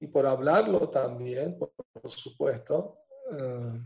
y 0.00 0.06
por 0.06 0.26
hablarlo 0.26 0.88
también, 0.88 1.58
por, 1.58 1.70
supuesto. 2.10 2.98
Eh, 3.32 3.80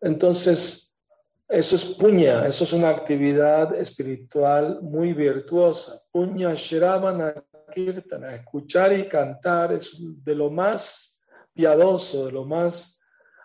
entonces, 0.00 0.96
eso 1.48 1.76
es 1.76 1.84
puña, 1.94 2.46
eso 2.46 2.64
es 2.64 2.72
una 2.72 2.88
actividad 2.88 3.74
espiritual 3.76 4.80
muy 4.82 5.12
virtuosa. 5.12 6.02
Puña 6.10 6.52
Shravana 6.54 7.34
Kirtana, 7.72 8.34
escuchar 8.34 8.92
y 8.92 9.08
cantar 9.08 9.72
es 9.72 9.96
de 9.98 10.34
lo 10.34 10.50
más 10.50 11.20
piadoso, 11.52 12.26
de 12.26 12.32
lo 12.32 12.44
más 12.44 13.00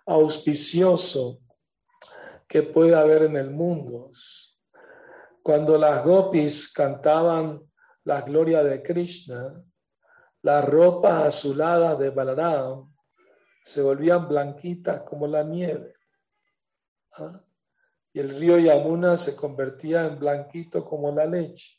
auspicioso 0.05 1.39
que 2.47 2.63
puede 2.63 2.95
haber 2.95 3.23
en 3.23 3.37
el 3.37 3.51
mundo. 3.51 4.11
Cuando 5.43 5.77
las 5.77 6.03
gopis 6.03 6.73
cantaban 6.73 7.59
la 8.03 8.21
gloria 8.21 8.63
de 8.63 8.81
Krishna, 8.81 9.53
las 10.43 10.67
ropas 10.67 11.25
azuladas 11.25 11.99
de 11.99 12.09
Balaram 12.09 12.91
se 13.63 13.81
volvían 13.81 14.27
blanquitas 14.27 15.01
como 15.01 15.27
la 15.27 15.43
nieve. 15.43 15.93
¿ah? 17.13 17.43
Y 18.13 18.19
el 18.19 18.37
río 18.37 18.57
Yamuna 18.57 19.17
se 19.17 19.35
convertía 19.35 20.05
en 20.05 20.19
blanquito 20.19 20.83
como 20.83 21.11
la 21.11 21.25
leche. 21.25 21.77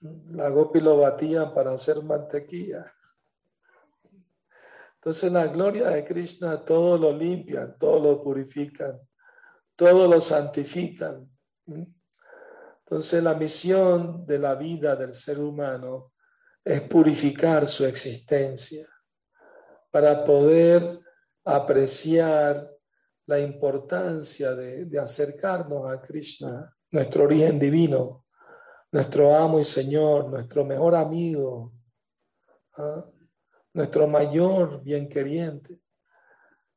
La 0.00 0.48
gopi 0.48 0.80
lo 0.80 0.98
batían 0.98 1.54
para 1.54 1.72
hacer 1.72 2.02
mantequilla. 2.02 2.92
Entonces 4.94 5.32
la 5.32 5.46
gloria 5.46 5.88
de 5.88 6.04
Krishna 6.04 6.62
todo 6.64 6.98
lo 6.98 7.12
limpian, 7.12 7.78
todo 7.78 8.00
lo 8.00 8.22
purifican, 8.22 9.00
todo 9.76 10.08
lo 10.08 10.20
santifican. 10.20 11.30
Entonces 12.80 13.22
la 13.22 13.34
misión 13.34 14.26
de 14.26 14.38
la 14.38 14.54
vida 14.56 14.96
del 14.96 15.14
ser 15.14 15.38
humano 15.38 16.09
es 16.64 16.80
purificar 16.82 17.66
su 17.66 17.86
existencia 17.86 18.86
para 19.90 20.24
poder 20.24 21.00
apreciar 21.44 22.70
la 23.26 23.38
importancia 23.38 24.54
de, 24.54 24.98
acercarnos 24.98 25.90
a 25.90 26.00
Krishna, 26.00 26.76
nuestro 26.90 27.24
origen 27.24 27.58
divino, 27.58 28.24
nuestro 28.92 29.34
amo 29.34 29.60
y 29.60 29.64
Señor, 29.64 30.28
nuestro 30.28 30.64
mejor 30.64 30.94
amigo, 30.94 31.72
¿ah? 32.76 33.04
nuestro 33.72 34.06
mayor 34.08 34.82
bien 34.82 35.08
queriente. 35.08 35.80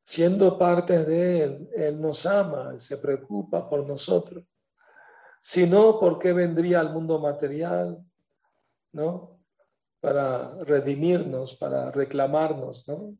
Siendo 0.04 0.58
parte 0.58 1.04
de 1.04 1.42
Él, 1.42 1.70
Él 1.74 2.00
nos 2.00 2.26
ama, 2.26 2.78
se 2.78 2.98
preocupa 2.98 3.68
por 3.68 3.86
nosotros. 3.86 4.44
Si 5.40 5.66
no, 5.66 5.98
¿por 5.98 6.18
qué 6.18 6.32
vendría 6.32 6.80
al 6.80 6.92
mundo 6.92 7.18
material? 7.18 8.04
¿No? 8.92 9.33
Para 10.04 10.62
redimirnos, 10.64 11.54
para 11.54 11.90
reclamarnos, 11.90 12.86
¿no? 12.86 13.16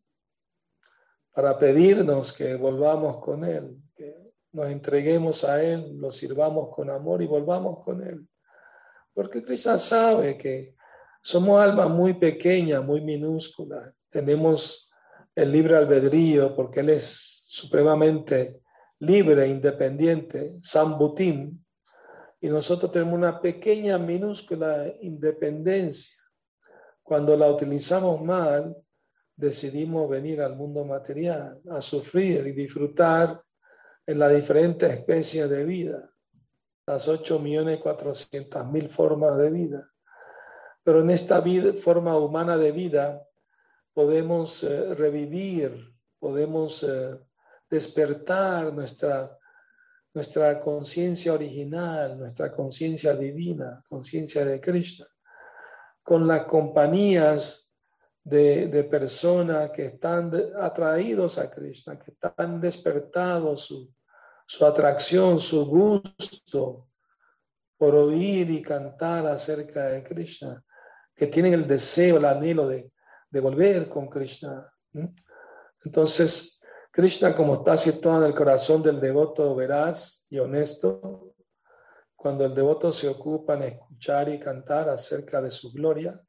Para 1.33 1.59
pedirnos 1.59 2.31
que 2.31 2.57
volvamos 2.57 3.25
con 3.25 3.43
Él, 3.43 3.79
que 3.97 4.15
nos 4.53 4.67
entreguemos 4.67 5.45
a 5.45 5.65
Él, 5.65 5.97
lo 5.99 6.13
sirvamos 6.13 6.69
con 6.77 6.91
amor 6.91 7.23
y 7.23 7.27
volvamos 7.27 7.83
con 7.83 8.07
Él. 8.07 8.29
Porque 9.15 9.43
Cristo 9.43 9.79
sabe 9.79 10.37
que 10.37 10.77
somos 11.23 11.59
almas 11.59 11.89
muy 11.89 12.13
pequeñas, 12.19 12.85
muy 12.85 13.01
minúsculas. 13.01 13.97
Tenemos 14.11 14.93
el 15.35 15.53
libre 15.53 15.79
albedrío 15.79 16.55
porque 16.55 16.81
Él 16.81 16.91
es 16.91 17.45
supremamente 17.47 18.61
libre, 18.99 19.49
independiente, 19.49 20.59
San 20.61 20.99
Butín, 20.99 21.65
y 22.43 22.49
nosotros 22.49 22.93
tenemos 22.93 23.15
una 23.15 23.41
pequeña, 23.41 23.97
minúscula 23.97 24.85
independencia 25.01 26.24
cuando 27.05 27.37
la 27.37 27.51
utilizamos 27.51 28.23
mal, 28.23 28.75
decidimos 29.37 30.09
venir 30.09 30.41
al 30.41 30.57
mundo 30.57 30.85
material, 30.85 31.61
a 31.71 31.83
sufrir 31.83 32.47
y 32.47 32.53
disfrutar 32.53 33.43
en 34.07 34.19
las 34.19 34.33
diferentes 34.33 34.91
especies 34.91 35.49
de 35.51 35.65
vida, 35.65 36.11
las 36.87 37.07
8.400.000 37.07 38.89
formas 38.89 39.37
de 39.37 39.51
vida. 39.51 39.91
Pero 40.83 41.03
en 41.03 41.11
esta 41.11 41.41
vida, 41.41 41.75
forma 41.75 42.17
humana 42.17 42.57
de 42.57 42.73
vida 42.73 43.23
podemos 43.93 44.65
eh, 44.65 44.95
revivir, 44.95 45.95
podemos 46.19 46.83
eh, 46.85 47.21
despertar 47.69 48.73
nuestra, 48.73 49.39
nuestra 50.15 50.59
conciencia 50.59 51.35
original, 51.35 52.19
nuestra 52.19 52.51
conciencia 52.51 53.15
divina, 53.15 53.83
conciencia 53.89 54.45
de 54.45 54.59
Krishna 54.59 55.07
con 56.05 56.29
las 56.29 56.45
compañías 56.45 57.73
de, 58.23 58.87
personas 58.91 59.71
que 59.71 59.87
están 59.87 60.31
atraídos 60.61 61.39
a 61.39 61.51
Krishna, 61.51 61.99
que 61.99 62.13
están 62.13 62.61
despertados 62.61 63.65
su, 64.47 64.67
atracción, 64.67 65.41
su 65.41 65.67
gusto 65.67 66.89
por 67.77 67.95
oír 67.97 68.51
y 68.51 68.63
cantar 68.63 69.27
acerca 69.27 69.87
de 69.87 70.05
Krishna, 70.05 70.63
que 71.15 71.27
tienen 71.27 71.55
el 71.55 71.67
deseo, 71.67 72.19
el 72.19 72.27
anhelo 72.27 72.69
de, 72.69 72.93
de 73.31 73.41
volver 73.41 73.89
con 73.89 74.07
Krishna. 74.07 74.71
Entonces, 75.85 76.61
Krishna, 76.91 77.35
como 77.35 77.55
está 77.55 77.77
situado 77.77 78.23
en 78.23 78.27
el 78.29 78.35
corazón 78.35 78.83
del 78.83 79.01
devoto 79.01 79.55
veraz 79.55 80.27
y 80.29 80.39
honesto, 80.39 81.35
cuando 82.15 82.45
el 82.45 82.55
devoto 82.55 82.93
se 82.93 83.09
ocupa 83.09 83.55
en 83.55 83.63
y 83.99 84.39
cantar 84.39 84.89
acerca 84.89 85.41
de 85.41 85.51
su 85.51 85.73
gloria, 85.73 86.21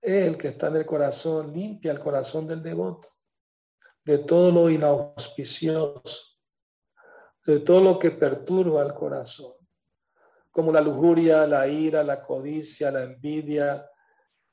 el 0.00 0.36
que 0.36 0.48
está 0.48 0.68
en 0.68 0.76
el 0.76 0.86
corazón 0.86 1.52
limpia 1.52 1.92
el 1.92 1.98
corazón 1.98 2.46
del 2.46 2.62
devoto 2.62 3.08
de 4.06 4.18
todo 4.18 4.52
lo 4.52 4.70
inauspicioso, 4.70 6.38
de 7.44 7.58
todo 7.58 7.80
lo 7.80 7.98
que 7.98 8.12
perturba 8.12 8.84
el 8.84 8.94
corazón, 8.94 9.54
como 10.52 10.72
la 10.72 10.80
lujuria, 10.80 11.44
la 11.44 11.66
ira, 11.66 12.04
la 12.04 12.22
codicia, 12.22 12.92
la 12.92 13.02
envidia, 13.02 13.90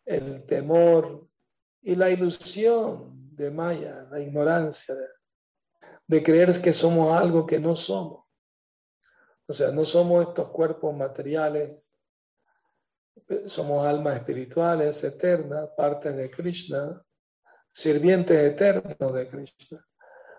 el 0.05 0.43
temor 0.47 1.27
y 1.83 1.93
la 1.93 2.09
ilusión 2.09 3.35
de 3.35 3.51
Maya, 3.51 4.07
la 4.09 4.19
ignorancia 4.19 4.95
de 6.07 6.23
creer 6.23 6.49
que 6.59 6.73
somos 6.73 7.13
algo 7.13 7.45
que 7.45 7.59
no 7.59 7.75
somos. 7.75 8.25
O 9.45 9.53
sea, 9.53 9.71
no 9.71 9.85
somos 9.85 10.27
estos 10.27 10.49
cuerpos 10.49 10.95
materiales, 10.95 11.92
somos 13.47 13.85
almas 13.85 14.17
espirituales 14.17 15.03
eternas, 15.03 15.69
partes 15.75 16.15
de 16.15 16.29
Krishna, 16.29 17.03
sirvientes 17.71 18.37
eternos 18.37 19.13
de 19.13 19.27
Krishna. 19.27 19.87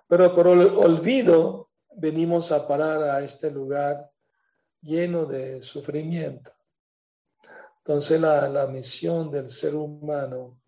Pero 0.06 0.34
por 0.34 0.48
el 0.48 0.68
olvido 0.68 1.68
venimos 1.96 2.52
a 2.52 2.66
parar 2.66 3.02
a 3.02 3.22
este 3.22 3.50
lugar 3.50 4.10
lleno 4.80 5.26
de 5.26 5.60
sufrimiento. 5.62 6.52
Entonces 7.78 8.20
la, 8.20 8.48
la 8.48 8.66
misión 8.66 9.30
del 9.30 9.50
ser 9.50 9.74
humano 9.74 10.60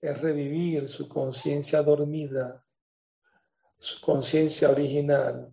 es 0.00 0.20
revivir 0.20 0.88
su 0.88 1.08
conciencia 1.08 1.82
dormida, 1.82 2.64
su 3.78 4.00
conciencia 4.00 4.70
original, 4.70 5.48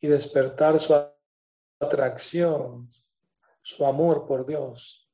y 0.00 0.08
despertar 0.08 0.78
su 0.78 0.94
atracción, 1.80 2.88
su 3.68 3.84
amor 3.84 4.26
por 4.26 4.46
Dios. 4.46 5.06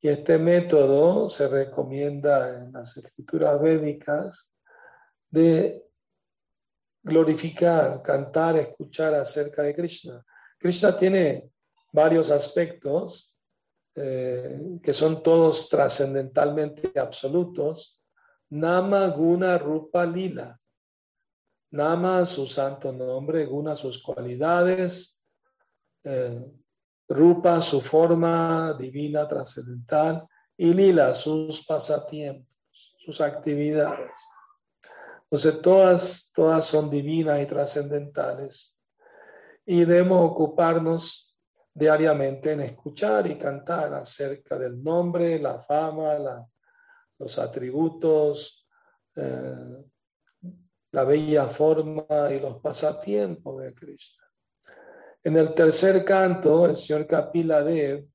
Y 0.00 0.08
este 0.08 0.36
método 0.36 1.28
se 1.28 1.46
recomienda 1.46 2.60
en 2.60 2.72
las 2.72 2.96
escrituras 2.96 3.62
védicas 3.62 4.52
de 5.30 5.86
glorificar, 7.04 8.02
cantar, 8.02 8.56
escuchar 8.56 9.14
acerca 9.14 9.62
de 9.62 9.76
Krishna. 9.76 10.26
Krishna 10.58 10.98
tiene 10.98 11.52
varios 11.92 12.32
aspectos 12.32 13.32
eh, 13.94 14.80
que 14.82 14.92
son 14.92 15.22
todos 15.22 15.68
trascendentalmente 15.68 16.98
absolutos. 16.98 18.02
Nama, 18.50 19.06
Guna, 19.10 19.56
Rupa, 19.56 20.04
Lila. 20.04 20.60
Nama, 21.70 22.26
su 22.26 22.48
santo 22.48 22.92
nombre, 22.92 23.46
Guna, 23.46 23.76
sus 23.76 24.02
cualidades, 24.02 25.22
eh, 26.02 26.52
Rupa, 27.08 27.60
su 27.60 27.80
forma 27.80 28.74
divina 28.78 29.28
trascendental, 29.28 30.26
y 30.56 30.72
Lila, 30.72 31.14
sus 31.14 31.64
pasatiempos, 31.64 32.94
sus 33.04 33.20
actividades. 33.20 34.12
Entonces, 35.24 35.60
todas, 35.60 36.32
todas 36.34 36.64
son 36.64 36.88
divinas 36.88 37.40
y 37.40 37.46
trascendentales. 37.46 38.80
Y 39.64 39.84
debemos 39.84 40.30
ocuparnos 40.30 41.36
diariamente 41.74 42.52
en 42.52 42.60
escuchar 42.60 43.26
y 43.26 43.36
cantar 43.36 43.92
acerca 43.94 44.58
del 44.58 44.82
nombre, 44.82 45.38
la 45.38 45.58
fama, 45.58 46.46
los 47.18 47.38
atributos, 47.38 48.66
eh, 49.14 49.84
la 50.92 51.04
bella 51.04 51.46
forma 51.46 52.06
y 52.30 52.40
los 52.40 52.60
pasatiempos 52.60 53.60
de 53.62 53.74
Krishna. 53.74 54.25
En 55.26 55.36
el 55.36 55.54
tercer 55.54 56.04
canto, 56.04 56.66
el 56.66 56.76
señor 56.76 57.04
Kapila 57.04 57.60
Dev 57.60 58.08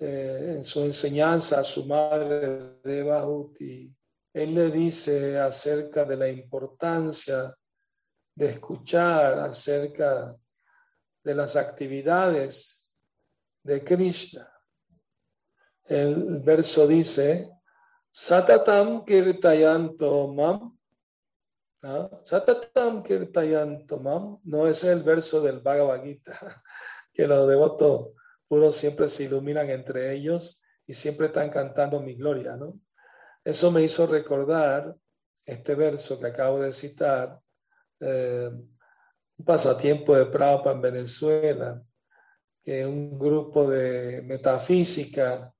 eh, 0.00 0.54
en 0.56 0.64
su 0.64 0.82
enseñanza 0.82 1.60
a 1.60 1.62
su 1.62 1.86
madre 1.86 2.80
Devahuti, 2.82 3.94
él 4.32 4.54
le 4.56 4.72
dice 4.72 5.38
acerca 5.38 6.04
de 6.04 6.16
la 6.16 6.28
importancia 6.28 7.56
de 8.34 8.46
escuchar 8.46 9.38
acerca 9.38 10.36
de 11.22 11.34
las 11.36 11.54
actividades 11.54 12.92
de 13.62 13.84
Krishna. 13.84 14.52
El 15.84 16.42
verso 16.42 16.88
dice, 16.88 17.48
Satatam 18.10 19.04
kirtayanto 19.04 20.34
mam. 20.34 20.75
Satatam 22.22 23.02
kirtayanto 23.02 23.98
mam. 24.00 24.38
No 24.44 24.66
es 24.66 24.84
el 24.84 25.02
verso 25.02 25.40
del 25.40 25.60
Bhagavad 25.60 26.02
que 27.12 27.26
los 27.26 27.48
devotos 27.48 28.10
puros 28.48 28.76
siempre 28.76 29.08
se 29.08 29.24
iluminan 29.24 29.70
entre 29.70 30.14
ellos 30.14 30.62
y 30.86 30.94
siempre 30.94 31.26
están 31.26 31.50
cantando 31.50 32.00
mi 32.00 32.14
gloria, 32.14 32.56
¿no? 32.56 32.78
Eso 33.44 33.70
me 33.70 33.82
hizo 33.82 34.06
recordar 34.06 34.94
este 35.44 35.74
verso 35.74 36.18
que 36.18 36.26
acabo 36.26 36.60
de 36.60 36.72
citar, 36.72 37.40
eh, 38.00 38.50
un 39.38 39.44
pasatiempo 39.44 40.16
de 40.16 40.26
Prabhupada 40.26 40.74
en 40.74 40.82
Venezuela, 40.82 41.82
que 42.62 42.84
un 42.84 43.16
grupo 43.18 43.70
de 43.70 44.22
metafísica 44.22 45.52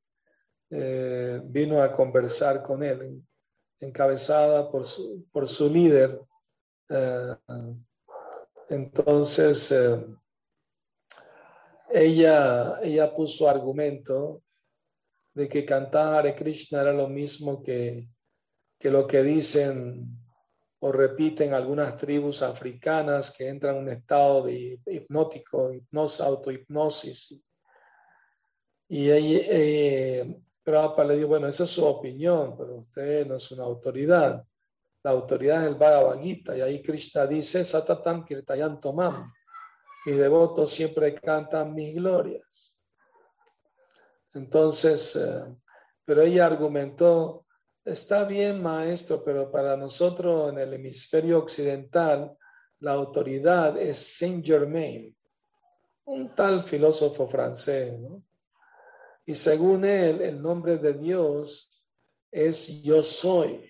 eh, 0.71 1.41
vino 1.45 1.81
a 1.81 1.93
conversar 1.93 2.63
con 2.63 2.83
él, 2.83 3.23
encabezada 3.81 4.71
por 4.71 4.85
su, 4.85 5.27
por 5.33 5.49
su 5.49 5.71
líder. 5.71 6.21
Eh, 6.89 7.37
entonces, 8.69 9.75
ella, 11.91 12.81
ella 12.83 13.15
puso 13.15 13.49
argumento 13.49 14.43
de 15.35 15.49
que 15.49 15.65
cantar 15.65 16.15
Hare 16.15 16.35
Krishna 16.35 16.81
era 16.81 16.93
lo 16.93 17.09
mismo 17.09 17.63
que, 17.63 18.09
que 18.79 18.91
lo 18.91 19.07
que 19.07 19.23
dicen 19.23 20.19
o 20.81 20.93
repiten 20.93 21.55
algunas 21.55 21.97
tribus 21.97 22.43
africanas 22.43 23.35
que 23.37 23.49
entran 23.49 23.77
en 23.77 23.83
un 23.83 23.89
estado 23.91 24.45
de 24.45 24.81
hipnótico, 24.87 25.73
hipnosis, 25.73 26.21
autohipnosis. 26.21 27.45
Y 28.89 29.11
ella, 29.11 29.41
eh, 29.51 30.41
le 30.67 31.17
dijo, 31.17 31.29
bueno, 31.29 31.49
esa 31.49 31.65
es 31.65 31.71
su 31.71 31.85
opinión, 31.85 32.57
pero 32.57 32.77
usted 32.77 33.27
no 33.27 33.37
es 33.37 33.51
una 33.53 33.65
autoridad. 33.65 34.45
La 35.03 35.13
autoridad 35.13 35.63
es 35.63 35.69
el 35.69 35.77
Bhagavad 35.77 36.21
Gita. 36.21 36.57
Y 36.57 36.61
ahí 36.61 36.83
Krishna 36.83 37.27
dice, 37.27 37.65
Satatam 37.65 38.25
Kirtayan 38.25 38.81
Tomam 38.81 39.33
mis 40.07 40.17
devotos 40.19 40.73
siempre 40.73 41.17
cantan 41.17 41.75
mis 41.75 41.97
glorias. 41.97 42.79
Entonces, 44.35 45.17
eh, 45.17 45.43
pero 46.05 46.23
ella 46.23 46.47
argumentó, 46.47 47.45
está 47.85 48.25
bien 48.25 48.63
maestro, 48.63 49.25
pero 49.25 49.51
para 49.51 49.77
nosotros 49.77 50.53
en 50.53 50.59
el 50.61 50.75
hemisferio 50.75 51.39
occidental, 51.39 52.39
la 52.79 52.93
autoridad 52.93 53.77
es 53.77 54.17
Saint 54.17 54.47
Germain, 54.47 55.17
un 56.05 56.29
tal 56.37 56.63
filósofo 56.63 57.27
francés, 57.27 58.01
Y 59.27 59.35
según 59.35 59.85
él, 59.85 60.23
el 60.23 60.41
nombre 60.41 60.79
de 60.79 60.95
Dios 60.95 61.85
es 62.31 62.83
yo 62.83 63.03
soy. 63.03 63.69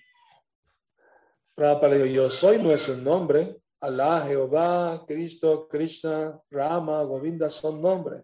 Para 1.54 1.96
yo 2.06 2.28
soy 2.28 2.62
no 2.62 2.70
es 2.70 2.86
un 2.90 3.02
nombre, 3.02 3.62
Allah, 3.80 4.24
Jehová, 4.26 5.02
Cristo, 5.06 5.66
Krishna, 5.66 6.38
Rama, 6.50 7.02
Govinda 7.04 7.48
son 7.48 7.80
nombres, 7.80 8.22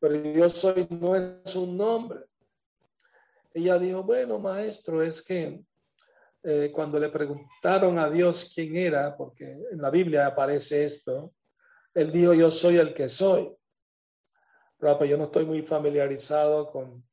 pero 0.00 0.16
yo 0.16 0.50
soy 0.50 0.88
no 0.90 1.14
es 1.14 1.54
un 1.54 1.76
nombre. 1.76 2.24
Ella 3.54 3.78
dijo, 3.78 4.02
bueno, 4.02 4.40
maestro, 4.40 5.02
es 5.02 5.22
que 5.22 5.62
eh, 6.42 6.72
cuando 6.72 6.98
le 6.98 7.10
preguntaron 7.10 7.98
a 8.00 8.10
Dios 8.10 8.50
quién 8.52 8.76
era, 8.76 9.16
porque 9.16 9.44
en 9.70 9.80
la 9.80 9.90
Biblia 9.90 10.26
aparece 10.26 10.84
esto, 10.84 11.32
él 11.94 12.10
dijo, 12.10 12.34
yo 12.34 12.50
soy 12.50 12.78
el 12.78 12.92
que 12.92 13.08
soy. 13.08 13.54
Pues, 14.82 15.08
yo 15.08 15.16
no 15.16 15.24
estoy 15.24 15.44
muy 15.44 15.62
familiarizado 15.62 16.68
con, 16.68 17.04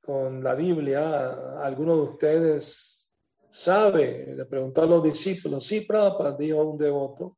con 0.00 0.42
la 0.42 0.56
Biblia. 0.56 1.62
Algunos 1.62 1.96
de 1.96 2.02
ustedes 2.02 3.08
sabe, 3.50 4.34
le 4.34 4.44
preguntó 4.46 4.82
a 4.82 4.86
los 4.86 5.04
discípulos, 5.04 5.64
sí, 5.64 5.82
Prabhupada, 5.82 6.36
dijo 6.36 6.60
un 6.64 6.76
devoto, 6.76 7.36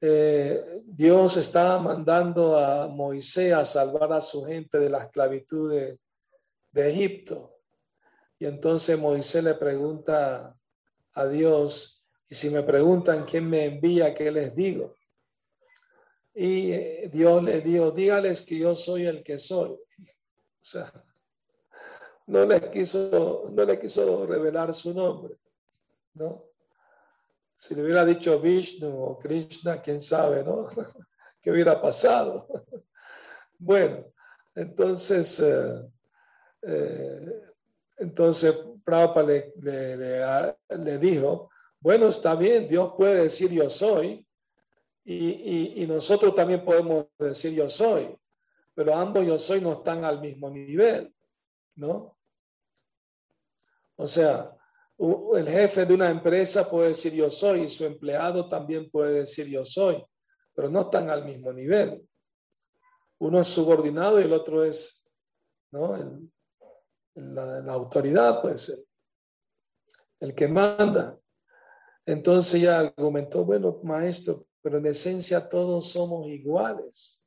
eh, 0.00 0.82
Dios 0.84 1.36
está 1.36 1.78
mandando 1.78 2.58
a 2.58 2.88
Moisés 2.88 3.52
a 3.52 3.64
salvar 3.64 4.12
a 4.12 4.20
su 4.20 4.44
gente 4.44 4.80
de 4.80 4.90
la 4.90 5.04
esclavitud 5.04 5.72
de, 5.72 5.98
Egipto. 6.74 7.60
Y 8.38 8.46
entonces 8.46 8.98
Moisés 8.98 9.44
le 9.44 9.54
pregunta 9.54 10.54
a 11.14 11.26
Dios, 11.26 12.04
y 12.28 12.34
si 12.34 12.50
me 12.50 12.64
preguntan 12.64 13.24
quién 13.24 13.48
me 13.48 13.64
envía, 13.64 14.12
¿qué 14.12 14.30
les 14.32 14.54
digo? 14.56 14.95
Y 16.38 16.70
eh, 16.70 17.10
Dios 17.10 17.42
le 17.42 17.62
dijo, 17.62 17.90
dígales 17.92 18.42
que 18.42 18.58
yo 18.58 18.76
soy 18.76 19.06
el 19.06 19.22
que 19.22 19.38
soy. 19.38 19.70
O 19.70 19.78
sea, 20.60 20.92
no 22.26 22.44
le 22.44 22.70
quiso, 22.70 23.46
no 23.50 23.64
le 23.64 23.80
quiso 23.80 24.26
revelar 24.26 24.74
su 24.74 24.92
nombre, 24.92 25.38
¿no? 26.12 26.44
Si 27.56 27.74
le 27.74 27.82
hubiera 27.82 28.04
dicho 28.04 28.38
Vishnu 28.38 29.02
o 29.02 29.18
Krishna, 29.18 29.80
quién 29.80 29.98
sabe, 29.98 30.44
¿no? 30.44 30.66
¿Qué 31.40 31.50
hubiera 31.50 31.80
pasado? 31.80 32.46
Bueno, 33.58 34.04
entonces, 34.54 35.40
eh, 35.40 35.90
eh, 36.60 37.40
entonces 37.96 38.54
Prabhupada 38.84 39.26
le, 39.26 40.54
le, 40.68 40.98
dijo, 40.98 41.48
bueno, 41.80 42.08
está 42.08 42.34
bien, 42.34 42.68
Dios 42.68 42.92
puede 42.98 43.22
decir 43.22 43.50
yo 43.50 43.70
soy 43.70 44.25
y, 45.08 45.86
nosotros 45.86 46.34
también 46.34 46.64
podemos 46.64 47.06
decir 47.18 47.52
yo 47.52 47.70
soy, 47.70 48.16
pero 48.74 48.94
ambos 48.94 49.24
yo 49.24 49.38
soy 49.38 49.60
no 49.60 49.74
están 49.74 50.04
al 50.04 50.20
mismo 50.20 50.50
nivel, 50.50 51.14
¿no? 51.76 52.18
O 53.94 54.08
sea, 54.08 54.52
el 54.98 55.48
jefe 55.48 55.86
de 55.86 55.94
una 55.94 56.10
empresa 56.10 56.68
puede 56.68 56.88
decir 56.88 57.12
yo 57.14 57.30
soy 57.30 57.62
y 57.62 57.70
su 57.70 57.84
empleado 57.84 58.48
también 58.48 58.90
puede 58.90 59.20
decir 59.20 59.46
yo 59.46 59.64
soy, 59.64 60.04
pero 60.54 60.68
no 60.68 60.82
están 60.82 61.08
al 61.08 61.24
mismo 61.24 61.52
nivel. 61.52 62.06
Uno 63.18 63.40
es 63.40 63.48
subordinado 63.48 64.20
y 64.20 64.24
el 64.24 64.32
otro 64.32 64.64
es 64.64 65.06
¿no? 65.70 65.96
la, 67.14 67.72
autoridad, 67.72 68.42
pues 68.42 68.86
el 70.18 70.34
que 70.34 70.48
manda. 70.48 71.16
Entonces 72.04 72.60
ya 72.60 72.80
argumentó, 72.80 73.44
bueno, 73.44 73.80
maestro, 73.82 74.46
pero 74.66 74.78
en 74.78 74.86
esencia 74.86 75.48
todos 75.48 75.90
somos 75.90 76.26
iguales. 76.26 77.24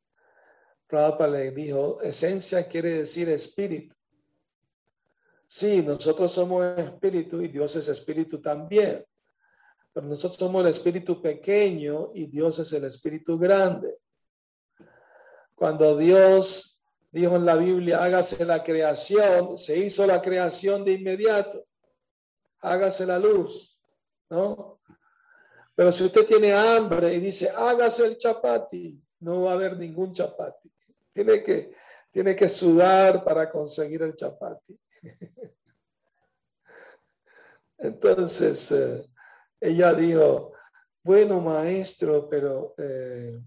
Prabhupada 0.88 1.30
le 1.38 1.52
dijo, 1.52 2.02
esencia 2.02 2.68
quiere 2.68 2.96
decir 2.96 3.30
espíritu. 3.30 3.96
Sí, 5.48 5.82
nosotros 5.82 6.34
somos 6.34 6.78
espíritu 6.78 7.42
y 7.42 7.48
Dios 7.48 7.78
es 7.78 7.88
espíritu 7.88 8.42
también. 8.42 9.06
Pero 9.94 10.06
nosotros 10.06 10.36
somos 10.36 10.64
el 10.64 10.68
espíritu 10.68 11.22
pequeño 11.22 12.12
y 12.14 12.28
Dios 12.28 12.60
es 12.60 12.74
el 12.74 12.84
espíritu 12.84 13.40
grande. 13.40 14.00
Cuando 15.56 15.96
Dios 15.96 16.78
dijo 17.10 17.38
en 17.38 17.46
la 17.46 17.56
Biblia, 17.56 18.04
hágase 18.04 18.44
la 18.44 18.66
creación, 18.66 19.58
se 19.58 19.78
hizo 19.78 20.06
la 20.06 20.22
creación 20.22 20.84
de 20.84 20.92
inmediato. 20.92 21.64
Hágase 22.60 23.06
la 23.06 23.18
luz, 23.18 23.80
¿no? 24.30 24.82
Pero 25.80 25.94
si 25.94 26.04
usted 26.04 26.26
tiene 26.26 26.52
hambre 26.52 27.14
y 27.14 27.22
dice, 27.22 27.50
hágase 27.56 28.06
el 28.06 28.18
chapati, 28.18 29.02
no 29.22 29.44
va 29.44 29.52
a 29.52 29.54
haber 29.54 29.78
ningún 29.78 30.12
chapati. 30.14 30.70
Tiene 31.14 31.42
que, 31.42 31.74
tiene 32.12 32.36
que 32.36 32.50
sudar 32.50 33.24
para 33.24 33.50
conseguir 33.50 34.02
el 34.02 34.14
chapati. 34.14 34.78
Entonces, 37.78 38.74
eh, 38.74 39.10
ella 39.62 39.94
dijo, 39.94 40.52
bueno, 41.02 41.40
maestro, 41.40 42.28
pero 42.28 42.74
eh, 42.78 43.40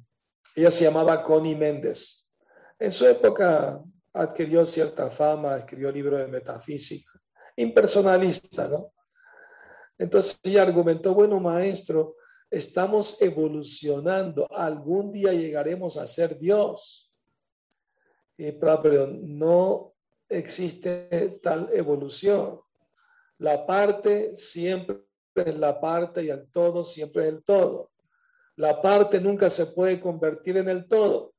ella 0.57 0.71
se 0.71 0.85
llamaba 0.85 1.23
Connie 1.23 1.55
Méndez. 1.55 2.27
En 2.79 2.93
su 2.93 3.07
época 3.07 3.79
adquirió 4.15 4.65
cierta 4.65 5.11
fama, 5.11 5.59
escribió 5.59 5.93
libros 5.93 6.21
de 6.21 6.29
metafísica, 6.29 7.11
impersonalista, 7.57 8.69
¿no? 8.69 8.95
Entonces 9.99 10.41
ella 10.43 10.63
argumentó, 10.63 11.13
bueno, 11.13 11.39
maestro, 11.39 12.17
estamos 12.53 13.21
evolucionando, 13.23 14.47
algún 14.53 15.11
día 15.11 15.33
llegaremos 15.33 15.97
a 15.97 16.07
ser 16.07 16.39
Dios. 16.39 17.11
Y, 18.37 18.53
pero 18.53 19.07
no 19.07 19.95
existe 20.29 21.41
tal 21.43 21.71
evolución. 21.73 22.61
La 23.39 23.67
parte 23.67 24.37
siempre 24.37 24.99
es 25.35 25.59
la 25.59 25.81
parte 25.81 26.25
y 26.25 26.29
el 26.29 26.47
todo 26.51 26.85
siempre 26.85 27.23
es 27.23 27.29
el 27.31 27.43
todo. 27.43 27.91
La 28.57 28.83
parte 28.83 29.19
nunca 29.19 29.49
se 29.49 29.67
puede 29.67 29.99
convertir 29.99 30.59
en 30.59 30.69
el 30.69 30.87
todo. 30.87 31.33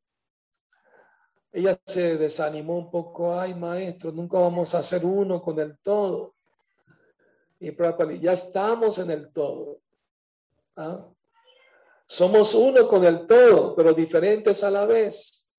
ella 1.51 1.79
se 1.85 2.17
desanimó 2.17 2.75
un 2.79 2.89
poco, 2.89 3.39
ay 3.39 3.53
maestro, 3.53 4.11
nunca 4.11 4.39
vamos 4.39 4.73
a 4.73 4.81
ser 4.81 5.05
uno 5.05 5.39
con 5.43 5.59
el 5.59 5.77
todo. 5.77 6.33
Y 7.59 7.71
ya 8.19 8.33
estamos 8.33 8.97
en 8.97 9.11
el 9.11 9.31
todo. 9.31 9.82
¿Ah? 10.75 11.07
Somos 12.05 12.53
uno 12.53 12.87
con 12.87 13.03
el 13.05 13.25
todo, 13.25 13.75
pero 13.75 13.93
diferentes 13.93 14.63
a 14.63 14.69
la 14.69 14.85
vez. 14.85 15.49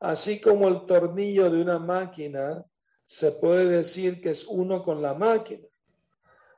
Así 0.00 0.40
como 0.40 0.68
el 0.68 0.86
tornillo 0.86 1.50
de 1.50 1.60
una 1.60 1.78
máquina 1.78 2.64
se 3.04 3.32
puede 3.32 3.66
decir 3.66 4.20
que 4.20 4.30
es 4.30 4.46
uno 4.46 4.84
con 4.84 5.02
la 5.02 5.14
máquina, 5.14 5.66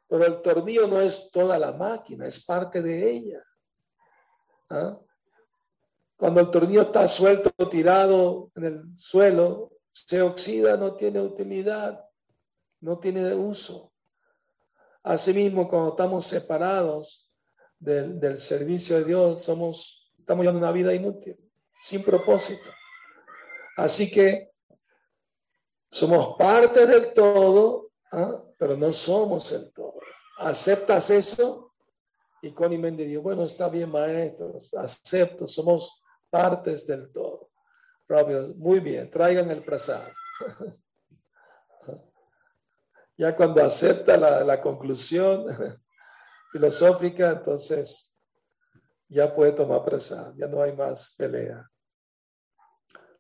pero 0.09 0.27
el 0.27 0.43
tornillo 0.43 0.87
no 0.89 1.00
es 1.00 1.31
toda 1.31 1.59
la 1.59 1.73
máquina, 1.73 2.27
es 2.27 2.45
parte 2.45 2.83
de 2.83 3.11
ella. 3.11 3.45
¿ah? 4.71 4.99
Cuando 6.17 6.41
el 6.41 6.50
tornillo 6.50 6.83
está 6.83 7.09
suelto, 7.09 7.50
tirado 7.69 8.50
en 8.57 8.65
el 8.65 8.99
suelo, 8.99 9.71
se 9.91 10.21
oxida, 10.21 10.77
no 10.77 10.95
tiene 10.95 11.21
utilidad, 11.21 12.05
no 12.81 12.99
tiene 12.99 13.35
uso. 13.35 13.93
Asimismo, 15.03 15.67
cuando 15.69 15.91
estamos 15.91 16.27
separados 16.27 17.30
del, 17.81 18.41
servicio 18.41 18.99
de 18.99 19.05
Dios, 19.05 19.43
somos, 19.43 20.13
estamos 20.19 20.45
llevando 20.45 20.65
una 20.65 20.73
vida 20.73 20.95
inútil, 20.95 21.37
sin 21.81 22.03
propósito. 22.03 22.71
Así 23.77 24.11
que 24.11 24.51
somos 25.91 26.37
parte 26.37 26.87
del 26.87 27.13
todo, 27.13 27.91
¿ah? 28.13 28.43
pero 28.57 28.77
no 28.77 28.93
somos 28.93 29.51
el 29.53 29.73
todo. 29.73 29.99
¿Aceptas 30.39 31.11
eso? 31.11 31.73
Y 32.43 32.53
Connie 32.53 32.79
Méndez 32.79 33.09
dijo, 33.09 33.23
bueno, 33.23 33.45
está 33.45 33.69
bien, 33.69 33.91
maestros, 33.91 34.73
acepto, 34.75 35.49
somos 35.49 36.03
partes 36.31 36.87
del 36.87 37.11
todo. 37.11 37.51
muy 38.57 38.81
bien, 38.81 39.11
traigan 39.11 39.51
el 39.51 39.65
prasad. 39.65 40.09
ya 43.19 43.37
cuando 43.37 43.63
acepta 43.63 44.17
la, 44.17 44.61
conclusión 44.63 45.47
filosófica, 46.50 47.30
entonces 47.30 48.16
ya 49.09 49.35
puede 49.35 49.52
tomar 49.52 49.85
prasad, 49.85 50.35
ya 50.37 50.47
no 50.47 50.62
hay 50.62 50.73
más 50.75 51.14
pelea. 51.16 51.69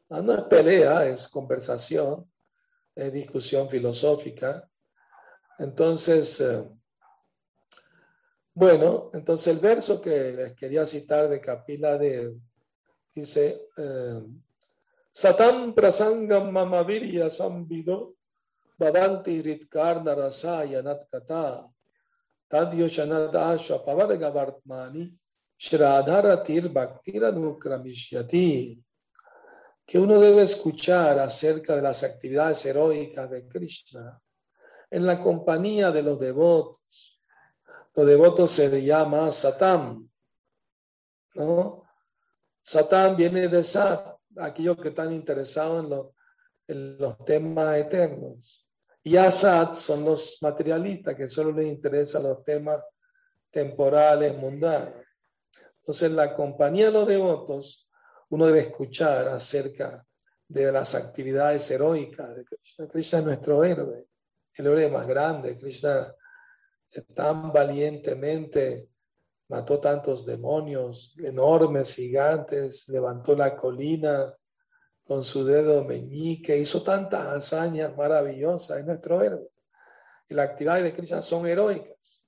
No, 0.08 0.22
no 0.22 0.34
es 0.34 0.42
pelea, 0.44 1.06
es 1.06 1.28
conversación, 1.28 2.30
es 2.94 3.12
discusión 3.12 3.68
filosófica. 3.68 4.68
Entonces, 5.58 6.40
eh, 6.40 6.68
bueno, 8.54 9.10
entonces 9.12 9.46
el 9.48 9.60
verso 9.60 10.00
que 10.00 10.32
les 10.32 10.54
quería 10.54 10.84
citar 10.86 11.28
de 11.28 11.40
Capila 11.40 11.96
de 11.96 12.36
Dice, 13.14 13.68
eh, 13.76 14.22
Satan 15.12 15.74
prasangam 15.74 16.52
mamavirya 16.52 17.28
sambido 17.28 18.14
bhavanti 18.78 19.42
ritkarna 19.42 20.14
rasaya 20.14 20.80
natkata 20.80 21.66
que 29.86 29.98
uno 29.98 30.20
debe 30.20 30.42
escuchar 30.42 31.18
acerca 31.18 31.74
de 31.74 31.82
las 31.82 32.04
actividades 32.04 32.64
heroicas 32.64 33.28
de 33.30 33.48
Krishna 33.48 34.20
en 34.88 35.06
la 35.06 35.20
compañía 35.20 35.90
de 35.90 36.02
los 36.02 36.18
devotos. 36.18 37.20
Los 37.94 38.06
devotos 38.06 38.50
se 38.52 38.84
llama 38.84 39.32
Satam, 39.32 40.08
¿no? 41.34 41.84
Satán 42.62 43.16
viene 43.16 43.48
de 43.48 43.62
Sat, 43.64 44.16
aquellos 44.36 44.78
que 44.78 44.90
están 44.90 45.12
interesados 45.12 46.12
en, 46.68 46.98
los 46.98 47.24
temas 47.24 47.76
eternos. 47.76 48.69
Y 49.02 49.16
Asat 49.16 49.74
son 49.74 50.04
los 50.04 50.38
materialistas 50.42 51.14
que 51.14 51.26
solo 51.26 51.52
les 51.52 51.68
interesan 51.68 52.24
los 52.24 52.44
temas 52.44 52.84
temporales, 53.50 54.36
mundanos. 54.36 54.94
Entonces, 55.78 56.10
la 56.12 56.34
compañía 56.34 56.86
de 56.86 56.92
los 56.92 57.08
devotos, 57.08 57.88
uno 58.28 58.46
debe 58.46 58.60
escuchar 58.60 59.28
acerca 59.28 60.06
de 60.46 60.70
las 60.70 60.94
actividades 60.94 61.70
heroicas 61.70 62.36
de 62.36 62.44
Krishna. 62.44 62.88
Krishna 62.88 63.18
es 63.20 63.24
nuestro 63.24 63.64
héroe, 63.64 64.06
el 64.54 64.66
héroe 64.66 64.88
más 64.90 65.06
grande. 65.06 65.56
Krishna 65.56 66.14
tan 67.14 67.52
valientemente 67.52 68.90
mató 69.48 69.80
tantos 69.80 70.26
demonios 70.26 71.14
enormes, 71.18 71.94
gigantes, 71.94 72.88
levantó 72.88 73.34
la 73.34 73.56
colina 73.56 74.32
con 75.10 75.24
su 75.24 75.44
dedo 75.44 75.82
meñique, 75.82 76.56
hizo 76.56 76.84
tantas 76.84 77.26
hazañas 77.26 77.96
maravillosas, 77.96 78.78
en 78.78 78.86
nuestro 78.86 79.20
héroe. 79.20 79.50
Y 80.28 80.34
las 80.34 80.50
actividades 80.50 80.84
de 80.84 80.94
Krishna 80.94 81.20
son 81.20 81.48
heroicas. 81.48 82.24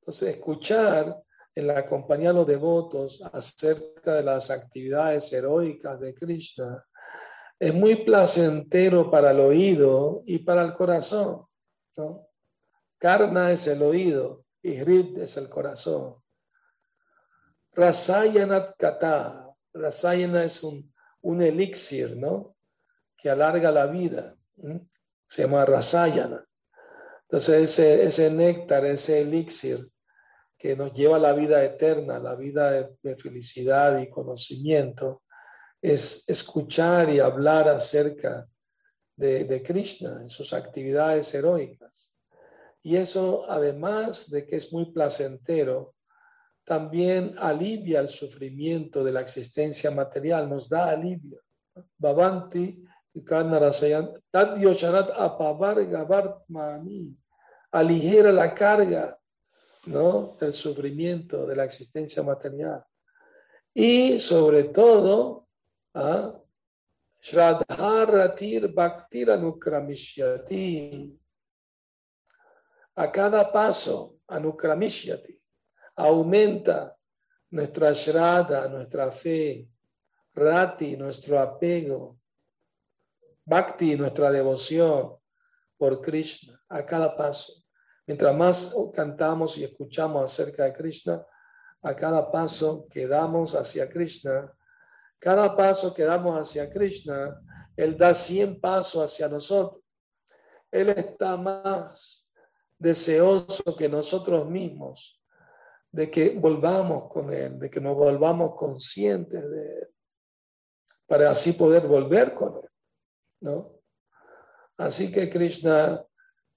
Entonces, 0.00 0.34
escuchar 0.34 1.18
en 1.54 1.66
la 1.66 1.86
compañía 1.86 2.28
de 2.28 2.34
los 2.34 2.46
devotos 2.46 3.22
acerca 3.32 4.16
de 4.16 4.22
las 4.22 4.50
actividades 4.50 5.32
heroicas 5.32 5.98
de 5.98 6.12
Krishna 6.12 6.84
es 7.58 7.72
muy 7.72 8.04
placentero 8.04 9.10
para 9.10 9.30
el 9.30 9.40
oído 9.40 10.24
y 10.26 10.40
para 10.40 10.60
el 10.60 10.74
corazón. 10.74 11.46
¿no? 11.96 12.28
Karna 12.98 13.50
es 13.50 13.66
el 13.66 13.80
oído 13.80 14.44
y 14.60 14.78
Hrid 14.78 15.20
es 15.20 15.38
el 15.38 15.48
corazón. 15.48 16.16
Rasayanat 17.72 18.76
Kata. 18.76 19.40
Rasayana 19.72 20.44
es 20.44 20.62
un, 20.62 20.93
un 21.24 21.42
elixir, 21.42 22.16
¿no? 22.16 22.54
Que 23.16 23.30
alarga 23.30 23.70
la 23.70 23.86
vida. 23.86 24.36
Se 25.26 25.42
llama 25.42 25.64
Rasayana. 25.64 26.46
Entonces, 27.22 27.70
ese, 27.70 28.04
ese 28.04 28.30
néctar, 28.30 28.84
ese 28.84 29.22
elixir 29.22 29.90
que 30.58 30.76
nos 30.76 30.92
lleva 30.92 31.16
a 31.16 31.20
la 31.20 31.32
vida 31.32 31.64
eterna, 31.64 32.18
la 32.18 32.34
vida 32.34 32.90
de, 33.02 33.16
felicidad 33.16 33.98
y 33.98 34.10
conocimiento, 34.10 35.22
es 35.80 36.28
escuchar 36.28 37.10
y 37.10 37.20
hablar 37.20 37.68
acerca 37.68 38.46
de, 39.16 39.44
de, 39.44 39.62
Krishna 39.62 40.20
en 40.20 40.28
sus 40.28 40.52
actividades 40.52 41.34
heroicas. 41.34 42.16
Y 42.82 42.96
eso, 42.96 43.46
además 43.48 44.30
de 44.30 44.46
que 44.46 44.56
es 44.56 44.72
muy 44.72 44.92
placentero, 44.92 45.93
también 46.64 47.36
alivia 47.38 48.00
el 48.00 48.08
sufrimiento 48.08 49.04
de 49.04 49.12
la 49.12 49.20
existencia 49.20 49.90
material, 49.90 50.48
nos 50.48 50.66
da 50.68 50.90
alivio. 50.90 51.40
Bhavanti 51.98 52.82
aligera 57.70 58.32
la 58.32 58.54
carga 58.54 59.18
¿no? 59.86 60.36
del 60.40 60.52
sufrimiento 60.52 61.46
de 61.46 61.56
la 61.56 61.64
existencia 61.64 62.22
material. 62.22 62.84
Y 63.74 64.20
sobre 64.20 64.64
todo, 64.64 65.48
¿ah? 65.94 66.38
Shradharatir 67.20 68.72
Bhaktiranukramishyati. 68.72 71.20
A 72.96 73.10
cada 73.10 73.50
paso, 73.50 74.18
Anukramishyati 74.28 75.43
aumenta 75.96 76.96
nuestra 77.50 77.92
shraddha, 77.92 78.68
nuestra 78.68 79.10
fe, 79.12 79.68
rati, 80.34 80.96
nuestro 80.96 81.38
apego, 81.38 82.18
bhakti, 83.44 83.96
nuestra 83.96 84.30
devoción 84.30 85.16
por 85.76 86.00
Krishna 86.00 86.60
a 86.68 86.84
cada 86.84 87.16
paso. 87.16 87.52
Mientras 88.06 88.36
más 88.36 88.74
cantamos 88.92 89.56
y 89.56 89.64
escuchamos 89.64 90.24
acerca 90.24 90.64
de 90.64 90.72
Krishna, 90.72 91.24
a 91.82 91.94
cada 91.94 92.30
paso 92.30 92.86
que 92.88 93.06
damos 93.06 93.54
hacia 93.54 93.88
Krishna, 93.88 94.52
cada 95.18 95.56
paso 95.56 95.94
que 95.94 96.04
damos 96.04 96.38
hacia 96.38 96.70
Krishna, 96.70 97.40
Él 97.76 97.96
da 97.96 98.14
100 98.14 98.60
pasos 98.60 99.04
hacia 99.04 99.28
nosotros. 99.28 99.82
Él 100.70 100.90
está 100.90 101.36
más 101.36 102.30
deseoso 102.78 103.76
que 103.76 103.88
nosotros 103.88 104.48
mismos 104.48 105.23
de 105.94 106.10
que 106.10 106.30
volvamos 106.30 107.08
con 107.08 107.32
Él, 107.32 107.56
de 107.60 107.70
que 107.70 107.80
nos 107.80 107.94
volvamos 107.94 108.56
conscientes 108.56 109.48
de 109.48 109.78
Él, 109.78 109.88
para 111.06 111.30
así 111.30 111.52
poder 111.52 111.86
volver 111.86 112.34
con 112.34 112.52
Él, 112.52 112.68
¿no? 113.42 113.78
Así 114.76 115.12
que 115.12 115.30
Krishna 115.30 116.04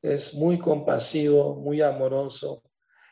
es 0.02 0.34
muy 0.34 0.58
compasivo, 0.58 1.56
muy 1.56 1.82
amoroso, 1.82 2.64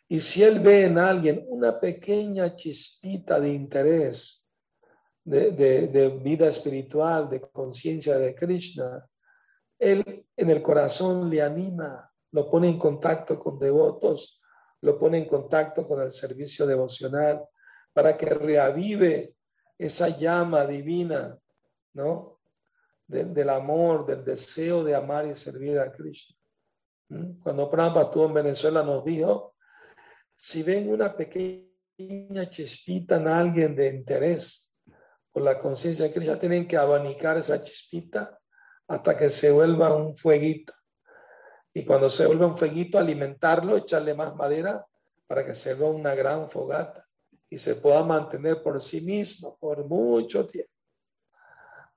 y 0.07 0.19
si 0.19 0.43
Él 0.43 0.61
ve 0.61 0.85
en 0.85 0.97
alguien 0.97 1.45
una 1.47 1.79
pequeña 1.79 2.55
chispita 2.55 3.39
de 3.39 3.49
interés, 3.53 4.43
de, 5.23 5.51
de 5.51 6.09
vida 6.09 6.47
espiritual, 6.47 7.29
de 7.29 7.41
conciencia 7.41 8.17
de 8.17 8.33
Krishna, 8.33 9.07
Él 9.77 10.25
en 10.35 10.49
el 10.49 10.63
corazón 10.63 11.29
le 11.29 11.43
anima, 11.43 12.11
lo 12.31 12.49
pone 12.49 12.67
en 12.67 12.79
contacto 12.79 13.39
con 13.39 13.59
devotos 13.59 14.41
lo 14.81 14.99
pone 14.99 15.17
en 15.17 15.25
contacto 15.25 15.87
con 15.87 16.01
el 16.01 16.11
servicio 16.11 16.65
devocional 16.65 17.43
para 17.93 18.17
que 18.17 18.27
reavive 18.27 19.35
esa 19.77 20.09
llama 20.09 20.65
divina, 20.65 21.37
¿no? 21.93 22.35
del 23.07 23.49
amor, 23.49 24.05
del 24.05 24.23
deseo 24.23 24.83
de 24.83 24.95
amar 24.95 25.27
y 25.27 25.35
servir 25.35 25.79
a 25.79 25.91
Krishna. 25.91 26.35
¿Mm? 27.09 27.39
Cuando 27.39 27.69
Prabhupada 27.69 28.05
estuvo 28.05 28.25
en 28.25 28.33
Venezuela 28.33 28.83
nos 28.83 29.03
dijo, 29.03 29.55
si 30.35 30.63
ven 30.63 30.89
una 30.89 31.15
pequeña 31.15 32.49
chispita 32.49 33.17
en 33.17 33.27
alguien 33.27 33.75
de 33.75 33.87
interés 33.87 34.73
por 35.31 35.43
la 35.43 35.59
conciencia 35.59 36.05
de 36.05 36.13
Krishna, 36.13 36.39
tienen 36.39 36.67
que 36.67 36.77
abanicar 36.77 37.37
esa 37.37 37.63
chispita 37.63 38.39
hasta 38.87 39.17
que 39.17 39.29
se 39.29 39.51
vuelva 39.51 39.95
un 39.95 40.17
fueguito. 40.17 40.73
Y 41.77 41.83
cuando 41.83 42.09
se 42.09 42.25
vuelva 42.25 42.47
un 42.47 42.57
fueguito, 42.57 42.97
alimentarlo, 42.97 43.75
echarle 43.75 44.13
más 44.13 44.33
madera 44.33 44.87
para 45.27 45.45
que 45.45 45.53
se 45.53 45.73
vuelva 45.73 45.99
una 45.99 46.15
gran 46.15 46.49
fogata 46.49 47.05
y 47.49 47.57
se 47.57 47.75
pueda 47.75 48.01
mantener 48.01 48.63
por 48.63 48.81
sí 48.81 49.01
mismo 49.01 49.57
por 49.59 49.85
mucho 49.85 50.47
tiempo. 50.47 50.71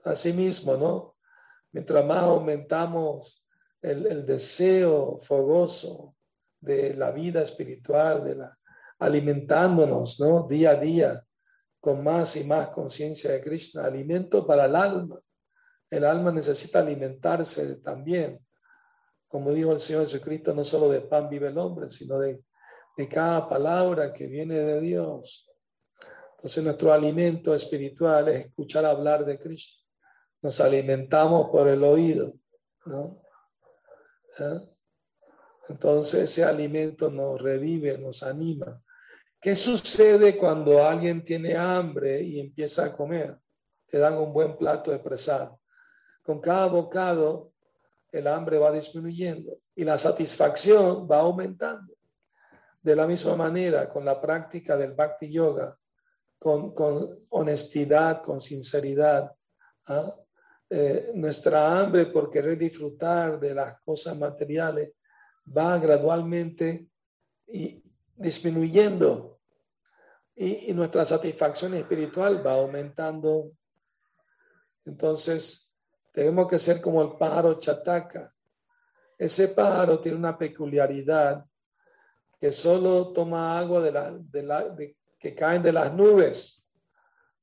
Así 0.02 0.32
mismo, 0.32 0.76
¿no? 0.76 1.14
Mientras 1.70 2.04
más 2.04 2.24
aumentamos 2.24 3.46
el, 3.80 4.26
deseo 4.26 5.16
fogoso 5.18 6.16
de 6.60 6.94
la 6.94 7.12
vida 7.12 7.42
espiritual, 7.42 8.24
de 8.24 8.34
la, 8.34 8.58
alimentándonos, 8.98 10.18
¿no? 10.18 10.48
Día 10.48 10.70
a 10.70 10.74
día, 10.74 11.22
con 11.78 12.02
más 12.02 12.34
y 12.34 12.42
más 12.42 12.70
conciencia 12.70 13.30
de 13.30 13.40
Krishna, 13.40 13.84
alimento 13.84 14.44
para 14.44 14.64
el 14.64 14.74
alma. 14.74 15.20
El 15.88 16.04
alma 16.04 16.32
necesita 16.32 16.80
alimentarse 16.80 17.76
también. 17.76 18.44
Como 19.28 19.52
dijo 19.52 19.72
el 19.72 19.80
Señor 19.80 20.02
Jesucristo, 20.02 20.54
no 20.54 20.64
solo 20.64 20.88
de 20.88 21.02
pan 21.02 21.28
vive 21.28 21.48
el 21.48 21.58
hombre, 21.58 21.90
sino 21.90 22.18
de, 22.18 22.42
cada 23.08 23.48
palabra 23.48 24.12
que 24.12 24.26
viene 24.26 24.58
de 24.58 24.80
Dios. 24.80 25.48
Entonces 26.36 26.64
nuestro 26.64 26.92
alimento 26.92 27.54
espiritual 27.54 28.28
es 28.28 28.46
escuchar 28.46 28.84
hablar 28.84 29.24
de 29.24 29.38
Krishna. 29.38 29.84
Nos 30.42 30.60
alimentamos 30.60 31.50
por 31.50 31.68
el 31.68 31.84
oído, 31.84 32.32
¿no? 32.86 33.22
¿Eh? 34.38 34.60
Entonces 35.68 36.22
ese 36.22 36.44
alimento 36.44 37.10
nos 37.10 37.40
revive, 37.40 37.98
nos 37.98 38.22
anima. 38.22 38.82
¿Qué 39.40 39.54
sucede 39.54 40.36
cuando 40.36 40.82
alguien 40.84 41.24
tiene 41.24 41.56
hambre 41.56 42.20
y 42.22 42.40
empieza 42.40 42.86
a 42.86 42.96
comer? 42.96 43.38
Te 43.86 43.98
dan 43.98 44.18
un 44.18 44.32
buen 44.32 44.56
plato 44.56 44.90
de 44.90 44.98
presado. 44.98 45.60
Con 46.22 46.40
cada 46.40 46.66
bocado 46.66 47.52
el 48.12 48.26
hambre 48.26 48.58
va 48.58 48.72
disminuyendo 48.72 49.58
y 49.74 49.84
la 49.84 49.98
satisfacción 49.98 51.08
va 51.10 51.20
aumentando. 51.20 51.94
De 52.80 52.96
la 52.96 53.06
misma 53.06 53.36
manera, 53.36 53.88
con 53.90 54.04
la 54.04 54.20
práctica 54.20 54.76
del 54.76 54.92
bhakti 54.92 55.30
yoga, 55.30 55.78
con, 56.38 56.72
honestidad, 57.30 58.22
con 58.22 58.40
sinceridad, 58.40 59.32
¿ah? 59.86 60.14
Eh, 60.70 61.12
nuestra 61.14 61.80
hambre 61.80 62.06
por 62.06 62.30
querer 62.30 62.58
disfrutar 62.58 63.40
de 63.40 63.54
las 63.54 63.80
cosas 63.80 64.18
materiales 64.18 64.92
va 65.56 65.78
gradualmente 65.78 66.88
disminuyendo 68.14 69.38
y, 70.36 70.72
nuestra 70.74 71.04
satisfacción 71.06 71.74
espiritual 71.74 72.46
va 72.46 72.54
aumentando. 72.54 73.50
Entonces, 74.84 75.67
tenemos 76.18 76.48
que 76.48 76.58
ser 76.58 76.80
como 76.80 77.00
el 77.00 77.12
pájaro 77.16 77.60
chataca. 77.60 78.34
Ese 79.16 79.50
pájaro 79.50 80.00
tiene 80.00 80.18
una 80.18 80.36
peculiaridad 80.36 81.46
que 82.40 82.50
solo 82.50 83.12
toma 83.12 83.56
agua 83.56 83.80
de 83.80 83.92
la, 84.42 84.76
que 85.20 85.34
caen 85.36 85.62
de 85.62 85.70
las 85.70 85.94
nubes, 85.94 86.66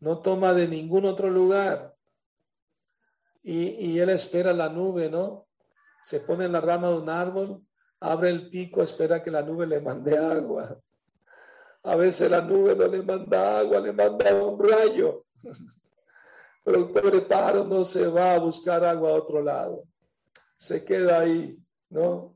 no 0.01 0.21
toma 0.21 0.51
de 0.51 0.67
ningún 0.67 1.05
otro 1.05 1.29
lugar 1.29 1.95
y, 3.41 3.97
él 3.97 4.09
espera 4.09 4.51
la 4.51 4.67
nube, 4.67 5.09
¿no? 5.09 5.47
Se 6.03 6.19
pone 6.19 6.43
en 6.43 6.51
la 6.51 6.59
rama 6.59 6.89
de 6.89 6.97
un 6.97 7.09
árbol, 7.09 7.65
abre 8.01 8.29
el 8.29 8.49
pico, 8.49 8.83
espera 8.83 9.23
que 9.23 9.31
la 9.31 9.41
nube 9.41 9.65
le 9.65 9.79
mande 9.79 10.17
agua. 10.17 10.77
A 11.83 11.95
veces 11.95 12.29
la 12.29 12.41
nube 12.41 12.75
no 12.75 12.87
le 12.87 13.01
manda 13.03 13.59
agua, 13.59 13.79
le 13.79 13.93
manda 13.93 14.35
un 14.35 14.59
rayo. 14.59 15.23
Pero 16.65 17.09
el 17.13 17.25
pájaro 17.27 17.63
no 17.63 17.85
se 17.85 18.07
va 18.07 18.33
a 18.33 18.39
buscar 18.39 18.83
agua 18.83 19.11
a 19.11 19.13
otro 19.13 19.41
lado. 19.41 19.83
Se 20.57 20.83
queda 20.83 21.19
ahí, 21.19 21.57
¿no? 21.89 22.35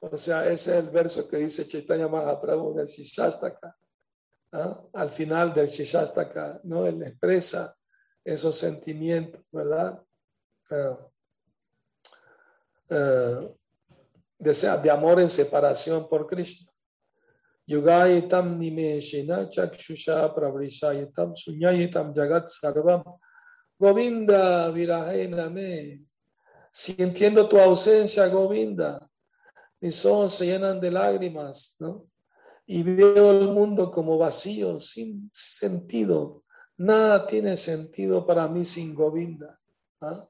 O 0.00 0.16
sea, 0.18 0.46
ese 0.46 0.78
es 0.78 0.84
el 0.84 0.90
verso 0.90 1.26
que 1.26 1.38
dice 1.38 1.66
Chaitanya 1.66 2.08
Mahaprabhu 2.08 2.74
del 2.74 2.86
Shishastaka. 2.86 3.74
¿ah? 4.52 4.82
Al 4.92 5.10
final 5.10 5.54
del 5.54 5.68
Shishastaka, 5.68 6.60
¿no? 6.64 6.86
Él 6.86 7.02
expresa 7.02 7.74
esos 8.22 8.58
sentimientos, 8.58 9.42
¿verdad? 9.50 10.02
Uh, 10.70 10.96
uh, 12.94 13.56
de, 14.38 14.90
amor 14.90 15.20
en 15.20 15.30
separación 15.30 16.06
por 16.06 16.26
Krishna. 16.26 16.69
Yugayitam 17.70 18.58
nimeshina 18.58 19.48
chakshusha 19.50 20.34
pravrishayitam 20.34 21.34
sunyayitam 21.36 22.12
jagat 22.14 22.48
sarvam 22.48 23.02
Govinda 23.80 24.70
virajena 24.72 25.48
me. 25.52 25.98
Sintiendo 26.72 27.48
tu 27.48 27.58
ausencia, 27.58 28.28
Govinda, 28.28 29.00
mis 29.80 30.04
ojos 30.04 30.34
se 30.34 30.46
llenan 30.46 30.80
de 30.80 30.90
lágrimas, 30.90 31.76
¿no? 31.78 32.06
Y 32.66 32.82
veo 32.82 33.30
el 33.30 33.48
mundo 33.48 33.90
como 33.90 34.18
vacío, 34.18 34.80
sin 34.80 35.30
sentido, 35.32 36.44
Nada 36.80 37.26
tiene 37.26 37.58
sentido 37.58 38.24
para 38.26 38.48
mí 38.48 38.64
sin 38.64 38.94
Govinda. 38.94 39.60
¿ah? 40.00 40.26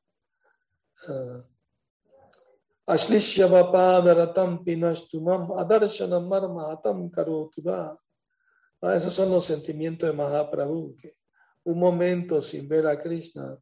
Ah. 1.09 1.41
Ashlishya 2.91 3.47
Vapadaratam 3.47 4.65
Pinashtumam 4.65 5.51
Adarshanam 5.57 6.27
Marmahatam 6.27 7.09
Karotuba. 7.09 7.97
Ah, 8.83 8.97
esos 8.97 9.15
son 9.15 9.31
los 9.31 9.45
sentimientos 9.45 10.09
de 10.09 10.17
Mahaprabhu, 10.17 10.97
que 10.97 11.15
un 11.63 11.79
momento 11.79 12.43
sin 12.43 12.69
ver 12.69 12.89
a 12.89 12.99
Krishna 12.99 13.57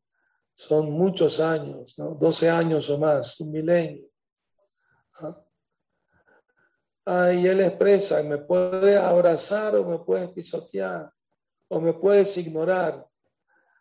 son 0.54 0.92
muchos 0.92 1.40
años, 1.40 1.98
¿no? 1.98 2.14
12 2.14 2.48
años 2.48 2.88
o 2.88 2.96
más, 2.96 3.38
un 3.40 3.52
milenio. 3.52 4.08
¿ah? 7.04 7.32
y 7.32 7.46
él 7.46 7.60
expresa, 7.60 8.22
me 8.22 8.38
puedes 8.38 8.98
abrazar 8.98 9.76
o 9.76 9.84
me 9.84 9.98
puedes 9.98 10.30
pisotear 10.30 11.12
o 11.68 11.80
me 11.82 11.92
puedes 11.92 12.34
ignorar, 12.38 13.06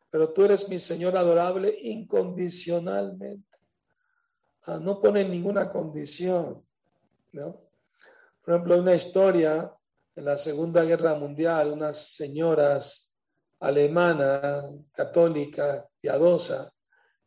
pero 0.10 0.34
tú 0.34 0.44
eres 0.44 0.68
mi 0.68 0.78
Señor 0.78 1.16
adorable 1.16 1.74
incondicionalmente. 1.84 3.47
No 4.68 5.00
pone 5.00 5.24
ninguna 5.24 5.70
condición. 5.70 6.64
¿no? 7.32 7.62
Por 8.44 8.54
ejemplo, 8.54 8.78
una 8.78 8.96
historia 8.96 9.72
en 10.16 10.26
la 10.26 10.38
Segunda 10.38 10.84
Guerra 10.84 11.16
Mundial, 11.16 11.72
unas 11.72 12.16
señoras 12.16 13.14
alemanas, 13.60 14.66
católicas, 14.92 15.86
piadosas, 16.02 16.72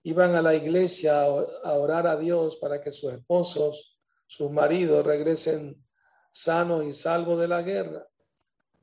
iban 0.03 0.35
a 0.35 0.43
la 0.43 0.55
iglesia 0.55 1.23
a 1.23 1.73
orar 1.75 2.07
a 2.07 2.17
Dios 2.17 2.57
para 2.57 2.81
que 2.81 2.91
sus 2.91 3.13
esposos, 3.13 3.99
sus 4.27 4.51
maridos 4.51 5.05
regresen 5.05 5.85
sanos 6.33 6.85
y 6.85 6.93
salvos 6.93 7.41
de 7.41 7.49
la 7.49 7.63
guerra. 7.63 8.05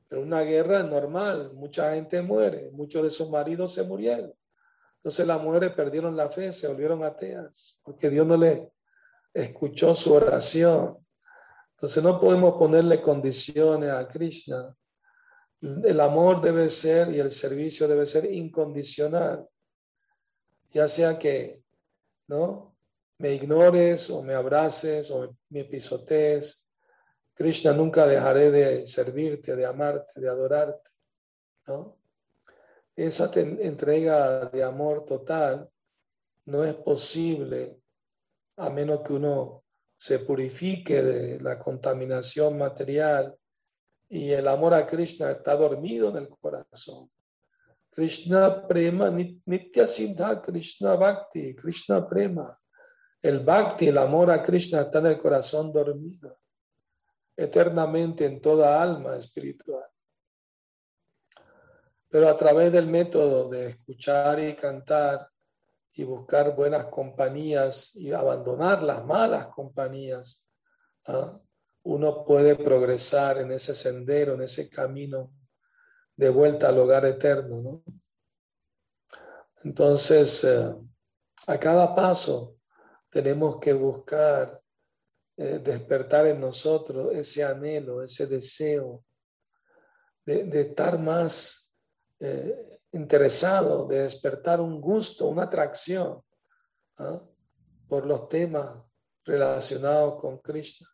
Pero 0.08 0.22
una 0.22 0.42
guerra 0.42 0.80
es 0.80 0.86
normal, 0.86 1.52
mucha 1.54 1.94
gente 1.94 2.22
muere, 2.22 2.70
muchos 2.72 3.02
de 3.02 3.10
sus 3.10 3.28
maridos 3.28 3.72
se 3.74 3.82
murieron. 3.82 4.32
Entonces 5.08 5.26
las 5.26 5.42
mujeres 5.42 5.72
perdieron 5.72 6.14
la 6.18 6.28
fe, 6.28 6.52
se 6.52 6.68
volvieron 6.68 7.02
ateas, 7.02 7.80
porque 7.82 8.10
Dios 8.10 8.26
no 8.26 8.36
le 8.36 8.70
escuchó 9.32 9.94
su 9.94 10.12
oración. 10.12 10.98
Entonces 11.76 12.04
no 12.04 12.20
podemos 12.20 12.58
ponerle 12.58 13.00
condiciones 13.00 13.90
a 13.90 14.06
Krishna. 14.06 14.76
El 15.62 15.98
amor 16.00 16.42
debe 16.42 16.68
ser 16.68 17.10
y 17.10 17.20
el 17.20 17.32
servicio 17.32 17.88
debe 17.88 18.04
ser 18.04 18.30
incondicional. 18.30 19.48
Ya 20.72 20.86
sea 20.86 21.18
que, 21.18 21.64
¿no? 22.26 22.76
Me 23.16 23.32
ignores 23.32 24.10
o 24.10 24.22
me 24.22 24.34
abraces 24.34 25.10
o 25.10 25.34
me 25.48 25.64
pisotees 25.64 26.68
Krishna, 27.32 27.72
nunca 27.72 28.06
dejaré 28.06 28.50
de 28.50 28.86
servirte, 28.86 29.56
de 29.56 29.64
amarte, 29.64 30.20
de 30.20 30.28
adorarte. 30.28 30.90
¿no? 31.66 31.97
Esa 32.98 33.30
entrega 33.32 34.46
de 34.46 34.64
amor 34.64 35.04
total 35.04 35.70
no 36.46 36.64
es 36.64 36.74
posible 36.74 37.80
a 38.56 38.70
menos 38.70 39.02
que 39.02 39.12
uno 39.12 39.62
se 39.96 40.18
purifique 40.18 41.00
de 41.00 41.40
la 41.40 41.60
contaminación 41.60 42.58
material 42.58 43.38
y 44.08 44.30
el 44.30 44.48
amor 44.48 44.74
a 44.74 44.84
Krishna 44.84 45.30
está 45.30 45.54
dormido 45.54 46.08
en 46.10 46.16
el 46.16 46.28
corazón. 46.28 47.08
Krishna 47.90 48.66
prema, 48.66 49.10
nitya 49.10 49.86
siddha 49.86 50.42
Krishna 50.42 50.96
bhakti, 50.96 51.54
Krishna 51.54 52.08
prema. 52.08 52.58
El 53.22 53.44
bhakti, 53.44 53.86
el 53.86 53.98
amor 53.98 54.32
a 54.32 54.42
Krishna 54.42 54.80
está 54.80 54.98
en 54.98 55.06
el 55.06 55.18
corazón 55.20 55.72
dormido 55.72 56.36
eternamente 57.36 58.24
en 58.24 58.40
toda 58.40 58.82
alma 58.82 59.14
espiritual. 59.14 59.88
Pero 62.08 62.28
a 62.28 62.36
través 62.36 62.72
del 62.72 62.86
método 62.86 63.48
de 63.48 63.70
escuchar 63.70 64.40
y 64.40 64.54
cantar 64.54 65.28
y 65.92 66.04
buscar 66.04 66.54
buenas 66.54 66.86
compañías 66.86 67.94
y 67.96 68.12
abandonar 68.12 68.82
las 68.82 69.04
malas 69.04 69.48
compañías, 69.48 70.46
¿ah? 71.06 71.38
uno 71.82 72.24
puede 72.24 72.56
progresar 72.56 73.38
en 73.38 73.52
ese 73.52 73.74
sendero, 73.74 74.34
en 74.34 74.42
ese 74.42 74.68
camino 74.68 75.32
de 76.16 76.28
vuelta 76.30 76.68
al 76.68 76.78
hogar 76.78 77.04
eterno. 77.04 77.62
¿no? 77.62 77.82
Entonces, 79.64 80.44
eh, 80.44 80.74
a 81.46 81.58
cada 81.58 81.94
paso 81.94 82.58
tenemos 83.10 83.58
que 83.58 83.72
buscar 83.72 84.60
eh, 85.36 85.60
despertar 85.60 86.26
en 86.26 86.40
nosotros 86.40 87.12
ese 87.14 87.44
anhelo, 87.44 88.02
ese 88.02 88.26
deseo 88.26 89.04
de, 90.26 90.60
estar 90.60 90.98
más 90.98 91.67
eh, 92.20 92.80
interesado, 92.92 93.86
de 93.86 94.02
despertar 94.02 94.60
un 94.60 94.80
gusto, 94.80 95.26
una 95.26 95.44
atracción 95.44 96.22
¿ah? 96.98 97.20
por 97.88 98.06
los 98.06 98.28
temas 98.28 98.82
relacionados 99.24 100.20
con 100.20 100.38
Krishna, 100.38 100.88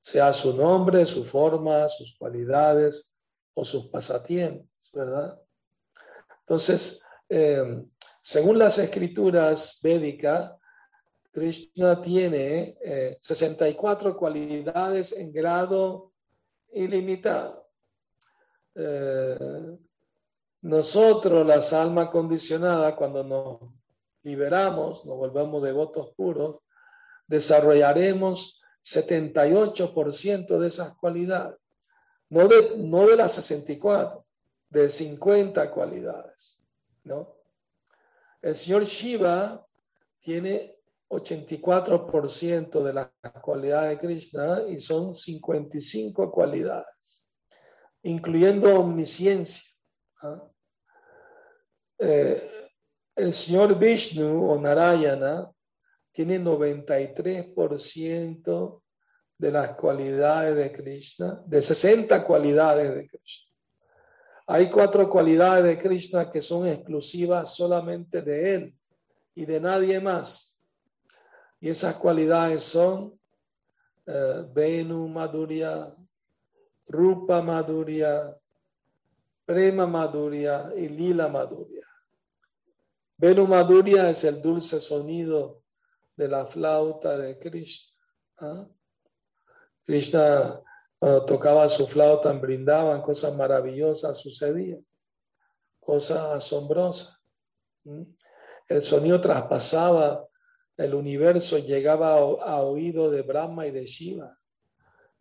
sea 0.00 0.32
su 0.32 0.56
nombre, 0.56 1.06
su 1.06 1.24
forma, 1.24 1.88
sus 1.88 2.16
cualidades 2.16 3.14
o 3.54 3.64
sus 3.64 3.88
pasatiempos, 3.88 4.90
¿verdad? 4.92 5.40
Entonces, 6.40 7.04
eh, 7.28 7.86
según 8.20 8.58
las 8.58 8.78
escrituras 8.78 9.80
védicas, 9.82 10.52
Krishna 11.32 12.00
tiene 12.02 12.76
64 13.20 14.10
eh, 14.10 14.16
cualidades 14.16 15.12
en 15.12 15.32
grado 15.32 16.12
ilimitado. 16.72 17.70
Eh, 18.74 19.78
nosotros, 20.62 21.44
las 21.44 21.72
almas 21.72 22.08
condicionadas, 22.10 22.94
cuando 22.94 23.24
nos 23.24 23.58
liberamos, 24.22 25.04
nos 25.04 25.16
volvemos 25.16 25.62
devotos 25.62 26.14
puros, 26.14 26.60
desarrollaremos 27.26 28.62
78% 28.84 30.58
de 30.58 30.68
esas 30.68 30.94
cualidades, 30.94 31.58
no 32.28 32.46
de, 32.46 32.76
no 32.78 33.06
de 33.06 33.16
las 33.16 33.34
64, 33.34 34.24
de 34.70 34.88
50 34.88 35.70
cualidades, 35.72 36.58
¿no? 37.04 37.36
El 38.40 38.54
señor 38.54 38.84
Shiva 38.84 39.66
tiene 40.20 40.76
84% 41.08 42.82
de 42.82 42.92
las 42.92 43.08
cualidades 43.42 43.90
de 43.90 44.06
Krishna 44.06 44.62
y 44.68 44.80
son 44.80 45.14
55 45.14 46.30
cualidades, 46.30 47.22
incluyendo 48.02 48.80
omnisciencia. 48.80 49.62
¿ah? 50.22 50.51
Eh, 52.04 52.68
el 53.14 53.32
señor 53.32 53.78
Vishnu 53.78 54.50
o 54.50 54.60
Narayana 54.60 55.48
tiene 56.10 56.40
93% 56.40 58.82
de 59.38 59.52
las 59.52 59.76
cualidades 59.76 60.56
de 60.56 60.72
Krishna, 60.72 61.40
de 61.46 61.62
60 61.62 62.24
cualidades 62.24 62.92
de 62.92 63.08
Krishna. 63.08 63.52
Hay 64.48 64.68
cuatro 64.68 65.08
cualidades 65.08 65.62
de 65.64 65.78
Krishna 65.78 66.28
que 66.30 66.40
son 66.40 66.66
exclusivas 66.66 67.54
solamente 67.54 68.22
de 68.22 68.54
él 68.54 68.74
y 69.34 69.46
de 69.46 69.60
nadie 69.60 70.00
más. 70.00 70.58
Y 71.60 71.68
esas 71.68 71.94
cualidades 71.94 72.64
son 72.64 73.16
uh, 74.06 74.52
Venu 74.52 75.06
Madhurya, 75.06 75.94
Rupa 76.88 77.40
Madhurya, 77.40 78.36
Prema 79.44 79.86
Madhurya 79.86 80.72
y 80.76 80.88
Lila 80.88 81.28
Madhurya. 81.28 81.81
Venu 83.22 83.46
Madhurya 83.46 84.10
es 84.10 84.24
el 84.24 84.42
dulce 84.42 84.80
sonido 84.80 85.62
de 86.16 86.26
la 86.26 86.44
flauta 86.44 87.16
de 87.16 87.38
Krishna. 87.38 87.96
¿ah? 88.38 88.68
Krishna 89.84 90.60
tocaba 90.98 91.68
su 91.68 91.86
flauta 91.86 92.32
brindaban 92.32 93.00
cosas 93.00 93.32
maravillosas 93.36 94.18
sucedían, 94.18 94.84
cosas 95.78 96.18
asombrosas. 96.32 97.22
El 98.66 98.82
sonido 98.82 99.20
traspasaba 99.20 100.26
el 100.76 100.92
universo 100.92 101.58
llegaba 101.58 102.14
a, 102.14 102.62
oído 102.62 103.08
de 103.08 103.22
Brahma 103.22 103.68
y 103.68 103.70
de 103.70 103.86
Shiva. 103.86 104.36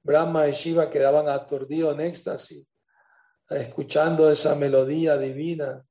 Brahma 0.02 0.48
y 0.48 0.54
Shiva 0.54 0.90
quedaban 0.90 1.30
aturdidos 1.30 1.94
en 1.94 2.02
éxtasis, 2.02 2.68
escuchando 3.48 4.32
esa 4.32 4.56
melodía 4.56 5.20
divina 5.20 5.86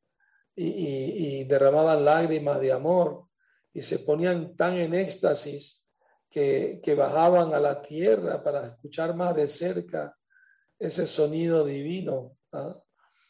y, 0.55 1.45
derramaban 1.45 2.05
lágrimas 2.05 2.61
de 2.61 2.73
amor 2.73 3.27
y 3.73 3.83
se 3.83 4.01
ponían 4.01 4.57
tan 4.57 4.77
en 4.77 4.95
éxtasis 4.95 5.89
que, 6.31 6.95
bajaban 6.97 7.55
a 7.55 7.61
la 7.61 7.81
tierra 7.81 8.43
para 8.43 8.69
escuchar 8.69 9.15
más 9.15 9.35
de 9.35 9.49
cerca 9.49 10.17
ese 10.79 11.07
sonido 11.07 11.65
divino. 11.65 12.37
¿ah? 12.53 12.77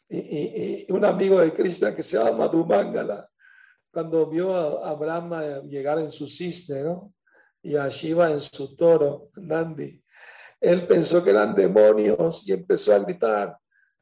Y, 0.09 0.91
un 0.91 1.05
amigo 1.05 1.39
de 1.39 1.53
Krishna 1.53 1.95
que 1.95 2.03
se 2.03 2.17
llama 2.17 2.45
Madhumangala 2.45 3.29
cuando 3.91 4.25
vio 4.27 4.83
a, 4.83 4.93
Brahma 4.95 5.61
llegar 5.63 5.99
en 5.99 6.11
su 6.11 6.27
cisne, 6.27 6.83
¿no? 6.83 7.13
Y 7.61 7.75
a 7.75 7.89
Shiva 7.89 8.31
en 8.31 8.41
su 8.41 8.75
toro, 8.75 9.29
Nandi. 9.35 10.01
Él 10.59 10.87
pensó 10.87 11.23
que 11.23 11.31
eran 11.31 11.53
demonios 11.53 12.47
y 12.47 12.53
empezó 12.53 12.95
a 12.95 12.99
gritar, 12.99 13.57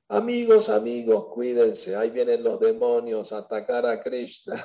amigos, 0.10 0.70
amigos, 0.70 1.28
cuídense, 1.34 1.96
ahí 1.96 2.10
vienen 2.10 2.44
los 2.44 2.60
demonios 2.60 3.32
a 3.32 3.40
atacar 3.40 3.86
a 3.86 4.02
Krishna. 4.02 4.56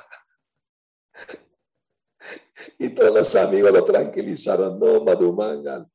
y 2.78 2.94
todos 2.94 3.14
los 3.14 3.36
amigos 3.36 3.72
lo 3.72 3.84
tranquilizaron, 3.84 4.78
no, 4.80 5.04
Madhumangal, 5.04 5.86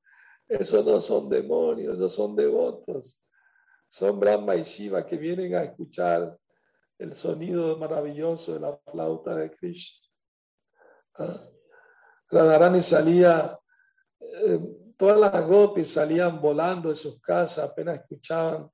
esos 0.47 0.85
no 0.85 1.01
son 1.01 1.29
demonios, 1.29 1.97
no 1.97 2.07
son 2.09 2.35
devotos, 2.35 3.25
son 3.89 4.19
Brahma 4.19 4.55
y 4.55 4.63
Shiva 4.63 5.05
que 5.05 5.17
vienen 5.17 5.55
a 5.55 5.63
escuchar 5.63 6.38
el 6.99 7.15
sonido 7.15 7.77
maravilloso 7.77 8.53
de 8.53 8.59
la 8.59 8.77
flauta 8.91 9.35
de 9.35 9.51
Krishna. 9.51 10.07
¿Ah? 11.15 11.43
Radharani 12.29 12.81
salía, 12.81 13.59
eh, 14.19 14.93
todas 14.95 15.17
las 15.17 15.47
gopis 15.47 15.91
salían 15.91 16.39
volando 16.39 16.89
de 16.89 16.95
sus 16.95 17.19
casas, 17.19 17.65
apenas 17.65 18.01
escuchaban 18.01 18.69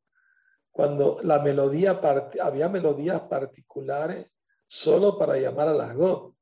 cuando 0.76 1.20
la 1.24 1.40
melodía, 1.40 2.02
había 2.42 2.68
melodías 2.68 3.22
particulares 3.30 4.30
solo 4.68 5.18
para 5.18 5.38
llamar 5.38 5.70
a 5.70 5.74
las 5.74 5.96
gopis. 5.96 6.38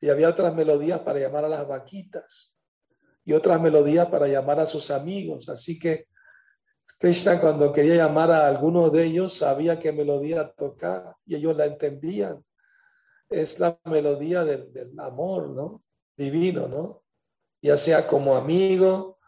Y 0.00 0.08
había 0.08 0.30
otras 0.30 0.54
melodías 0.54 1.00
para 1.00 1.18
llamar 1.18 1.44
a 1.44 1.50
las 1.50 1.68
vaquitas 1.68 2.58
y 3.26 3.34
otras 3.34 3.60
melodías 3.60 4.08
para 4.08 4.26
llamar 4.26 4.60
a 4.60 4.66
sus 4.66 4.90
amigos. 4.90 5.50
Así 5.50 5.78
que 5.78 6.06
Krishna 6.98 7.42
cuando 7.42 7.74
quería 7.74 7.96
llamar 7.96 8.30
a 8.30 8.46
alguno 8.46 8.88
de 8.88 9.04
ellos 9.04 9.34
sabía 9.34 9.78
qué 9.78 9.92
melodía 9.92 10.50
tocar 10.52 11.14
y 11.26 11.34
ellos 11.34 11.54
la 11.54 11.66
entendían. 11.66 12.42
Es 13.28 13.60
la 13.60 13.78
melodía 13.84 14.46
del, 14.46 14.72
del 14.72 14.98
amor, 14.98 15.50
¿no? 15.50 15.82
Divino, 16.16 16.68
¿no? 16.68 17.04
Ya 17.60 17.76
sea 17.76 18.06
como 18.06 18.34
amigo 18.34 19.18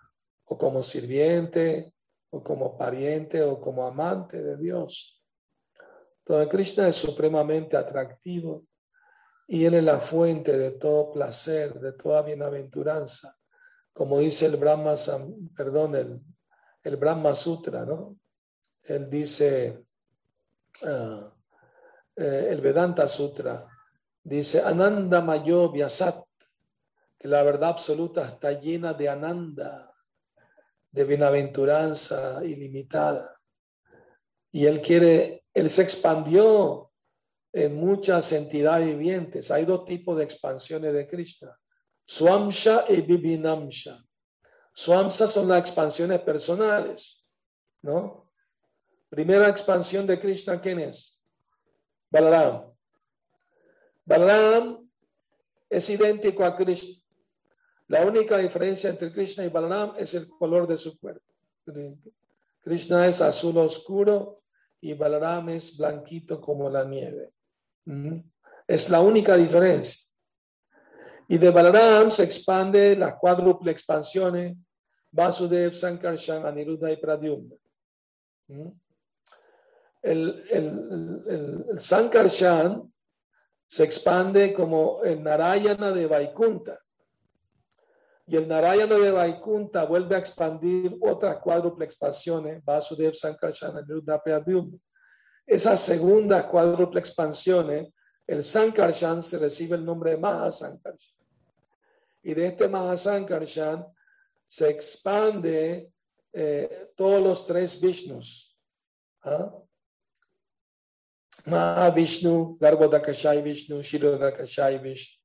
o 0.47 0.57
como 0.57 0.83
sirviente 0.83 1.94
o 2.35 2.43
como 2.43 2.77
pariente 2.77 3.43
o 3.43 3.61
como 3.61 3.87
amante 3.87 4.43
de 4.43 4.57
Dios. 4.57 5.23
Entonces 6.19 6.49
Krishna 6.51 6.89
es 6.89 6.97
supremamente 6.97 7.77
atractivo 7.77 8.63
y 9.47 9.65
Él 9.65 9.75
es 9.75 9.85
la 9.85 9.99
fuente 9.99 10.57
de 10.57 10.73
todo 10.73 11.13
placer, 11.13 11.79
de 11.81 11.93
toda 11.93 12.23
bienaventuranza. 12.23 13.37
Como 13.93 14.19
dice 14.19 14.47
el 14.47 14.57
Brahma, 14.57 14.95
perdón, 15.55 15.95
el 15.95 16.21
el 16.85 16.97
Brahma 16.97 17.35
Sutra, 17.35 17.85
¿no? 17.85 18.19
Él 18.83 19.09
dice, 19.09 19.85
ah, 20.83 21.33
eh, 22.15 22.49
el 22.51 22.61
Vedanta 22.61 23.09
Sutra, 23.09 23.67
dice, 24.23 24.61
Ananda 24.61 25.23
Mayo 25.23 25.73
Vyasat, 25.73 26.23
que 27.19 27.27
la 27.27 27.43
verdad 27.43 27.71
absoluta 27.71 28.27
está 28.27 28.53
llena 28.53 28.93
de 28.93 29.09
Ananda, 29.09 29.94
de 30.95 31.05
bienaventuranza 31.05 32.45
ilimitada. 32.45 33.41
Y 34.53 34.67
él 34.67 34.81
quiere, 34.81 35.45
él 35.53 35.69
se 35.69 35.83
expandió 35.83 36.93
en 37.53 37.75
muchas 37.75 38.31
entidades 38.31 38.87
vivientes. 38.87 39.51
Hay 39.51 39.65
dos 39.65 39.87
tipos 39.87 40.17
de 40.17 40.23
expansiones 40.23 40.95
de 40.95 41.09
Krishna, 41.09 41.59
Swamsha 42.07 42.85
y 42.89 43.01
Vibhinamsha. 43.01 43.99
Swamsa 44.73 45.27
son 45.27 45.49
las 45.49 45.59
expansiones 45.59 46.21
personales, 46.21 47.25
¿no? 47.83 48.31
Primera 49.09 49.49
expansión 49.49 50.07
de 50.07 50.21
Krishna, 50.21 50.61
¿quién 50.61 50.79
es? 50.79 51.21
Balaram. 52.09 52.73
Balaram 54.05 54.89
es 55.69 55.91
idéntico 55.91 56.45
a 56.45 56.57
Krishna. 56.57 57.04
La 57.89 58.05
única 58.05 58.39
diferencia 58.39 58.91
entre 58.91 59.13
Krishna 59.13 59.45
y 59.45 59.49
Balaram 59.49 59.95
es 59.99 60.15
el 60.15 60.29
color 60.29 60.67
de 60.67 60.77
su 60.77 60.99
cuerpo. 60.99 61.25
Krishna 62.63 63.07
es 63.07 63.21
azul 63.21 63.59
oscuro 63.59 64.43
y 64.81 64.95
Balaram 64.95 65.51
es 65.51 65.77
blanquito 65.77 66.41
como 66.41 66.71
la 66.71 66.85
nieve. 66.85 67.31
Es 68.67 68.89
la 68.91 69.01
única 69.01 69.37
diferencia. 69.37 70.01
Y 71.29 71.39
de 71.39 71.51
Balaram 71.51 72.11
se 72.11 72.25
expande 72.25 72.97
las 72.97 73.17
cuádruple 73.17 73.71
expansiones 73.71 74.57
Vasudev, 75.15 75.75
Sankarshan, 75.75 76.45
Aniruddha 76.45 76.91
y 76.91 76.97
Pradyumna. 76.97 77.55
¿Mm? 78.49 78.69
El, 80.03 80.45
el, 80.51 81.81
Sankarshan 81.81 82.93
se 83.67 83.85
expande 83.85 84.53
como 84.53 85.03
el 85.05 85.23
Narayana 85.23 85.93
de 85.93 86.07
Vaikunta. 86.07 86.84
Y 88.27 88.37
el 88.37 88.49
Narayana 88.49 88.97
de 88.97 89.11
Vaikunta 89.11 89.85
vuelve 89.85 90.17
a 90.17 90.19
expandir 90.19 90.97
otras 91.01 91.39
cuádruple 91.39 91.85
expansiones, 91.85 92.65
Vasudev, 92.65 93.15
Sankarshan, 93.15 93.77
Aniruddha, 93.77 94.23
Pradyumna. 94.23 94.79
Esas 95.47 95.81
segundas 95.81 96.47
cuádruple 96.47 97.01
expansiones, 97.01 97.89
el 98.27 98.43
Sankarshan 98.43 99.23
se 99.23 99.39
recibe 99.39 99.77
el 99.77 99.85
nombre 99.85 100.13
de 100.13 100.17
Mahasankarshan. 100.17 101.15
Y 102.23 102.33
de 102.33 102.47
este 102.47 102.69
Mahasankarshan 102.69 103.87
se 104.47 104.71
expande 104.71 105.93
eh, 106.33 106.91
todos 106.97 107.23
los 107.23 107.47
tres 107.47 107.79
Vishnus. 107.79 108.59
¿ah? 109.23 109.53
Mahavishnu, 111.47 112.57
Garbhodakashai 112.59 113.43
Vishnu, 113.43 113.83
Shirodakashai 113.83 114.79
Vishnu. 114.79 115.24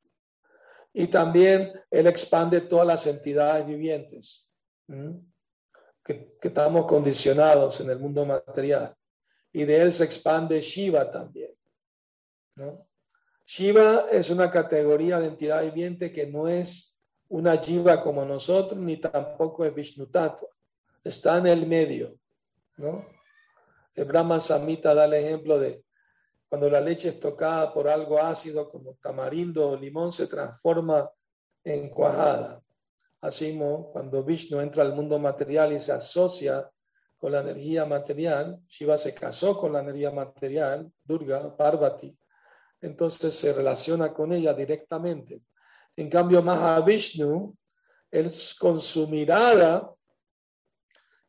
Y 0.93 1.07
también 1.07 1.71
él 1.91 2.07
expande 2.07 2.61
todas 2.61 2.87
las 2.87 3.05
entidades 3.07 3.65
vivientes 3.65 4.49
que, 6.03 6.35
que, 6.41 6.47
estamos 6.47 6.85
condicionados 6.85 7.79
en 7.81 7.89
el 7.91 7.99
mundo 7.99 8.25
material. 8.25 8.93
Y 9.51 9.65
de 9.65 9.81
él 9.81 9.93
se 9.93 10.03
expande 10.03 10.59
Shiva 10.61 11.11
también. 11.11 11.53
¿no? 12.55 12.87
Shiva 13.45 14.05
es 14.11 14.29
una 14.29 14.51
categoría 14.51 15.19
de 15.19 15.27
entidad 15.27 15.63
viviente 15.63 16.11
que 16.11 16.27
no 16.27 16.47
es 16.47 16.99
una 17.29 17.57
jiva 17.57 18.01
como 18.01 18.25
nosotros, 18.25 18.79
ni 18.79 18.97
tampoco 18.97 19.65
es 19.65 19.73
Vishnu 19.73 20.07
Tattva. 20.07 20.47
Está 21.03 21.37
en 21.37 21.47
el 21.47 21.65
medio, 21.65 22.15
¿no? 22.77 23.07
El 23.95 24.05
Brahma 24.05 24.39
Samhita 24.39 24.93
da 24.93 25.05
el 25.05 25.13
ejemplo 25.13 25.57
de 25.57 25.83
cuando 26.49 26.69
la 26.69 26.81
leche 26.81 27.09
es 27.09 27.19
tocada 27.19 27.71
por 27.71 27.87
algo 27.87 28.19
ácido 28.19 28.69
como 28.69 28.95
tamarindo 28.95 29.69
o 29.69 29.77
limón, 29.77 30.11
se 30.11 30.25
transforma 30.25 31.09
en 31.63 31.89
cuajada. 31.89 32.61
Así 33.21 33.55
como 33.55 33.91
cuando 33.91 34.23
Vishnu 34.23 34.59
entra 34.59 34.83
al 34.83 34.95
mundo 34.95 35.19
material 35.19 35.73
y 35.73 35.79
se 35.79 35.91
asocia 35.91 36.69
con 37.17 37.33
la 37.33 37.41
energía 37.41 37.85
material, 37.85 38.59
Shiva 38.67 38.97
se 38.97 39.13
casó 39.13 39.59
con 39.59 39.73
la 39.73 39.81
energía 39.81 40.09
material, 40.09 40.91
Durga, 41.03 41.55
Parvati, 41.55 42.17
entonces 42.81 43.35
se 43.35 43.53
relaciona 43.53 44.13
con 44.13 44.31
ella 44.31 44.53
directamente. 44.53 45.43
En 45.95 46.09
cambio, 46.09 46.41
Mahavishnu, 46.41 47.55
él 48.09 48.31
con 48.57 48.79
su 48.79 49.07
mirada 49.09 49.93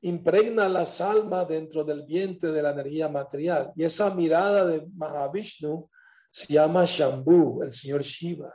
impregna 0.02 0.68
las 0.68 1.00
almas 1.00 1.48
dentro 1.48 1.84
del 1.84 2.04
vientre 2.04 2.52
de 2.52 2.62
la 2.62 2.70
energía 2.70 3.08
material. 3.08 3.72
Y 3.76 3.84
esa 3.84 4.14
mirada 4.14 4.66
de 4.66 4.86
Mahavishnu 4.94 5.88
se 6.30 6.52
llama 6.52 6.84
Shambhu, 6.86 7.62
el 7.62 7.72
señor 7.72 8.02
Shiva. 8.02 8.54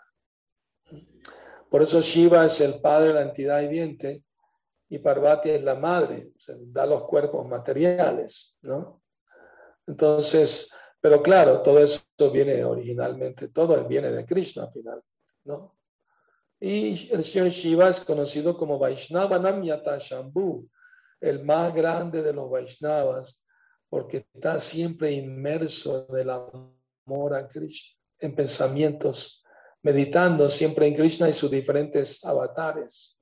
Por 1.69 1.81
eso 1.81 2.01
Shiva 2.01 2.45
es 2.45 2.61
el 2.61 2.79
padre 2.81 3.09
de 3.09 3.13
la 3.13 3.21
entidad 3.23 3.61
viviente 3.61 4.23
y 4.87 4.99
Parvati 4.99 5.49
es 5.49 5.63
la 5.63 5.75
madre, 5.75 6.33
da 6.67 6.85
los 6.85 7.03
cuerpos 7.03 7.47
materiales, 7.47 8.55
¿no? 8.61 9.01
Entonces, 9.87 10.73
pero 11.01 11.21
claro, 11.21 11.61
todo 11.61 11.79
eso 11.79 12.01
viene 12.31 12.63
originalmente, 12.63 13.49
todo 13.49 13.83
viene 13.85 14.11
de 14.11 14.25
Krishna 14.25 14.69
finalmente, 14.71 15.07
¿no? 15.43 15.75
Y 16.59 17.11
el 17.11 17.21
señor 17.23 17.49
Shiva 17.49 17.89
es 17.89 17.99
conocido 17.99 18.57
como 18.57 18.79
Vaishnava 18.79 19.37
Namyata 19.37 19.97
Shambhu, 19.97 20.67
el 21.29 21.43
más 21.43 21.73
grande 21.73 22.21
de 22.21 22.33
los 22.33 22.49
Vaishnavas, 22.49 23.41
porque 23.89 24.27
está 24.33 24.59
siempre 24.59 25.11
inmerso 25.11 26.05
en 26.09 26.17
el 26.17 26.29
amor 26.29 27.35
a 27.35 27.47
Krishna, 27.47 27.99
en 28.19 28.35
pensamientos, 28.35 29.43
meditando 29.81 30.49
siempre 30.49 30.87
en 30.87 30.95
Krishna 30.95 31.29
y 31.29 31.33
sus 31.33 31.49
diferentes 31.49 32.23
avatares, 32.23 33.17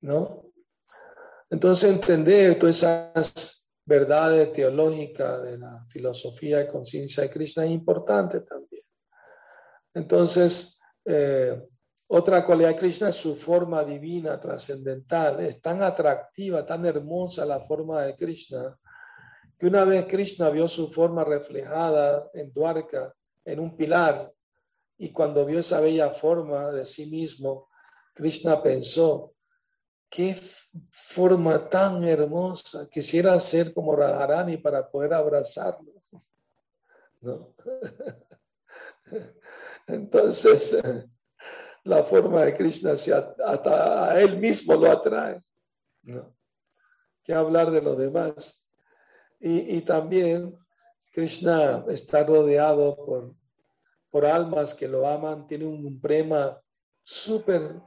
¿no? 0.00 0.52
Entonces 1.50 1.90
entender 1.90 2.58
todas 2.58 2.76
esas 2.76 3.68
verdades 3.84 4.52
teológicas 4.52 5.42
de 5.42 5.58
la 5.58 5.84
filosofía 5.88 6.60
y 6.60 6.68
conciencia 6.68 7.24
de 7.24 7.30
Krishna 7.30 7.64
es 7.64 7.72
importante 7.72 8.40
también. 8.42 8.84
Entonces, 9.94 10.80
eh, 11.04 11.68
otra 12.12 12.44
cualidad 12.44 12.70
de 12.70 12.76
Krishna 12.76 13.10
es 13.10 13.16
su 13.16 13.36
forma 13.36 13.84
divina, 13.84 14.40
trascendental. 14.40 15.38
Es 15.38 15.62
tan 15.62 15.80
atractiva, 15.80 16.66
tan 16.66 16.84
hermosa 16.84 17.46
la 17.46 17.60
forma 17.60 18.02
de 18.02 18.16
Krishna, 18.16 18.76
que 19.56 19.68
una 19.68 19.84
vez 19.84 20.06
Krishna 20.06 20.50
vio 20.50 20.66
su 20.66 20.88
forma 20.88 21.22
reflejada 21.22 22.28
en 22.34 22.52
Dwarka, 22.52 23.14
en 23.44 23.60
un 23.60 23.76
pilar, 23.76 24.32
y 24.98 25.12
cuando 25.12 25.46
vio 25.46 25.60
esa 25.60 25.80
bella 25.80 26.10
forma 26.10 26.72
de 26.72 26.84
sí 26.84 27.06
mismo, 27.06 27.68
Krishna 28.12 28.60
pensó, 28.60 29.32
qué 30.08 30.36
forma 30.90 31.68
tan 31.68 32.02
hermosa, 32.02 32.88
quisiera 32.90 33.38
ser 33.38 33.72
como 33.72 33.94
Radharani 33.94 34.56
para 34.56 34.90
poder 34.90 35.14
abrazarlo. 35.14 35.92
Entonces, 39.86 40.82
la 41.84 42.02
forma 42.02 42.42
de 42.42 42.56
Krishna 42.56 42.96
se 42.96 43.12
a 43.14 44.20
él 44.20 44.38
mismo 44.38 44.74
lo 44.74 44.90
atrae. 44.90 45.42
¿no? 46.02 46.34
Que 47.22 47.34
hablar 47.34 47.70
de 47.70 47.82
los 47.82 47.96
demás. 47.98 48.64
Y, 49.38 49.76
y, 49.76 49.80
también 49.82 50.58
Krishna 51.12 51.84
está 51.88 52.24
rodeado 52.24 52.96
por, 52.96 53.34
por 54.10 54.26
almas 54.26 54.74
que 54.74 54.86
lo 54.86 55.06
aman, 55.08 55.46
tiene 55.46 55.66
un 55.66 56.00
prema 56.00 56.60
súper 57.02 57.80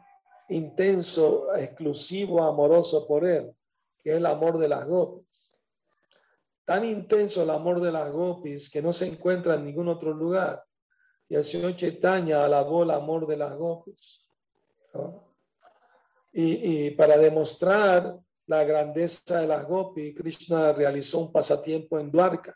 intenso, 0.49 1.53
exclusivo, 1.56 2.43
amoroso 2.43 3.08
por 3.08 3.25
él, 3.25 3.56
que 4.01 4.12
es 4.12 4.17
el 4.17 4.25
amor 4.25 4.58
de 4.58 4.67
las 4.67 4.88
gopis. 4.88 5.27
Tan 6.65 6.86
intenso 6.86 7.43
el 7.43 7.49
amor 7.49 7.82
de 7.82 7.91
las 7.91 8.12
gopis 8.12 8.69
que 8.69 8.82
no 8.82 8.93
se 8.93 9.08
encuentra 9.08 9.56
en 9.56 9.65
ningún 9.65 9.89
otro 9.89 10.13
lugar. 10.13 10.63
Y 11.33 11.35
el 11.35 11.43
señor 11.43 11.75
Chaitanya 11.75 12.45
alabó 12.45 12.83
el 12.83 12.91
amor 12.91 13.25
de 13.25 13.35
las 13.35 13.55
gopis. 13.55 14.23
Y, 16.31 16.91
para 16.91 17.17
demostrar 17.17 18.19
la 18.45 18.63
grandeza 18.63 19.41
de 19.41 19.47
las 19.47 19.65
gopis, 19.65 20.15
Krishna 20.15 20.73
realizó 20.73 21.21
un 21.21 21.31
pasatiempo 21.31 21.97
en 21.97 22.11
Dwarka. 22.11 22.55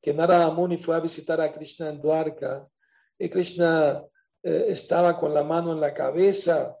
Que 0.00 0.12
Narada 0.12 0.50
Muni 0.50 0.76
fue 0.76 0.96
a 0.96 0.98
visitar 1.00 1.40
a 1.40 1.52
Krishna 1.52 1.90
en 1.90 2.02
Dwarka 2.02 2.68
y 3.16 3.28
Krishna 3.28 4.02
eh, 4.42 4.64
estaba 4.66 5.16
con 5.16 5.32
la 5.32 5.44
mano 5.44 5.72
en 5.72 5.80
la 5.80 5.94
cabeza 5.94 6.76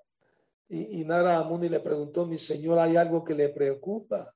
y, 0.68 1.00
y 1.00 1.04
Narada 1.04 1.44
Muni 1.44 1.68
le 1.68 1.78
preguntó, 1.78 2.26
mi 2.26 2.38
señor, 2.38 2.80
¿hay 2.80 2.96
algo 2.96 3.22
que 3.22 3.36
le 3.36 3.50
preocupa? 3.50 4.34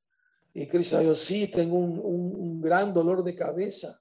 Y 0.55 0.69
Krishna 0.69 1.01
dijo, 1.01 1.17
sí, 1.17 1.49
tengo 1.49 1.77
un, 1.77 1.99
un, 1.99 2.61
gran 2.61 2.95
dolor 2.95 3.25
de 3.25 3.35
cabeza. 3.35 4.01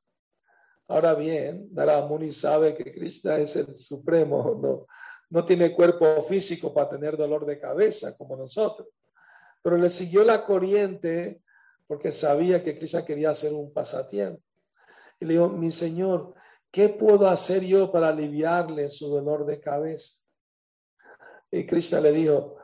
Ahora 0.88 1.16
bien, 1.16 1.70
Narada 1.72 2.06
Muni 2.06 2.32
sabe 2.32 2.76
que 2.76 2.94
Krishna 2.94 3.38
es 3.38 3.56
el 3.56 3.74
supremo, 3.76 4.60
no, 4.62 4.86
no 5.30 5.46
tiene 5.46 5.74
cuerpo 5.74 6.22
físico 6.22 6.74
para 6.74 6.90
tener 6.90 7.18
dolor 7.18 7.46
de 7.46 7.60
cabeza 7.60 8.16
como 8.18 8.36
nosotros. 8.36 8.88
Pero 9.64 9.78
le 9.78 9.90
siguió 9.90 10.24
la 10.24 10.46
corriente 10.46 11.42
porque 11.88 12.12
sabía 12.12 12.64
que 12.64 12.78
Krishna 12.78 13.04
quería 13.04 13.32
hacer 13.32 13.54
un 13.54 13.74
pasatiempo. 13.74 14.42
Y 15.20 15.26
le 15.26 15.34
dijo, 15.34 15.50
mi 15.50 15.72
señor, 15.72 16.36
¿qué 16.72 16.90
puedo 16.90 17.28
hacer 17.28 17.64
yo 17.64 17.92
para 17.92 18.10
aliviarle 18.10 18.90
su 18.90 19.10
dolor 19.10 19.46
de 19.46 19.60
cabeza? 19.60 20.22
Y 21.50 21.66
Krishna 21.66 22.00
le 22.02 22.12
dijo, 22.12 22.58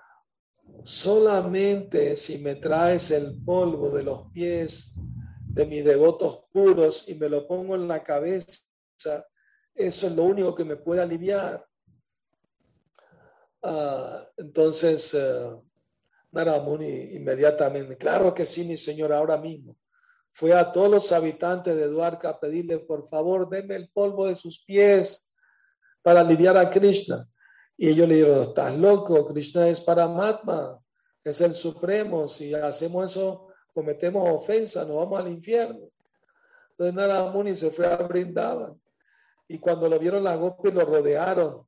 solamente 0.83 2.15
si 2.15 2.39
me 2.39 2.55
traes 2.55 3.09
el 3.11 3.41
polvo 3.43 3.89
de 3.89 4.03
los 4.03 4.31
pies 4.31 4.93
de 5.53 5.65
mis 5.65 5.83
devotos 5.83 6.45
puros 6.51 7.07
y 7.07 7.15
me 7.15 7.29
lo 7.29 7.47
pongo 7.47 7.75
en 7.75 7.87
la 7.87 8.03
cabeza, 8.03 8.63
eso 9.75 10.07
es 10.07 10.15
lo 10.15 10.23
único 10.23 10.55
que 10.55 10.65
me 10.65 10.77
puede 10.77 11.01
aliviar. 11.01 11.65
Uh, 13.63 14.25
entonces, 14.37 15.13
uh, 15.13 15.63
Naramuni 16.31 17.15
inmediatamente, 17.15 17.97
claro 17.97 18.33
que 18.33 18.45
sí, 18.45 18.65
mi 18.65 18.77
señor, 18.77 19.13
ahora 19.13 19.37
mismo 19.37 19.75
fue 20.33 20.53
a 20.53 20.71
todos 20.71 20.89
los 20.89 21.11
habitantes 21.11 21.75
de 21.75 21.87
Dwarka 21.87 22.29
a 22.29 22.39
pedirle, 22.39 22.79
por 22.79 23.07
favor, 23.07 23.49
denme 23.49 23.75
el 23.75 23.89
polvo 23.89 24.27
de 24.27 24.35
sus 24.35 24.63
pies 24.63 25.33
para 26.01 26.21
aliviar 26.21 26.57
a 26.57 26.69
Krishna. 26.69 27.25
Y 27.77 27.89
ellos 27.89 28.07
le 28.07 28.15
dijeron, 28.15 28.41
estás 28.41 28.77
loco, 28.77 29.27
Krishna 29.27 29.67
es 29.67 29.81
Paramatma, 29.81 30.79
es 31.23 31.41
el 31.41 31.53
Supremo, 31.53 32.27
si 32.27 32.53
hacemos 32.53 33.11
eso, 33.11 33.50
cometemos 33.73 34.27
ofensa, 34.29 34.85
nos 34.85 34.97
vamos 34.97 35.19
al 35.19 35.29
infierno. 35.29 35.89
Entonces 36.71 36.95
Narada 36.95 37.31
Muni 37.31 37.55
se 37.55 37.69
fue 37.69 37.85
a 37.85 37.95
Brindavan 37.97 38.79
Y 39.47 39.59
cuando 39.59 39.87
lo 39.87 39.99
vieron 39.99 40.23
las 40.23 40.39
gopis 40.39 40.73
lo 40.73 40.85
rodearon, 40.85 41.67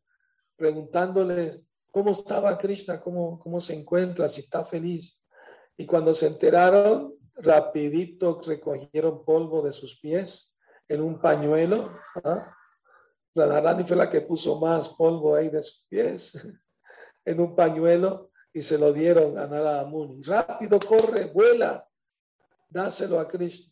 preguntándoles 0.55 1.65
cómo 1.91 2.11
estaba 2.11 2.57
Krishna, 2.57 2.99
cómo, 2.99 3.39
cómo 3.39 3.61
se 3.61 3.75
encuentra, 3.75 4.27
si 4.29 4.41
está 4.41 4.65
feliz. 4.65 5.23
Y 5.77 5.85
cuando 5.85 6.13
se 6.13 6.27
enteraron, 6.27 7.15
rapidito 7.35 8.41
recogieron 8.45 9.23
polvo 9.25 9.61
de 9.61 9.71
sus 9.71 9.99
pies 9.99 10.57
en 10.87 11.01
un 11.01 11.19
pañuelo. 11.19 11.95
¿ah? 12.23 12.55
Radharani 13.35 13.83
fue 13.83 13.97
la 13.97 14.09
que 14.09 14.21
puso 14.21 14.59
más 14.59 14.89
polvo 14.89 15.35
ahí 15.35 15.49
de 15.49 15.61
sus 15.61 15.85
pies 15.89 16.47
en 17.25 17.39
un 17.39 17.55
pañuelo 17.55 18.31
y 18.53 18.61
se 18.61 18.77
lo 18.77 18.93
dieron 18.93 19.37
a 19.37 19.47
Narada 19.47 19.85
Muni. 19.85 20.21
Rápido, 20.21 20.79
corre, 20.79 21.25
vuela, 21.25 21.87
dáselo 22.73 23.19
a 23.19 23.27
Krishna. 23.27 23.71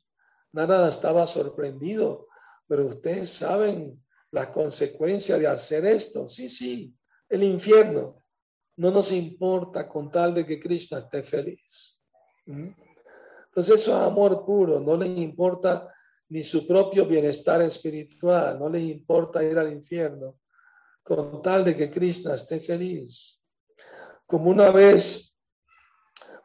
Narada 0.54 0.90
estaba 0.90 1.26
sorprendido, 1.28 2.28
pero 2.68 2.88
ustedes 2.88 3.30
saben 3.30 4.02
las 4.32 4.48
consecuencias 4.48 5.40
de 5.40 5.48
hacer 5.48 5.86
esto. 5.86 6.30
Sí, 6.30 6.50
sí, 6.50 6.96
el 7.30 7.44
infierno. 7.44 8.24
No 8.78 8.92
nos 8.92 9.12
importa 9.12 9.88
con 9.88 10.10
tal 10.10 10.34
de 10.34 10.46
que 10.46 10.60
Krishna 10.60 11.00
esté 11.00 11.24
feliz. 11.24 12.02
¿Mm? 12.46 12.70
Entonces 13.48 13.82
eso 13.82 13.92
es 13.92 14.08
amor 14.08 14.46
puro, 14.46 14.80
no 14.80 14.96
les 14.96 15.18
importa 15.18 15.94
ni 16.30 16.42
su 16.42 16.66
propio 16.66 17.06
bienestar 17.06 17.62
espiritual, 17.62 18.58
no 18.58 18.70
les 18.70 18.84
importa 18.84 19.44
ir 19.44 19.60
al 19.60 19.70
infierno, 19.70 20.40
con 21.04 21.42
tal 21.42 21.66
de 21.66 21.76
que 21.76 21.92
Krishna 21.92 22.36
esté 22.36 22.62
feliz. 22.62 23.46
Como 24.26 24.50
una 24.50 24.72
vez 24.72 25.38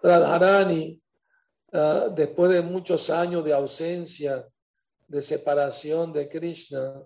Radharani, 0.03 1.01
ah, 1.77 2.09
después 2.09 2.51
de 2.51 2.63
muchos 2.63 3.11
años 3.11 3.45
de 3.45 3.53
ausencia, 3.53 4.47
de 5.07 5.23
separación 5.23 6.13
de 6.13 6.29
Krishna, 6.29 7.03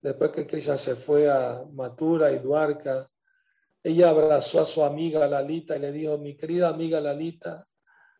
después 0.00 0.30
que 0.30 0.46
Krishna 0.46 0.76
se 0.76 0.96
fue 0.96 1.30
a 1.30 1.64
Mathura 1.72 2.32
y 2.32 2.38
Dwarka, 2.38 3.06
ella 3.82 4.10
abrazó 4.10 4.60
a 4.60 4.66
su 4.66 4.82
amiga 4.82 5.28
Lalita 5.28 5.76
y 5.76 5.80
le 5.80 5.92
dijo, 5.92 6.18
mi 6.18 6.36
querida 6.36 6.68
amiga 6.68 7.00
Lalita, 7.00 7.66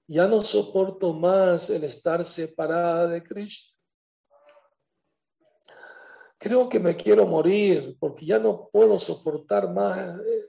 ya 0.06 0.28
no 0.28 0.42
soporto 0.42 1.12
más 1.12 1.70
el 1.70 1.84
estar 1.84 2.24
separada 2.24 3.08
de 3.08 3.22
Krishna 3.22 3.78
creo 6.38 6.68
que 6.68 6.78
me 6.78 6.96
quiero 6.96 7.26
morir 7.26 7.96
porque 7.98 8.24
ya 8.24 8.38
no 8.38 8.68
puedo 8.72 8.98
soportar 8.98 9.72
más 9.72 10.20
eh, 10.20 10.42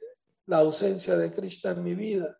la 0.46 0.60
ausencia 0.60 1.18
de 1.18 1.34
Krishna 1.34 1.72
en 1.72 1.84
mi 1.84 1.96
vida. 1.96 2.40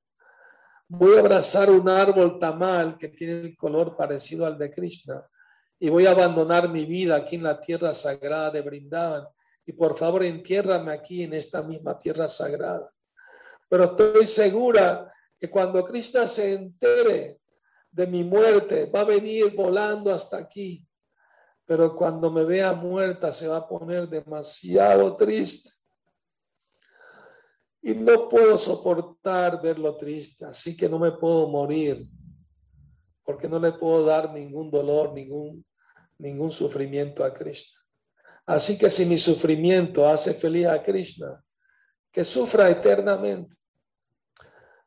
Voy 0.90 1.16
a 1.16 1.20
abrazar 1.20 1.70
un 1.70 1.88
árbol 1.88 2.40
tamal 2.40 2.98
que 2.98 3.08
tiene 3.10 3.42
el 3.42 3.56
color 3.56 3.96
parecido 3.96 4.46
al 4.46 4.58
de 4.58 4.72
Krishna 4.72 5.26
y 5.80 5.90
voy 5.90 6.06
a 6.06 6.12
abandonar 6.12 6.68
mi 6.68 6.86
vida 6.86 7.16
aquí 7.16 7.36
en 7.36 7.44
la 7.44 7.62
tierra 7.62 7.94
sagrada 7.94 8.52
de 8.52 8.62
Brindavan. 8.62 9.28
Y 9.66 9.74
por 9.74 9.96
favor, 9.96 10.24
entiérrame 10.24 10.92
aquí 10.92 11.24
en 11.24 11.34
esta 11.34 11.62
misma 11.62 11.98
tierra 11.98 12.28
sagrada. 12.28 12.92
Pero 13.70 13.84
estoy 13.86 14.28
segura 14.28 15.14
que 15.38 15.50
cuando 15.50 15.86
Krishna 15.86 16.28
se 16.28 16.54
entere 16.54 17.40
de 17.92 18.08
mi 18.08 18.24
muerte, 18.24 18.92
va 18.94 19.02
a 19.02 19.06
venir 19.06 19.56
volando 19.56 20.14
hasta 20.14 20.38
aquí 20.38 20.86
pero 21.70 21.96
cuando 21.96 22.32
me 22.32 22.46
vea 22.46 22.74
muerta 22.74 23.32
se 23.32 23.48
va 23.48 23.58
a 23.58 23.68
poner 23.68 24.10
demasiado 24.10 25.16
triste. 25.16 25.70
Y 27.82 27.94
no 27.94 28.28
puedo 28.28 28.58
soportar 28.58 29.62
verlo 29.62 29.96
triste, 29.98 30.46
así 30.46 30.76
que 30.76 30.90
no 30.90 31.00
me 31.00 31.14
puedo 31.14 31.48
morir, 31.48 32.06
porque 33.24 33.48
no 33.48 33.60
le 33.60 33.72
puedo 33.72 34.06
dar 34.06 34.34
ningún 34.34 34.70
dolor, 34.70 35.14
ningún, 35.14 35.66
ningún 36.18 36.52
sufrimiento 36.52 37.24
a 37.24 37.34
Krishna. 37.34 37.80
Así 38.46 38.78
que 38.78 38.90
si 38.90 39.06
mi 39.06 39.18
sufrimiento 39.18 40.08
hace 40.08 40.34
feliz 40.34 40.68
a 40.68 40.84
Krishna, 40.84 41.44
que 42.12 42.26
sufra 42.26 42.70
eternamente. 42.70 43.56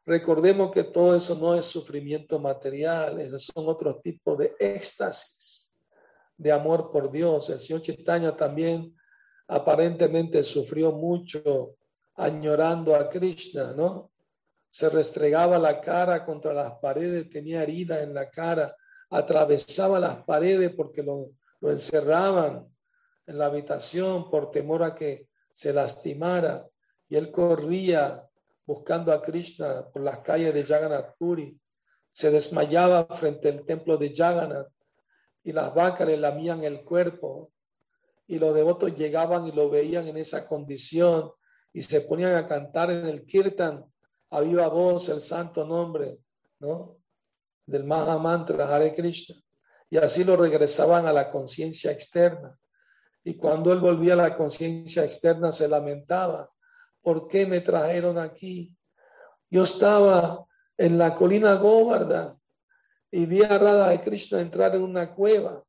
Recordemos 0.04 0.72
que 0.72 0.84
todo 0.84 1.16
eso 1.16 1.36
no 1.36 1.54
es 1.54 1.64
sufrimiento 1.64 2.40
material, 2.40 3.20
esos 3.20 3.44
son 3.44 3.68
otros 3.68 4.02
tipos 4.02 4.36
de 4.36 4.52
éxtasis 4.58 5.74
de 6.36 6.50
amor 6.50 6.90
por 6.90 7.10
Dios. 7.12 7.50
El 7.50 7.60
señor 7.60 7.82
Chaitanya 7.82 8.36
también 8.36 8.96
aparentemente 9.46 10.42
sufrió 10.42 10.90
mucho 10.92 11.76
añorando 12.16 12.94
a 12.94 13.08
Krishna, 13.08 13.72
¿no? 13.72 14.12
Se 14.70 14.88
restregaba 14.88 15.58
la 15.58 15.80
cara 15.80 16.24
contra 16.24 16.52
las 16.52 16.72
paredes, 16.78 17.28
tenía 17.28 17.62
herida 17.62 18.02
en 18.02 18.14
la 18.14 18.30
cara, 18.30 18.74
atravesaba 19.10 20.00
las 20.00 20.24
paredes 20.24 20.72
porque 20.74 21.02
lo, 21.02 21.30
encerraban 21.60 22.66
en 23.26 23.38
la 23.38 23.46
habitación 23.46 24.30
por 24.30 24.50
temor 24.50 24.82
a 24.82 24.94
que 24.94 25.28
se 25.52 25.72
lastimara. 25.72 26.66
Y 27.08 27.16
él 27.16 27.30
corría 27.30 28.26
buscando 28.64 29.12
a 29.12 29.22
Krishna 29.22 29.88
por 29.92 30.02
las 30.02 30.20
calles 30.20 30.54
de 30.54 30.64
Jagannath 30.64 31.16
Puri. 31.18 31.58
Se 32.10 32.30
desmayaba 32.30 33.04
frente 33.14 33.48
al 33.48 33.64
templo 33.64 33.96
de 33.96 34.14
Jagannath 34.14 34.68
y 35.44 35.52
las 35.52 35.74
vacas 35.74 36.06
le 36.06 36.16
lamían 36.16 36.64
el 36.64 36.82
cuerpo 36.82 37.52
y 38.26 38.38
los 38.38 38.54
devotos 38.54 38.96
llegaban 38.96 39.46
y 39.46 39.52
lo 39.52 39.68
veían 39.68 40.06
en 40.08 40.16
esa 40.16 40.46
condición 40.46 41.32
y 41.72 41.82
se 41.82 42.02
ponían 42.02 42.34
a 42.34 42.46
cantar 42.46 42.90
en 42.90 43.06
el 43.06 43.24
kirtan 43.24 43.84
a 44.30 44.40
viva 44.40 44.68
voz 44.68 45.08
el 45.08 45.20
santo 45.20 45.66
nombre, 45.66 46.18
¿no? 46.58 46.98
Del 47.66 47.84
Mahamantra 47.84 48.68
Hare 48.68 48.94
Krishna. 48.94 49.36
Y 49.90 49.98
así 49.98 50.24
lo 50.24 50.36
regresaban 50.36 51.06
a 51.06 51.12
la 51.12 51.30
conciencia 51.30 51.90
externa. 51.90 52.58
Y 53.24 53.36
cuando 53.36 53.72
él 53.72 53.80
volvía 53.80 54.14
a 54.14 54.16
la 54.16 54.36
conciencia 54.36 55.04
externa 55.04 55.52
se 55.52 55.68
lamentaba, 55.68 56.50
¿por 57.02 57.28
qué 57.28 57.46
me 57.46 57.60
trajeron 57.60 58.18
aquí? 58.18 58.74
Yo 59.50 59.64
estaba 59.64 60.46
en 60.78 60.98
la 60.98 61.14
colina 61.14 61.54
Govarda 61.54 62.36
y 63.10 63.26
vi 63.26 63.42
a 63.42 63.58
Radha 63.58 63.90
de 63.90 64.00
Krishna 64.00 64.40
entrar 64.40 64.74
en 64.74 64.82
una 64.82 65.14
cueva. 65.14 65.62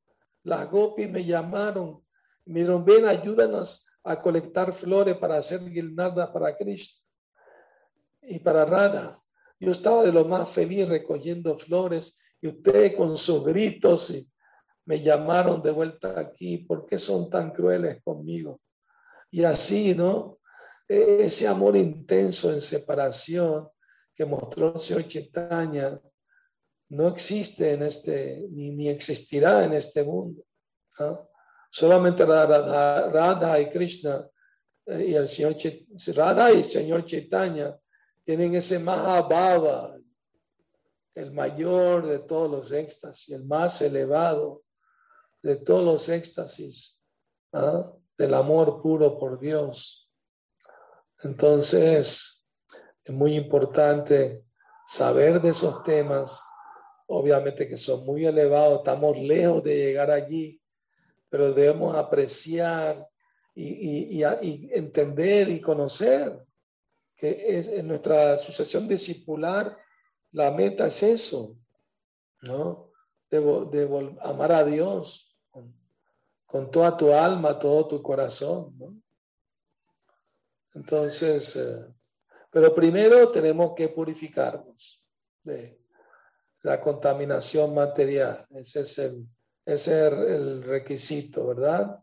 Las 0.44 0.70
gopis 0.70 1.10
me 1.10 1.24
llamaron, 1.24 2.04
me 2.46 2.64
ven, 2.64 3.06
ayúdanos 3.06 3.88
a 4.04 4.22
colectar 4.22 4.74
flores 4.74 5.18
para 5.18 5.38
hacer 5.38 5.64
guirnaldas 5.70 6.30
para 6.30 6.56
Krishna 6.56 7.02
y 8.22 8.40
para 8.40 8.66
Radha. 8.66 9.18
Yo 9.60 9.72
estaba 9.72 10.04
de 10.04 10.12
lo 10.12 10.26
más 10.26 10.50
feliz 10.50 10.88
recogiendo 10.90 11.58
flores 11.58 12.20
y 12.42 12.48
ustedes 12.48 12.96
con 12.96 13.18
sus 13.18 13.44
gritos 13.46 14.14
me 14.86 15.02
llamaron 15.02 15.62
de 15.62 15.72
vuelta 15.72 16.20
aquí. 16.20 16.58
¿Por 16.60 16.86
qué 16.86 17.00
son 17.00 17.30
tan 17.30 17.52
crueles 17.52 18.02
conmigo? 18.04 18.60
Y 19.32 19.44
así, 19.44 19.96
¿no? 19.96 20.40
E-, 20.88 21.24
ese 21.24 21.48
amor 21.48 21.78
intenso 21.78 22.52
en 22.52 22.62
separación 22.62 23.70
que 24.14 24.26
mostró 24.26 24.74
el 24.74 24.80
Señor 24.80 25.08
Chaitanya 25.08 26.00
no 26.90 27.08
existe 27.08 27.74
en 27.74 27.84
este, 27.84 28.46
ni, 28.52 28.72
ni 28.72 28.90
existirá 28.90 29.64
en 29.66 29.74
este 29.74 30.04
mundo. 30.04 30.44
Solamente 31.76 32.24
Radha, 32.24 33.60
y 33.60 33.68
Krishna 33.72 34.30
eh, 34.86 35.06
y 35.08 35.16
el 35.16 35.26
Señor 35.26 35.56
Radha 36.16 36.52
y 36.52 36.58
el 36.58 36.70
Señor 36.70 37.04
Chaitanya 37.08 37.76
tienen 38.24 38.54
ese 38.54 38.78
Mahabhava, 38.78 39.98
el 41.16 41.32
mayor 41.32 42.06
de 42.06 42.20
todos 42.20 42.52
los 42.52 42.72
éxtasis, 42.72 43.34
el 43.34 43.46
más 43.46 43.82
elevado 43.82 44.66
de 45.42 45.56
todos 45.56 45.84
los 45.84 46.10
éxtasis 46.10 47.02
del 48.18 48.34
amor 48.36 48.80
puro 48.80 49.18
por 49.18 49.40
Dios. 49.40 50.12
Entonces, 51.24 52.46
es 53.04 53.14
muy 53.14 53.36
importante 53.36 54.46
saber 54.86 55.42
de 55.42 55.50
esos 55.50 55.84
temas. 55.84 56.40
Obviamente 57.08 57.68
que 57.68 57.78
son 57.78 58.06
muy 58.06 58.28
elevados, 58.28 58.80
estamos 58.80 59.18
lejos 59.18 59.64
de 59.64 59.76
llegar 59.76 60.12
allí, 60.12 60.63
pero 61.34 61.52
debemos 61.52 61.96
apreciar 61.96 63.10
y, 63.56 64.22
entender 64.72 65.50
y 65.50 65.60
conocer 65.60 66.46
que 67.16 67.58
es 67.58 67.70
en 67.70 67.88
nuestra 67.88 68.38
sucesión 68.38 68.88
discipular, 68.88 69.76
la 70.32 70.52
meta 70.52 70.86
es 70.86 71.02
eso, 71.02 71.58
¿no? 72.42 72.92
De, 73.32 74.16
amar 74.22 74.52
a 74.52 74.64
Dios 74.64 75.36
con, 76.46 76.70
toda 76.70 76.96
tu 76.96 77.12
alma, 77.12 77.58
todo 77.58 77.88
tu 77.88 78.04
corazón, 78.04 78.78
¿no? 78.78 78.96
Entonces, 80.76 81.56
eh, 81.56 81.84
pero 82.52 82.76
primero 82.76 83.32
tenemos 83.32 83.74
que 83.74 83.90
purificarnos 83.90 85.04
de, 85.42 85.82
la 86.62 86.80
contaminación 86.80 87.74
material. 87.74 88.46
Ese 88.52 88.82
es 88.82 89.00
el, 89.00 89.28
ese 89.66 90.08
es 90.08 90.14
el 90.14 90.64
requisito, 90.64 91.48
¿verdad? 91.48 92.00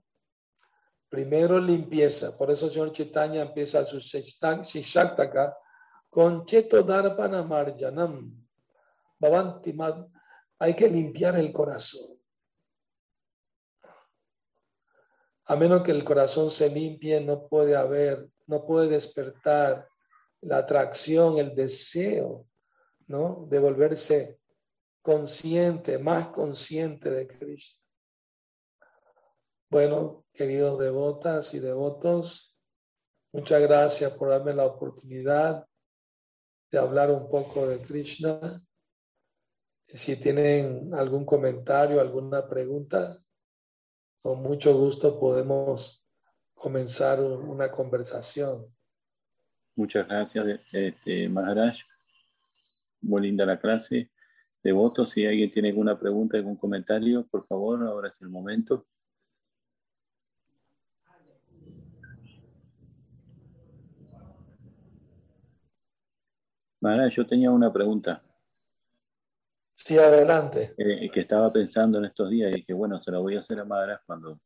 Primero 1.08 1.58
limpieza. 1.58 2.36
Por 2.38 2.50
eso 2.50 2.66
el 2.66 2.72
señor 2.72 2.92
Chaitanya 2.92 3.42
empieza 3.42 3.84
su 3.84 3.98
Shishaktaka 3.98 5.56
con 6.08 6.46
Cheto 6.46 6.82
Darpana 6.82 7.42
Marjanam. 7.42 8.46
Hay 10.58 10.74
que 10.74 10.88
limpiar 10.88 11.36
el 11.36 11.52
corazón. 11.52 12.20
a 15.50 15.56
menos 15.56 15.82
que 15.82 15.90
el 15.90 16.04
corazón 16.04 16.48
se 16.48 16.70
limpie, 16.70 17.20
no 17.20 17.48
puede 17.48 17.74
haber, 17.74 18.30
no 18.46 18.64
puede 18.64 18.86
despertar 18.86 19.88
la 20.42 20.58
atracción, 20.58 21.38
el 21.38 21.56
deseo, 21.56 22.46
¿no? 23.08 23.48
De 23.50 23.58
volverse 23.58 24.39
consciente, 25.11 25.98
más 25.98 26.28
consciente 26.28 27.11
de 27.11 27.26
Cristo. 27.26 27.82
Bueno, 29.68 30.24
queridos 30.32 30.78
devotas 30.78 31.52
y 31.52 31.58
devotos, 31.58 32.56
muchas 33.32 33.61
gracias 33.61 34.12
por 34.12 34.28
darme 34.28 34.54
la 34.54 34.66
oportunidad 34.66 35.66
de 36.70 36.78
hablar 36.78 37.11
un 37.11 37.28
poco 37.28 37.66
de 37.66 37.80
Krishna. 37.80 38.62
Si 39.88 40.14
tienen 40.14 40.94
algún 40.94 41.24
comentario, 41.24 42.00
alguna 42.00 42.48
pregunta, 42.48 43.18
con 44.22 44.40
mucho 44.40 44.78
gusto 44.78 45.18
podemos 45.18 46.06
comenzar 46.54 47.20
una 47.20 47.72
conversación. 47.72 48.64
Muchas 49.74 50.06
gracias, 50.06 50.61
este, 50.72 51.28
Maharaj. 51.28 51.78
Muy 53.00 53.22
linda 53.22 53.44
la 53.44 53.58
clase. 53.58 54.08
Devotos, 54.62 55.11
si 55.11 55.24
alguien 55.24 55.50
tiene 55.50 55.70
alguna 55.70 55.98
pregunta, 55.98 56.36
algún 56.36 56.56
comentario, 56.56 57.26
por 57.26 57.46
favor, 57.46 57.82
ahora 57.82 58.08
es 58.08 58.20
el 58.20 58.28
momento. 58.28 58.86
Maharaj, 66.80 67.12
yo 67.14 67.26
tenía 67.26 67.50
una 67.50 67.72
pregunta. 67.72 68.22
Sí, 69.74 69.96
adelante. 69.98 70.74
Eh, 70.76 71.11
que 71.11 71.20
estaba 71.20 71.50
pensando 71.50 71.98
en 71.98 72.04
estos 72.04 72.28
días 72.28 72.54
y 72.54 72.62
que 72.62 72.74
bueno, 72.74 73.00
se 73.00 73.11
la 73.11 73.18
voy 73.18 73.36
a 73.36 73.38
hacer 73.38 73.58
a 73.61 73.64
Maharaj 73.64 74.00
cuando, 74.04 74.38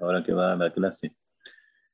ahora 0.00 0.22
que 0.22 0.32
va 0.32 0.44
a 0.44 0.48
dar 0.48 0.58
la 0.58 0.72
clase. 0.72 1.16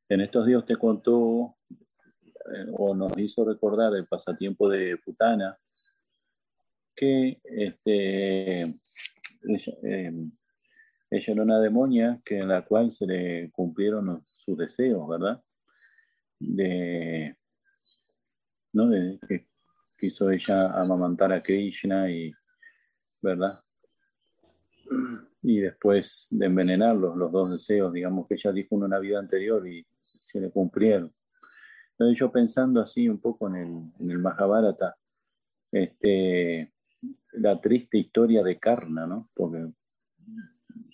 En 0.08 0.20
estos 0.20 0.46
días 0.46 0.64
te 0.64 0.76
contó 0.76 1.56
eh, 1.70 2.66
o 2.72 2.94
nos 2.94 3.16
hizo 3.18 3.44
recordar 3.44 3.94
el 3.94 4.06
pasatiempo 4.06 4.68
de 4.68 4.98
Putana, 5.04 5.56
que 6.94 7.40
este, 7.44 8.62
ella, 8.62 9.72
em, 9.82 10.30
era 11.10 11.42
una 11.42 11.60
demonia 11.60 12.20
que 12.24 12.38
en 12.38 12.48
la 12.48 12.64
cual 12.64 12.90
se 12.90 13.06
le 13.06 13.50
cumplieron 13.50 14.22
sus 14.24 14.56
deseos, 14.56 15.08
¿verdad? 15.08 15.42
De, 16.38 17.36
¿no? 18.72 18.88
de 18.88 19.18
que 19.28 19.46
quiso 19.96 20.30
ella 20.30 20.72
amamantar 20.72 21.32
a 21.32 21.42
Krishna 21.42 22.10
y 22.10 22.32
¿verdad? 23.22 23.60
Y 25.42 25.60
después 25.60 26.26
de 26.30 26.46
envenenarlos, 26.46 27.16
los 27.16 27.32
dos 27.32 27.52
deseos, 27.52 27.92
digamos 27.92 28.26
que 28.26 28.34
ella 28.34 28.52
dijo 28.52 28.74
en 28.76 28.82
una 28.82 28.98
vida 28.98 29.18
anterior 29.18 29.66
y 29.66 29.86
se 30.24 30.40
le 30.40 30.50
cumplieron. 30.50 31.14
Entonces 31.92 32.18
yo 32.18 32.30
pensando 32.30 32.80
así 32.80 33.08
un 33.08 33.20
poco 33.20 33.48
en 33.48 33.56
el, 33.56 33.68
en 34.00 34.10
el 34.10 34.18
Mahabharata, 34.18 34.96
este, 35.70 36.72
la 37.32 37.60
triste 37.60 37.98
historia 37.98 38.42
de 38.42 38.58
Karna, 38.58 39.06
¿no? 39.06 39.28
Porque 39.34 39.72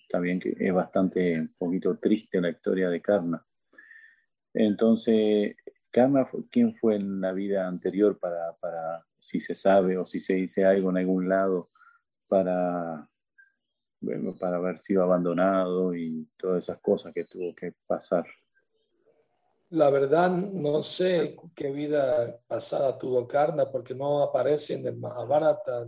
también 0.08 0.40
que 0.40 0.56
es 0.58 0.72
bastante, 0.72 1.40
un 1.40 1.54
poquito 1.58 1.98
triste 1.98 2.40
la 2.40 2.50
historia 2.50 2.88
de 2.88 3.00
Karna. 3.00 3.44
Entonces, 4.54 5.56
Karna, 5.90 6.28
¿quién 6.50 6.74
fue 6.76 6.96
en 6.96 7.20
la 7.20 7.32
vida 7.32 7.66
anterior 7.66 8.18
para, 8.18 8.54
para, 8.60 9.04
si 9.20 9.40
se 9.40 9.54
sabe 9.54 9.98
o 9.98 10.06
si 10.06 10.20
se 10.20 10.34
dice 10.34 10.64
algo 10.64 10.90
en 10.90 10.98
algún 10.98 11.28
lado, 11.28 11.68
para, 12.28 13.08
para 14.40 14.56
haber 14.56 14.78
sido 14.78 15.02
abandonado 15.02 15.94
y 15.94 16.28
todas 16.36 16.64
esas 16.64 16.78
cosas 16.80 17.12
que 17.12 17.24
tuvo 17.24 17.54
que 17.54 17.72
pasar. 17.86 18.24
La 19.70 19.90
verdad, 19.90 20.30
no 20.30 20.82
sé 20.82 21.36
qué 21.54 21.70
vida 21.70 22.40
pasada 22.46 22.98
tuvo 22.98 23.28
Karna, 23.28 23.70
porque 23.70 23.94
no 23.94 24.22
aparece 24.22 24.74
en 24.74 24.86
el 24.86 24.96
Mahabharata 24.96 25.86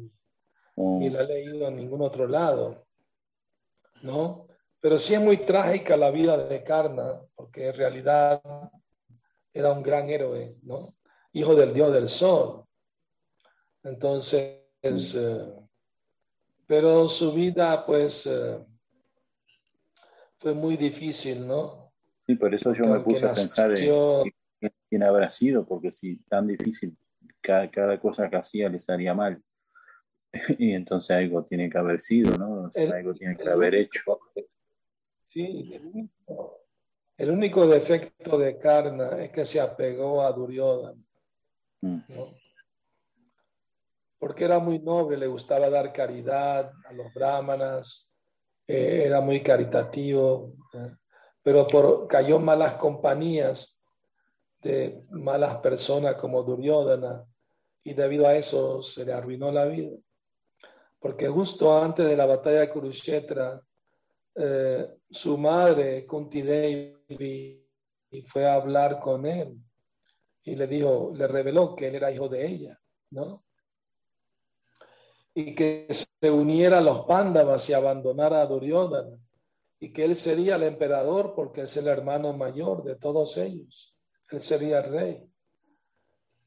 ni 0.76 1.09
oh. 1.09 1.11
la 1.11 1.22
he 1.22 1.26
leído 1.26 1.68
en 1.68 1.76
ningún 1.76 2.03
otro 2.03 2.26
lado, 2.26 2.87
¿no? 4.03 4.47
Pero 4.81 4.99
sí 4.99 5.14
es 5.14 5.20
muy 5.20 5.39
trágica 5.39 5.97
la 5.97 6.11
vida 6.11 6.37
de 6.37 6.62
Karna, 6.64 7.20
porque 7.35 7.68
en 7.68 7.74
realidad 7.74 8.43
era 9.53 9.72
un 9.72 9.83
gran 9.83 10.09
héroe, 10.09 10.57
¿no? 10.62 10.95
Hijo 11.33 11.55
del 11.55 11.72
dios 11.72 11.93
del 11.93 12.09
sol. 12.09 12.64
Entonces, 13.83 14.62
mm. 14.83 15.18
eh, 15.18 15.68
pero 16.66 17.09
su 17.09 17.33
vida 17.33 17.85
pues 17.85 18.26
eh, 18.26 18.64
fue 20.39 20.55
muy 20.55 20.76
difícil, 20.76 21.47
¿no? 21.47 21.89
Sí, 22.31 22.37
por 22.37 22.55
eso 22.55 22.72
yo 22.72 22.85
me 22.85 23.01
puse 23.01 23.26
a 23.26 23.35
pensar 23.35 23.76
en 23.76 24.72
quién 24.89 25.03
habrá 25.03 25.28
sido, 25.31 25.66
porque 25.66 25.91
si 25.91 26.16
tan 26.28 26.47
difícil, 26.47 26.97
cada, 27.41 27.99
cosa 27.99 28.31
que 28.31 28.37
hacía 28.37 28.68
les 28.68 28.89
haría 28.89 29.14
mal. 29.14 29.43
y 30.59 30.72
entonces 30.74 31.11
algo 31.11 31.45
tiene 31.45 31.68
que 31.68 31.78
haber 31.78 32.01
sido, 32.01 32.39
¿no? 32.39 32.70
algo 32.95 33.14
tiene 33.14 33.37
que 33.37 33.49
haber 33.49 33.74
hecho. 33.74 34.20
Sí, 35.28 35.74
el 37.16 37.31
único, 37.31 37.66
defecto 37.66 38.39
de 38.39 38.59
Karna 38.59 39.22
es 39.24 39.33
que 39.33 39.45
se 39.45 39.61
apegó 39.61 40.22
a 40.22 40.31
Duryodhana. 40.31 41.03
Mm. 41.81 41.99
¿no? 42.11 42.28
porque 44.20 44.45
era 44.45 44.61
muy 44.61 44.78
noble, 44.78 45.16
le 45.16 45.26
gustaba 45.26 45.68
dar 45.68 45.93
caridad 45.93 46.70
a 46.85 46.93
los 46.93 47.12
brahmanas, 47.12 48.12
eh, 48.68 49.05
era 49.07 49.20
muy 49.20 49.43
caritativo, 49.43 50.53
pero 51.43 51.66
por, 51.66 52.07
cayó 52.07 52.38
malas 52.38 52.74
compañías 52.74 53.82
de 54.61 54.95
malas 55.11 55.59
personas 55.59 56.16
como 56.16 56.43
Duryodhana 56.43 57.24
y 57.82 57.95
debido 57.95 58.26
a 58.26 58.36
eso 58.36 58.82
se 58.82 59.05
le 59.05 59.12
arruinó 59.12 59.51
la 59.51 59.64
vida. 59.66 59.97
Porque 60.99 61.28
justo 61.28 61.82
antes 61.82 62.07
de 62.07 62.16
la 62.16 62.26
batalla 62.26 62.61
de 62.61 62.70
Kurukshetra, 62.70 63.59
eh, 64.34 64.88
su 65.11 65.38
madre, 65.38 66.07
Kunti 66.07 66.43
Devi, 66.43 67.66
fue 68.26 68.47
a 68.47 68.55
hablar 68.55 69.01
con 69.01 69.24
él 69.24 69.57
y 70.43 70.57
le 70.57 70.66
dijo, 70.66 71.12
le 71.14 71.26
reveló 71.26 71.74
que 71.74 71.88
él 71.88 71.95
era 71.95 72.12
hijo 72.12 72.28
de 72.28 72.47
ella, 72.47 72.80
¿no? 73.11 73.45
y 75.34 75.55
que 75.55 75.86
se 75.91 76.30
uniera 76.30 76.78
a 76.78 76.82
los 76.82 77.07
Pándavas 77.07 77.68
y 77.70 77.72
abandonara 77.72 78.41
a 78.41 78.47
Duryodhana 78.47 79.16
y 79.81 79.93
que 79.93 80.05
él 80.05 80.14
sería 80.14 80.57
el 80.57 80.64
emperador 80.64 81.33
porque 81.35 81.62
es 81.62 81.76
el 81.78 81.89
hermano 81.89 82.35
mayor 82.35 82.85
de 82.85 82.97
todos 82.97 83.39
ellos. 83.39 83.97
Él 84.31 84.41
sería 84.41 84.83
rey. 84.83 85.26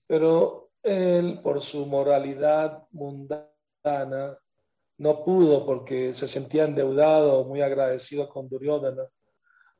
Pero 0.05 0.69
él, 0.83 1.39
por 1.41 1.61
su 1.61 1.87
moralidad 1.87 2.83
mundana, 2.91 4.37
no 4.97 5.23
pudo 5.23 5.65
porque 5.65 6.13
se 6.13 6.27
sentía 6.27 6.65
endeudado, 6.65 7.43
muy 7.45 7.61
agradecido 7.61 8.29
con 8.29 8.47
Duryodhana, 8.47 9.03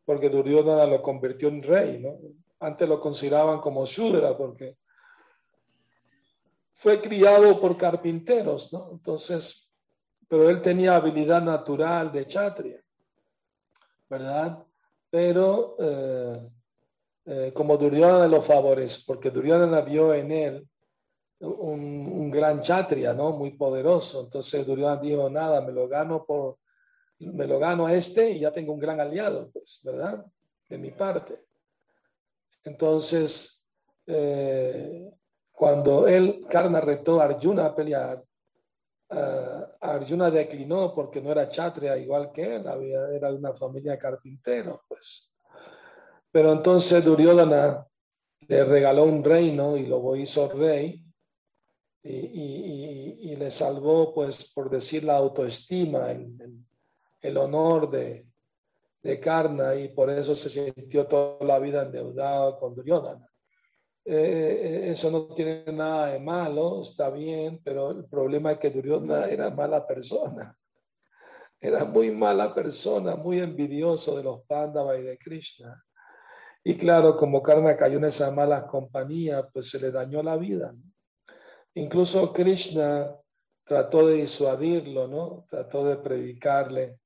porque 0.04 0.30
Duryodhana 0.30 0.88
lo 0.88 1.02
convirtió 1.04 1.48
en 1.50 1.62
rey, 1.62 2.02
¿no? 2.02 2.18
Antes 2.60 2.90
lo 2.90 3.00
consideraban 3.00 3.62
como 3.62 3.86
Shudra 3.86 4.36
porque 4.36 4.78
fue 6.74 7.00
criado 7.00 7.62
por 7.62 7.78
carpinteros, 7.78 8.74
¿no? 8.74 8.92
Entonces, 8.92 9.72
pero 10.28 10.50
él 10.50 10.62
tenía 10.62 10.96
habilidad 10.96 11.42
natural 11.42 12.12
de 12.12 12.26
chatria, 12.26 12.83
¿verdad? 14.14 14.64
Pero 15.10 15.76
eh, 15.80 16.52
eh, 17.26 17.52
como 17.54 17.78
Duryodhana 17.78 18.28
los 18.28 18.46
favores, 18.46 19.04
porque 19.06 19.32
Duryodhana 19.32 19.82
vio 19.82 20.14
en 20.14 20.32
él 20.32 20.68
un, 21.40 22.30
gran 22.30 22.62
chatria, 22.62 23.14
¿no? 23.14 23.32
Muy 23.32 23.52
poderoso. 23.58 24.24
Entonces 24.24 24.66
Duryodhana 24.68 25.02
dijo, 25.02 25.30
nada, 25.30 25.62
me 25.62 25.72
lo 25.72 25.88
gano 25.88 26.26
por, 26.26 26.60
me 27.20 27.48
lo 27.48 27.58
gano 27.58 27.88
a 27.88 27.94
este 27.94 28.30
y 28.30 28.40
ya 28.42 28.52
tengo 28.52 28.74
un 28.74 28.80
gran 28.80 29.00
aliado, 29.00 29.50
pues, 29.52 29.82
¿verdad? 29.84 30.26
De 30.70 30.78
mi 30.78 30.92
parte. 30.92 31.46
Entonces, 32.64 33.66
eh, 34.06 35.12
cuando 35.52 36.08
él, 36.08 36.46
Karna, 36.48 36.82
retó 36.82 37.20
a 37.20 37.26
Arjuna 37.26 37.66
a 37.66 37.76
pelear, 37.76 38.24
uh, 39.14 39.86
Arjuna 39.86 40.30
declinó 40.30 40.94
porque 40.94 41.22
no 41.22 41.32
era 41.32 41.50
chatria 41.50 41.98
igual 41.98 42.32
que 42.32 42.56
él, 42.56 42.68
había, 42.68 43.10
era 43.10 43.32
de 43.32 43.38
una 43.38 43.54
familia 43.54 43.98
carpintero, 43.98 44.84
pues. 44.88 45.30
Pero 46.32 46.52
entonces 46.52 47.04
Duryodhana 47.06 47.86
le 48.48 48.66
regaló 48.66 49.04
un 49.04 49.24
reino 49.24 49.78
y 49.78 49.86
lo 49.86 50.16
hizo 50.16 50.50
rey 50.50 51.04
y, 52.04 53.36
le 53.36 53.50
salvó, 53.50 54.14
pues, 54.14 54.52
por 54.54 54.70
decir 54.70 55.04
la 55.04 55.16
autoestima, 55.16 56.12
el, 56.12 56.66
el, 57.22 57.38
honor 57.38 57.90
de, 57.90 58.28
de 59.02 59.20
Karna 59.20 59.76
y 59.76 59.90
por 59.90 60.10
eso 60.10 60.36
se 60.36 60.50
sintió 60.50 61.08
toda 61.08 61.46
la 61.46 61.60
vida 61.60 61.84
endeudado 61.84 62.60
con 62.60 62.76
Duryodhana. 62.76 63.28
Eh, 64.06 64.90
eso 64.92 65.10
no 65.12 65.34
tiene 65.34 65.64
nada 65.72 66.08
de 66.08 66.20
malo, 66.20 66.82
está 66.82 67.10
bien, 67.10 67.62
pero 67.64 67.92
el 67.92 68.06
problema 68.06 68.52
es 68.52 68.60
que 68.60 68.70
Duryodhana 68.70 69.28
era 69.28 69.50
mala 69.50 69.88
persona. 69.88 70.56
era 71.62 71.86
muy 71.86 72.12
mala 72.12 72.54
persona, 72.54 73.16
muy 73.16 73.40
envidioso 73.40 74.18
de 74.18 74.24
los 74.24 74.42
Pandavas 74.46 75.00
y 75.00 75.04
de 75.04 75.18
Krishna. 75.18 75.82
Y 76.64 76.76
claro, 76.78 77.16
como 77.16 77.42
Karna 77.42 77.78
cayó 77.78 77.98
en 77.98 78.06
esa 78.06 78.32
mala 78.32 78.68
compañía, 78.68 79.48
pues 79.52 79.70
se 79.70 79.80
le 79.80 79.92
dañó 79.92 80.22
la 80.22 80.38
vida. 80.38 80.74
Incluso 81.76 82.34
Krishna 82.34 83.08
trató 83.66 84.08
de 84.08 84.16
disuadirlo, 84.16 85.08
¿no? 85.08 85.46
Trató 85.50 85.86
de 85.86 85.98
predicarle. 85.98 87.00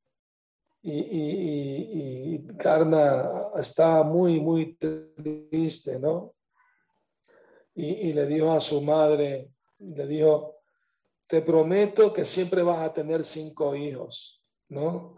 Y, 0.81 0.99
y, 0.99 2.35
y, 2.35 2.47
Karna 2.57 3.49
estaba 3.55 4.03
muy, 4.03 4.39
muy 4.39 4.75
triste, 4.75 5.99
¿no? 5.99 6.35
Y, 7.79 8.11
le 8.11 8.25
dijo 8.25 8.51
a 8.51 8.59
su 8.59 8.81
madre, 8.81 9.53
le 9.77 10.07
dijo, 10.07 10.61
te 11.27 11.43
prometo 11.43 12.11
que 12.11 12.25
siempre 12.25 12.63
vas 12.63 12.79
a 12.79 12.91
tener 12.91 13.23
cinco 13.23 13.75
hijos, 13.75 14.41
¿no? 14.69 15.13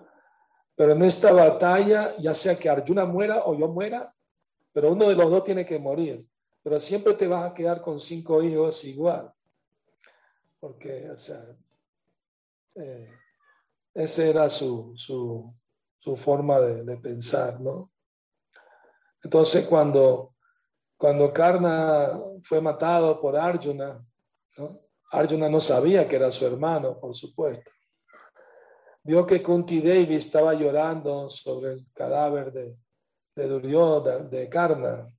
Pero 0.75 0.91
en 0.91 1.01
esta 1.03 1.31
batalla, 1.31 2.17
ya 2.17 2.33
sea 2.33 2.59
que 2.59 2.67
Arjuna 2.67 3.05
muera 3.05 3.43
o 3.45 3.57
yo 3.57 3.69
muera, 3.69 4.13
pero 4.73 4.91
uno 4.91 5.07
de 5.07 5.15
los 5.15 5.31
dos 5.31 5.45
tiene 5.45 5.65
que 5.65 5.79
morir. 5.79 6.27
Pero 6.61 6.81
siempre 6.81 7.13
te 7.13 7.29
vas 7.29 7.49
a 7.49 7.53
quedar 7.53 7.81
con 7.81 7.97
cinco 7.97 8.43
hijos 8.43 8.83
igual. 8.83 9.33
Porque, 10.59 11.09
o 11.09 11.15
sea, 11.15 11.41
eh, 12.75 13.09
esa 13.93 14.25
era 14.25 14.49
su, 14.49 14.91
su, 14.97 15.53
su 15.97 16.17
forma 16.17 16.59
de, 16.59 16.83
de, 16.83 16.97
pensar, 16.97 17.61
¿no? 17.61 17.89
Entonces, 19.23 19.65
cuando, 19.65 20.35
cuando 20.99 21.31
Karna 21.31 22.19
fue 22.43 22.59
matado 22.59 23.21
por 23.21 23.37
Arjuna. 23.37 24.05
Arjuna 25.11 25.47
no 25.47 25.61
sabía 25.61 26.05
que 26.09 26.17
era 26.17 26.29
su 26.29 26.45
hermano, 26.45 26.99
por 26.99 27.15
supuesto. 27.15 27.71
Vio 29.03 29.25
que 29.25 29.41
Kunti 29.41 29.79
Devi 29.79 30.15
estaba 30.15 30.53
llorando 30.53 31.29
sobre 31.29 31.71
el 31.71 31.87
cadáver 31.93 32.51
de, 32.51 32.75
de 33.33 33.47
Duryodhana, 33.47 34.25
de 34.25 34.49
Karna, 34.49 35.09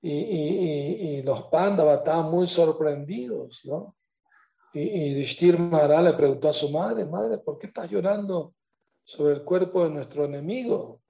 y, 0.00 1.22
los 1.22 1.42
Pandavas 1.42 1.98
estaban 1.98 2.30
muy 2.30 2.46
sorprendidos, 2.46 3.60
¿no? 3.66 3.94
Y, 4.72 4.80
y 4.80 5.24
le 5.52 6.12
preguntó 6.14 6.48
a 6.48 6.52
su 6.54 6.70
madre, 6.70 7.04
madre, 7.04 7.36
¿por 7.36 7.58
qué 7.58 7.66
estás 7.66 7.90
llorando 7.90 8.54
sobre 9.04 9.34
el 9.34 9.44
cuerpo 9.44 9.84
de 9.84 9.90
nuestro 9.90 10.24
enemigo? 10.24 11.01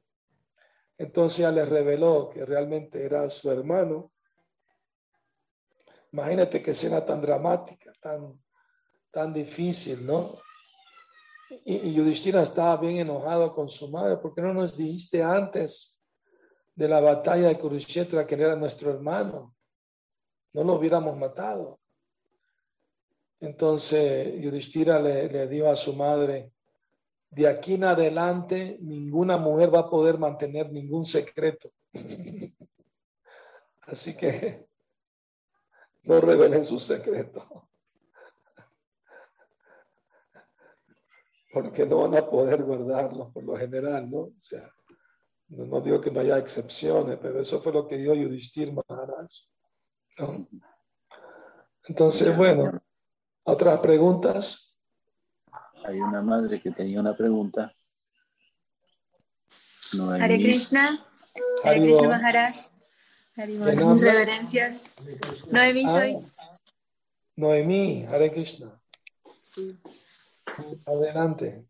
Entonces 1.02 1.52
le 1.52 1.64
reveló 1.64 2.30
que 2.30 2.44
realmente 2.44 3.04
era 3.04 3.28
su 3.28 3.50
hermano 3.50 4.12
Imagínate 6.12 6.62
que 6.62 6.72
escena 6.72 7.04
tan 7.04 7.22
dramática, 7.22 7.90
tan, 7.98 8.38
tan 9.10 9.32
difícil, 9.32 10.04
¿no? 10.06 10.38
Y, 11.64 11.88
y 11.88 12.10
estaba 12.10 12.76
bien 12.76 12.98
enojado 12.98 13.54
con 13.54 13.70
su 13.70 13.90
madre. 13.90 14.18
¿Por 14.18 14.34
qué 14.34 14.42
no 14.42 14.52
nos 14.52 14.76
dijiste 14.76 15.22
antes 15.22 16.02
de 16.74 16.88
la 16.88 17.00
batalla 17.00 17.48
de 17.48 17.58
Kurukshetra 17.58 18.26
que 18.26 18.34
era 18.34 18.56
nuestro 18.56 18.90
hermano? 18.90 19.54
No 20.52 20.64
lo 20.64 20.74
hubiéramos 20.74 21.16
matado. 21.16 21.80
Entonces 23.40 24.38
Yudhishthira 24.38 25.00
le, 25.00 25.28
le 25.28 25.48
dio 25.48 25.70
a 25.70 25.76
su 25.76 25.94
madre, 25.96 26.52
de 27.32 27.48
aquí 27.48 27.74
en 27.74 27.84
adelante 27.84 28.76
ninguna 28.80 29.38
mujer 29.38 29.74
va 29.74 29.80
a 29.80 29.90
poder 29.90 30.18
mantener 30.18 30.70
ningún 30.70 31.06
secreto. 31.06 31.72
Así 33.82 34.14
que 34.16 34.66
no 36.04 36.20
revelen 36.20 36.64
su 36.64 36.78
secreto. 36.78 37.68
Porque 41.52 41.86
no 41.86 42.08
van 42.08 42.16
a 42.16 42.28
poder 42.28 42.62
guardarlo 42.62 43.30
por 43.32 43.44
lo 43.44 43.56
general, 43.56 44.10
¿no? 44.10 44.18
O 44.20 44.34
sea, 44.40 44.70
no, 45.48 45.80
digo 45.80 46.00
que 46.00 46.10
no 46.10 46.20
haya 46.20 46.38
excepciones, 46.38 47.18
pero 47.20 47.40
eso 47.40 47.60
fue 47.60 47.72
lo 47.72 47.86
que 47.86 47.98
dio 47.98 48.14
Yudhishthir 48.14 48.72
Maharaj. 48.72 49.28
¿no? 50.18 50.48
Entonces, 51.88 52.36
bueno, 52.36 52.82
otras 53.44 53.78
preguntas. 53.80 54.71
Hay 55.84 56.00
una 56.00 56.22
madre 56.22 56.60
que 56.60 56.70
tenía 56.70 57.00
una 57.00 57.16
pregunta. 57.16 57.72
No 59.94 60.10
Hare 60.10 60.38
Krishna. 60.38 60.98
Hare 61.64 61.80
Krishna 61.80 62.08
Maharaj. 62.08 62.54
Muchas 63.36 64.00
reverencias. 64.00 64.82
Noemí 65.50 65.86
soy. 65.86 66.18
Noemí, 67.36 68.04
Hare 68.06 68.32
Krishna. 68.32 68.80
Sí. 69.40 69.78
Adelante. 70.86 71.66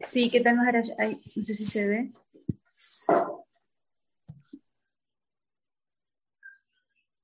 Sí, 0.00 0.30
¿qué 0.30 0.40
tal 0.40 0.56
Maharaj? 0.56 0.88
Ay, 0.98 1.20
no 1.36 1.44
sé 1.44 1.54
si 1.54 1.64
se 1.64 1.88
ve. 1.88 2.12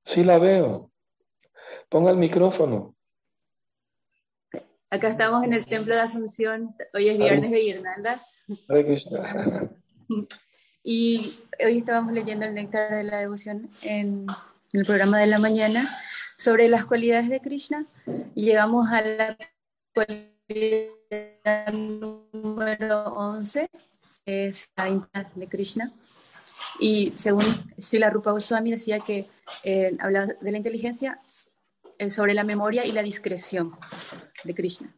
Sí 0.03 0.25
la 0.25 0.39
veo. 0.39 0.91
Ponga 1.89 2.11
el 2.11 2.17
micrófono. 2.17 2.95
Acá 4.95 5.09
estamos 5.09 5.43
en 5.43 5.53
el 5.53 5.67
Templo 5.67 5.93
de 5.93 6.03
Asunción. 6.03 6.73
Hoy 6.95 7.09
es 7.09 7.19
viernes 7.19 7.51
de 7.51 7.59
guirnaldas. 7.59 8.37
Y 10.87 11.35
hoy 11.65 11.79
estábamos 11.79 12.13
leyendo 12.13 12.45
el 12.45 12.55
néctar 12.55 12.95
de 12.95 13.05
la 13.05 13.19
devoción 13.19 13.71
en 13.83 14.27
el 14.73 14.85
programa 14.85 15.19
de 15.19 15.27
la 15.27 15.39
mañana 15.39 15.89
sobre 16.37 16.69
las 16.69 16.85
cualidades 16.85 17.31
de 17.31 17.41
Krishna 17.41 17.87
y 18.35 18.45
llegamos 18.45 18.87
a 18.89 19.01
la 19.01 19.37
cualidad 19.95 21.73
número 21.73 23.05
11, 23.15 23.71
que 24.27 24.47
es 24.49 24.71
la 24.77 24.91
intimidad 24.91 25.33
de 25.35 25.49
Krishna. 25.49 25.93
Y 26.79 27.15
según 27.17 27.47
Srila 27.79 28.11
Rupa 28.11 28.33
Goswami 28.33 28.73
decía 28.73 29.01
que 29.01 29.27
eh, 29.65 29.97
hablaba 29.99 30.35
de 30.39 30.53
la 30.53 30.59
inteligencia 30.59 31.19
sobre 32.09 32.35
la 32.35 32.45
memoria 32.45 32.85
y 32.85 32.93
la 32.93 33.03
discreción 33.03 33.73
de 34.45 34.55
Krishna. 34.55 34.95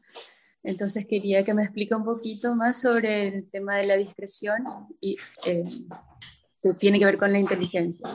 Entonces 0.62 1.07
quería 1.07 1.44
que 1.44 1.55
me 1.55 1.62
explique 1.62 1.94
un 1.94 2.05
poquito 2.05 2.57
más 2.57 2.80
sobre 2.80 3.28
el 3.28 3.51
tema 3.51 3.76
de 3.76 3.86
la 3.86 3.97
discreción 3.97 4.64
y 5.01 5.16
eh, 5.47 5.64
que 6.61 6.74
tiene 6.74 6.99
que 6.99 7.05
ver 7.05 7.18
con 7.18 7.32
la 7.32 7.38
inteligencia. 7.38 8.09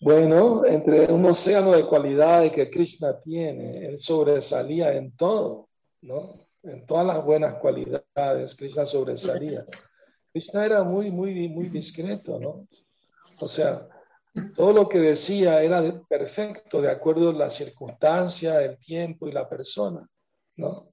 Bueno, 0.00 0.64
entre 0.64 1.12
un 1.12 1.24
océano 1.24 1.72
de 1.72 1.86
cualidades 1.86 2.52
que 2.52 2.70
Krishna 2.70 3.18
tiene, 3.18 3.86
él 3.86 3.98
sobresalía 3.98 4.92
en 4.92 5.16
todo, 5.16 5.70
¿no? 6.02 6.34
En 6.62 6.84
todas 6.86 7.06
las 7.06 7.24
buenas 7.24 7.54
cualidades, 7.54 8.54
Krishna 8.54 8.84
sobresalía. 8.84 9.64
Krishna 10.30 10.66
era 10.66 10.84
muy, 10.84 11.10
muy, 11.10 11.48
muy 11.48 11.68
discreto, 11.68 12.38
¿no? 12.38 12.68
O 13.40 13.46
sea, 13.46 13.88
todo 14.54 14.72
lo 14.72 14.88
que 14.88 14.98
decía 14.98 15.62
era 15.62 15.82
perfecto 16.08 16.80
de 16.80 16.90
acuerdo 16.90 17.30
a 17.30 17.34
la 17.34 17.50
circunstancia, 17.50 18.62
el 18.62 18.78
tiempo 18.78 19.28
y 19.28 19.32
la 19.32 19.48
persona, 19.48 20.06
¿no? 20.56 20.92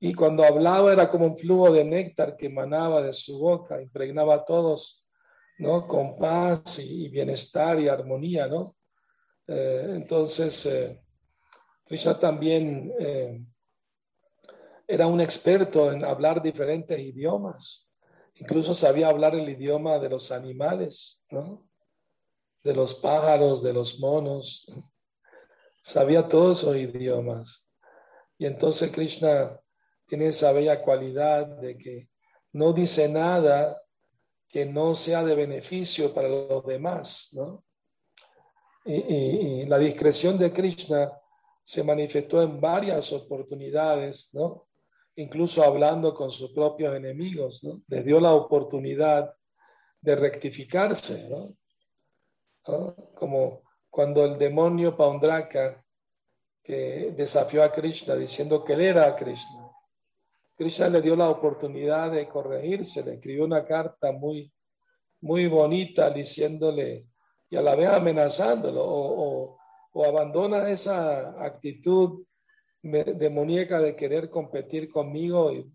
Y 0.00 0.14
cuando 0.14 0.44
hablaba 0.44 0.92
era 0.92 1.08
como 1.08 1.26
un 1.26 1.36
flujo 1.36 1.72
de 1.72 1.84
néctar 1.84 2.36
que 2.36 2.46
emanaba 2.46 3.02
de 3.02 3.12
su 3.12 3.38
boca, 3.38 3.80
impregnaba 3.80 4.34
a 4.34 4.44
todos, 4.44 5.06
¿no? 5.58 5.86
Con 5.86 6.16
paz 6.16 6.80
y, 6.80 7.08
bienestar 7.08 7.78
y 7.78 7.88
armonía, 7.88 8.48
¿no? 8.48 8.76
Eh, 9.46 9.90
entonces, 9.90 10.66
eh, 10.66 11.00
también 12.20 12.92
eh, 12.98 13.44
era 14.88 15.06
un 15.06 15.20
experto 15.20 15.92
en 15.92 16.04
hablar 16.04 16.42
diferentes 16.42 16.98
idiomas. 16.98 17.88
Incluso 18.34 18.74
sabía 18.74 19.08
hablar 19.08 19.34
el 19.34 19.48
idioma 19.48 19.98
de 19.98 20.08
los 20.08 20.32
animales, 20.32 21.26
¿no? 21.30 21.68
De 22.62 22.74
los 22.74 22.94
pájaros, 22.94 23.62
de 23.62 23.72
los 23.72 23.98
monos. 24.00 24.66
Sabía 25.82 26.28
todos 26.28 26.62
esos 26.62 26.76
idiomas. 26.76 27.66
Y 28.38 28.46
entonces 28.46 28.90
Krishna 28.92 29.60
tiene 30.06 30.26
esa 30.26 30.52
bella 30.52 30.80
cualidad 30.82 31.46
de 31.46 31.76
que 31.76 32.08
no 32.52 32.72
dice 32.72 33.08
nada 33.08 33.76
que 34.48 34.66
no 34.66 34.94
sea 34.94 35.24
de 35.24 35.34
beneficio 35.34 36.12
para 36.12 36.28
los 36.28 36.64
demás, 36.66 37.30
¿no? 37.32 37.64
Y, 38.84 39.64
la 39.66 39.78
discreción 39.78 40.36
de 40.38 40.52
Krishna 40.52 41.12
se 41.64 41.84
manifestó 41.84 42.42
en 42.42 42.60
varias 42.60 43.12
oportunidades, 43.12 44.30
¿no? 44.32 44.66
Incluso 45.16 45.62
hablando 45.62 46.14
con 46.14 46.30
sus 46.30 46.52
propios 46.52 46.94
enemigos, 46.94 47.62
¿no? 47.64 47.82
Les 47.86 48.04
dio 48.04 48.20
la 48.20 48.34
oportunidad 48.34 49.34
de 50.00 50.16
rectificarse, 50.16 51.28
¿no? 51.30 51.56
Como 52.62 53.62
cuando 53.90 54.24
el 54.24 54.38
demonio 54.38 54.96
Paundraka 54.96 55.84
que 56.62 57.12
desafió 57.16 57.62
a 57.62 57.72
Krishna 57.72 58.14
diciendo 58.14 58.64
que 58.64 58.74
él 58.74 58.82
era 58.82 59.14
Krishna. 59.16 59.68
Krishna 60.56 60.88
le 60.88 61.02
dio 61.02 61.16
la 61.16 61.28
oportunidad 61.28 62.12
de 62.12 62.28
corregirse, 62.28 63.04
le 63.04 63.14
escribió 63.14 63.44
una 63.44 63.64
carta 63.64 64.12
muy, 64.12 64.52
muy 65.20 65.48
bonita 65.48 66.10
diciéndole 66.10 67.08
y 67.50 67.56
a 67.56 67.62
la 67.62 67.74
vez 67.74 67.88
amenazándolo 67.88 68.82
o, 68.82 69.58
o, 69.92 70.04
abandona 70.04 70.70
esa 70.70 71.42
actitud 71.44 72.24
demoníaca 72.82 73.78
de 73.78 73.94
querer 73.94 74.30
competir 74.30 74.88
conmigo 74.88 75.52
y, 75.52 75.70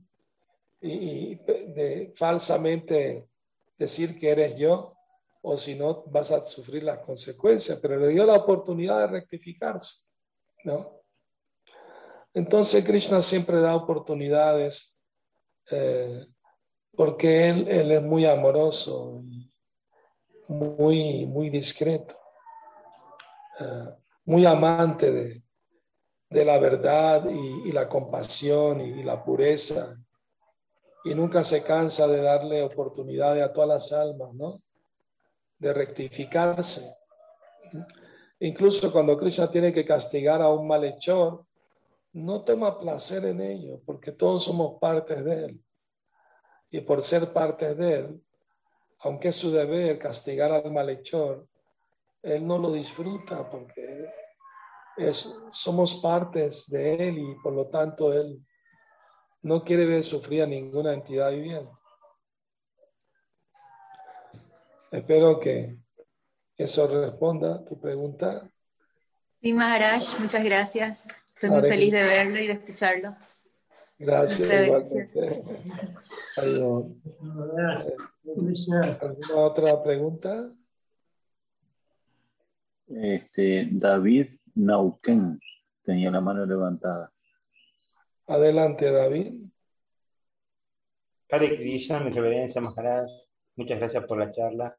y, 0.82 1.36
de 1.36 2.12
falsamente 2.16 3.30
decir 3.78 4.18
que 4.20 4.32
eres 4.32 4.56
yo, 4.58 4.97
o 5.42 5.58
si 5.58 5.76
no 5.76 6.04
vas 6.08 6.32
a 6.32 6.44
sufrir 6.46 6.84
las 6.84 7.00
consecuencias, 7.00 7.80
pero 7.82 7.98
le 7.98 8.10
dio 8.10 8.26
la 8.26 8.36
oportunidad 8.36 9.00
de 9.00 9.08
rectificarse, 9.08 10.04
¿no? 10.64 11.02
Entonces 12.34 12.86
Krishna 12.86 13.22
siempre 13.22 13.62
da 13.62 13.76
oportunidades 13.76 14.98
eh, 15.72 16.26
porque 16.96 17.50
él, 17.50 17.68
él, 17.68 17.92
es 17.92 18.02
muy 18.02 18.26
amoroso 18.26 19.20
y 19.22 19.52
muy, 20.48 21.26
muy 21.26 21.50
discreto, 21.50 22.16
eh, 23.60 23.98
muy 24.26 24.46
amante 24.46 25.12
de, 25.12 25.42
de 26.30 26.46
la 26.46 26.58
verdad 26.60 27.28
y, 27.30 27.70
y, 27.70 27.72
la 27.72 27.88
compasión 27.88 28.82
y 28.82 29.04
la 29.04 29.24
pureza 29.24 29.98
y 31.04 31.16
nunca 31.16 31.44
se 31.44 31.64
cansa 31.64 32.08
de 32.08 32.22
darle 32.22 32.64
oportunidades 32.64 33.44
a 33.44 33.54
todas 33.54 33.70
las 33.70 33.94
almas, 33.94 34.34
¿no? 34.34 34.62
De 35.60 35.74
rectificarse. 35.74 36.96
Incluso 38.40 38.92
cuando 38.92 39.18
Krishna 39.18 39.50
tiene 39.50 39.74
que 39.74 39.86
castigar 39.86 40.42
a 40.42 40.50
un 40.50 40.68
malhechor, 40.68 41.46
no 42.14 42.44
toma 42.44 42.80
placer 42.80 43.26
en 43.26 43.42
ello, 43.42 43.82
porque 43.86 44.12
todos 44.12 44.44
somos 44.44 44.80
partes 44.80 45.24
de 45.24 45.46
él. 45.46 45.64
Y 46.70 46.82
por 46.82 47.02
ser 47.02 47.32
partes 47.34 47.78
de 47.78 47.94
él, 47.96 48.24
aunque 49.00 49.30
es 49.30 49.36
su 49.36 49.52
deber 49.52 50.00
castigar 50.00 50.52
al 50.52 50.72
malhechor, 50.72 51.48
él 52.24 52.46
no 52.46 52.58
lo 52.58 52.72
disfruta 52.72 53.50
porque 53.50 54.06
es, 54.98 55.42
somos 55.52 55.96
partes 55.96 56.70
de 56.70 57.08
él 57.08 57.18
y 57.20 57.36
por 57.42 57.54
lo 57.54 57.68
tanto 57.68 58.12
él 58.12 58.44
no 59.44 59.64
quiere 59.64 59.86
ver 59.86 60.04
sufrir 60.04 60.44
a 60.44 60.48
ninguna 60.48 60.94
entidad 60.94 61.32
viviente. 61.32 61.72
Espero 64.92 65.40
que 65.40 65.78
eso 66.58 66.88
responda 66.88 67.56
a 67.56 67.66
tu 67.66 67.80
pregunta. 67.80 68.50
Sí, 69.42 69.54
Maharaj, 69.54 70.20
muchas 70.20 70.44
gracias. 70.44 71.08
Estoy 71.36 71.50
muy 71.50 71.70
feliz 71.70 71.92
de 71.92 72.04
verlo 72.04 72.40
y 72.40 72.48
de 72.48 72.54
escucharlo. 72.54 73.16
Gracias, 74.00 74.68
igualmente. 74.68 75.44
¿Alguna 76.38 77.84
otra 79.36 79.84
pregunta? 79.84 80.52
Este, 82.88 83.68
David 83.72 84.28
Nauken 84.56 85.40
tenía 85.84 86.10
la 86.12 86.22
mano 86.22 86.46
levantada. 86.46 87.12
Adelante, 88.28 88.92
David. 88.92 89.52
Hare 91.30 91.58
Krishna, 91.58 92.00
mi 92.00 92.12
reverencia, 92.12 92.62
Maharaj. 92.62 93.27
Muchas 93.58 93.80
gracias 93.80 94.06
por 94.06 94.20
la 94.20 94.32
charla. 94.32 94.78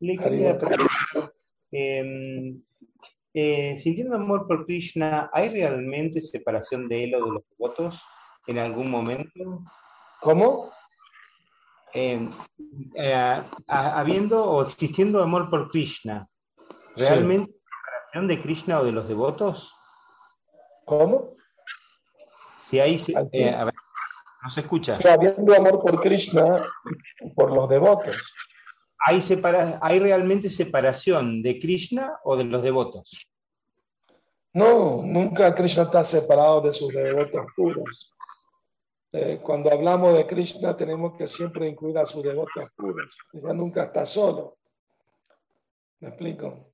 Le 0.00 0.18
quería 0.18 0.58
preguntar, 0.58 1.32
eh, 1.70 2.58
sintiendo 3.78 4.16
amor 4.16 4.46
por 4.46 4.66
Krishna, 4.66 5.30
¿hay 5.32 5.48
realmente 5.48 6.20
separación 6.20 6.88
de 6.88 7.04
él 7.04 7.14
o 7.14 7.24
de 7.24 7.32
los 7.32 7.42
devotos 7.50 8.02
en 8.46 8.58
algún 8.58 8.90
momento? 8.90 9.64
¿Cómo? 10.20 10.72
Em, 11.92 12.30
eh, 12.94 13.42
habiendo 13.68 14.44
o 14.44 14.62
existiendo 14.62 15.22
amor 15.22 15.48
por 15.48 15.70
Krishna, 15.70 16.28
¿realmente 16.96 17.52
sí. 17.52 17.58
separación 17.58 18.28
de 18.28 18.42
Krishna 18.42 18.80
o 18.80 18.84
de 18.84 18.92
los 18.92 19.06
devotos? 19.06 19.72
¿Cómo? 20.84 21.36
Si 22.58 22.80
hay, 22.80 23.00
eh, 23.32 23.50
a 23.50 23.64
ver, 23.64 23.74
no 24.42 24.50
se 24.50 24.60
escucha. 24.60 24.92
Sí, 24.92 25.06
habiendo 25.08 25.54
amor 25.54 25.80
por 25.80 26.00
Krishna, 26.00 26.64
por 27.34 27.52
los 27.52 27.68
devotos. 27.68 28.34
¿Hay, 28.98 29.22
separa 29.22 29.78
¿Hay 29.82 29.98
realmente 29.98 30.50
separación 30.50 31.42
de 31.42 31.58
Krishna 31.58 32.18
o 32.24 32.36
de 32.36 32.44
los 32.44 32.62
devotos? 32.62 33.26
No, 34.52 35.02
nunca 35.02 35.54
Krishna 35.54 35.84
está 35.84 36.02
separado 36.02 36.60
de 36.62 36.72
sus 36.72 36.88
devotos 36.92 37.44
puros. 37.54 38.14
Eh, 39.12 39.40
cuando 39.42 39.70
hablamos 39.70 40.14
de 40.14 40.26
Krishna 40.26 40.76
tenemos 40.76 41.16
que 41.16 41.28
siempre 41.28 41.68
incluir 41.68 41.98
a 41.98 42.06
sus 42.06 42.22
devotos 42.22 42.70
puros. 42.76 43.16
Ella 43.32 43.52
nunca 43.52 43.84
está 43.84 44.04
solo. 44.06 44.56
¿Me 46.00 46.08
explico? 46.08 46.72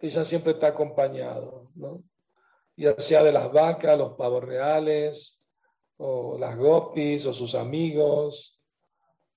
Ella 0.00 0.24
siempre 0.24 0.52
está 0.52 0.68
acompañado, 0.68 1.70
¿no? 1.74 2.02
ya 2.76 2.94
sea 2.98 3.22
de 3.22 3.32
las 3.32 3.50
vacas, 3.52 3.98
los 3.98 4.12
pavos 4.12 4.44
reales, 4.44 5.40
o 5.98 6.36
las 6.38 6.56
gopis, 6.56 7.26
o 7.26 7.32
sus 7.32 7.54
amigos, 7.54 8.60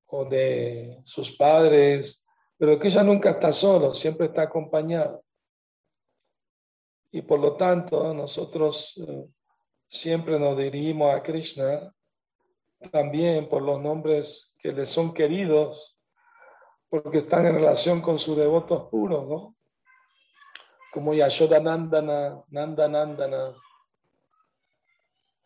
o 0.07 0.26
de 0.26 0.99
sus 1.03 1.36
padres, 1.36 2.26
pero 2.57 2.78
que 2.80 2.88
ella 2.88 3.03
nunca 3.03 3.32
está 3.32 3.53
solo, 3.53 3.93
siempre 3.93 4.28
está 4.28 4.43
acompañado. 4.43 5.24
Y 7.12 7.22
por 7.22 7.39
lo 7.39 7.55
tanto, 7.55 8.14
nosotros 8.14 8.95
eh, 8.97 9.26
siempre 9.88 10.39
nos 10.39 10.57
dirigimos 10.57 11.14
a 11.14 11.24
Krishna 11.24 11.93
también 12.91 13.49
por 13.49 13.62
los 13.62 13.82
nombres 13.82 14.53
que 14.60 14.72
le 14.72 14.86
son 14.86 15.14
queridos, 15.14 15.97
porque 16.89 17.20
están 17.20 17.45
en 17.45 17.55
relación 17.55 18.01
con 18.01 18.20
sus 18.20 18.38
devotos 18.38 18.89
puros, 18.89 19.28
¿no? 19.28 19.55
como 20.91 21.14
Yashoda 21.14 21.60
Nandana, 21.60 22.43
Nanda 22.49 22.88
Nandana, 22.88 23.53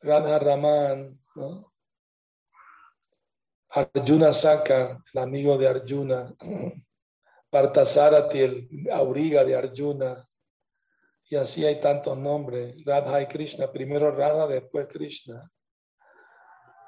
Radha 0.04 0.38
Raman. 0.38 1.18
Arjuna 3.70 4.34
Saka, 4.34 5.02
el 5.14 5.22
amigo 5.22 5.58
de 5.58 5.68
Arjuna, 5.68 6.36
Partasarati, 7.50 8.40
el 8.40 8.70
auriga 8.92 9.44
de 9.44 9.56
Arjuna, 9.56 10.28
y 11.30 11.36
así 11.38 11.66
hay 11.66 11.80
tantos 11.80 12.18
nombres, 12.18 12.84
Radha 12.86 13.22
y 13.22 13.28
Krishna, 13.28 13.72
primero 13.72 14.12
Radha, 14.12 14.46
después 14.46 14.88
Krishna. 14.90 15.50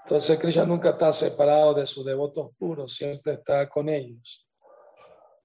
Entonces 0.04 0.38
Krishna 0.38 0.66
nunca 0.66 0.90
está 0.90 1.12
separado 1.14 1.74
de 1.74 1.88
sus 1.88 2.06
devotos 2.06 2.52
puros, 2.60 2.94
siempre 2.94 3.34
está 3.34 3.68
con 3.70 3.90
ellos. 3.90 4.46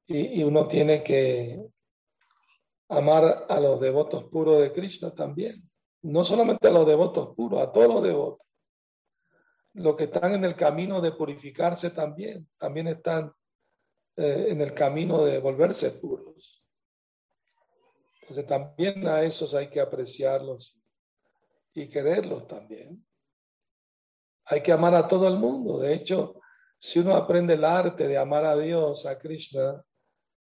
Y, 0.06 0.40
y 0.40 0.44
uno 0.44 0.66
tiene 0.66 1.02
que 1.02 1.58
amar 2.88 3.46
a 3.48 3.60
los 3.60 3.80
devotos 3.80 4.24
puros 4.24 4.60
de 4.60 4.72
Krishna 4.72 5.14
también. 5.14 5.69
No 6.02 6.24
solamente 6.24 6.68
a 6.68 6.70
los 6.70 6.86
devotos 6.86 7.34
puros, 7.34 7.60
a 7.60 7.70
todos 7.70 7.88
los 7.88 8.02
devotos. 8.02 8.46
Los 9.74 9.96
que 9.96 10.04
están 10.04 10.34
en 10.34 10.44
el 10.44 10.54
camino 10.54 11.00
de 11.00 11.12
purificarse 11.12 11.90
también, 11.90 12.48
también 12.58 12.88
están 12.88 13.32
eh, 14.16 14.46
en 14.48 14.60
el 14.60 14.72
camino 14.72 15.24
de 15.24 15.38
volverse 15.38 15.90
puros. 15.92 16.64
Entonces 18.22 18.46
también 18.46 19.06
a 19.08 19.22
esos 19.22 19.54
hay 19.54 19.68
que 19.68 19.80
apreciarlos 19.80 20.80
y 21.74 21.88
quererlos 21.88 22.46
también. 22.46 23.06
Hay 24.46 24.62
que 24.62 24.72
amar 24.72 24.94
a 24.94 25.06
todo 25.06 25.28
el 25.28 25.36
mundo. 25.36 25.78
De 25.78 25.94
hecho, 25.94 26.40
si 26.78 26.98
uno 26.98 27.14
aprende 27.14 27.54
el 27.54 27.64
arte 27.64 28.08
de 28.08 28.18
amar 28.18 28.44
a 28.44 28.56
Dios, 28.56 29.06
a 29.06 29.18
Krishna, 29.18 29.84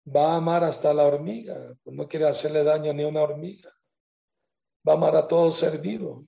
va 0.06 0.34
a 0.34 0.38
amar 0.38 0.64
hasta 0.64 0.94
la 0.94 1.04
hormiga, 1.04 1.56
no 1.86 2.08
quiere 2.08 2.28
hacerle 2.28 2.64
daño 2.64 2.94
ni 2.94 3.04
a 3.04 3.08
una 3.08 3.22
hormiga. 3.22 3.74
Va 4.88 4.94
a 4.94 4.96
amar 4.96 5.16
a 5.16 5.28
todo 5.28 5.52
ser 5.52 5.80
vivo, 5.80 6.22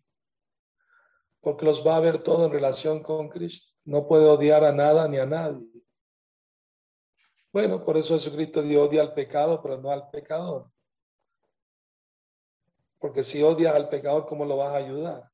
porque 1.41 1.65
los 1.65 1.85
va 1.85 1.97
a 1.97 1.99
ver 1.99 2.23
todo 2.23 2.45
en 2.45 2.51
relación 2.51 3.03
con 3.03 3.29
Cristo. 3.29 3.73
No 3.83 4.07
puede 4.07 4.25
odiar 4.25 4.63
a 4.63 4.71
nada 4.71 5.07
ni 5.07 5.19
a 5.19 5.25
nadie. 5.25 5.67
Bueno, 7.51 7.85
por 7.85 7.97
eso 7.97 8.15
Jesucristo 8.15 8.61
dio 8.61 8.83
odia 8.83 9.01
al 9.01 9.13
pecado, 9.13 9.61
pero 9.61 9.77
no 9.77 9.89
al 9.89 10.09
pecador. 10.09 10.71
Porque 12.99 13.23
si 13.23 13.43
odias 13.43 13.75
al 13.75 13.87
pecador, 13.87 14.25
¿cómo 14.25 14.45
lo 14.45 14.57
vas 14.57 14.71
a 14.71 14.77
ayudar? 14.77 15.31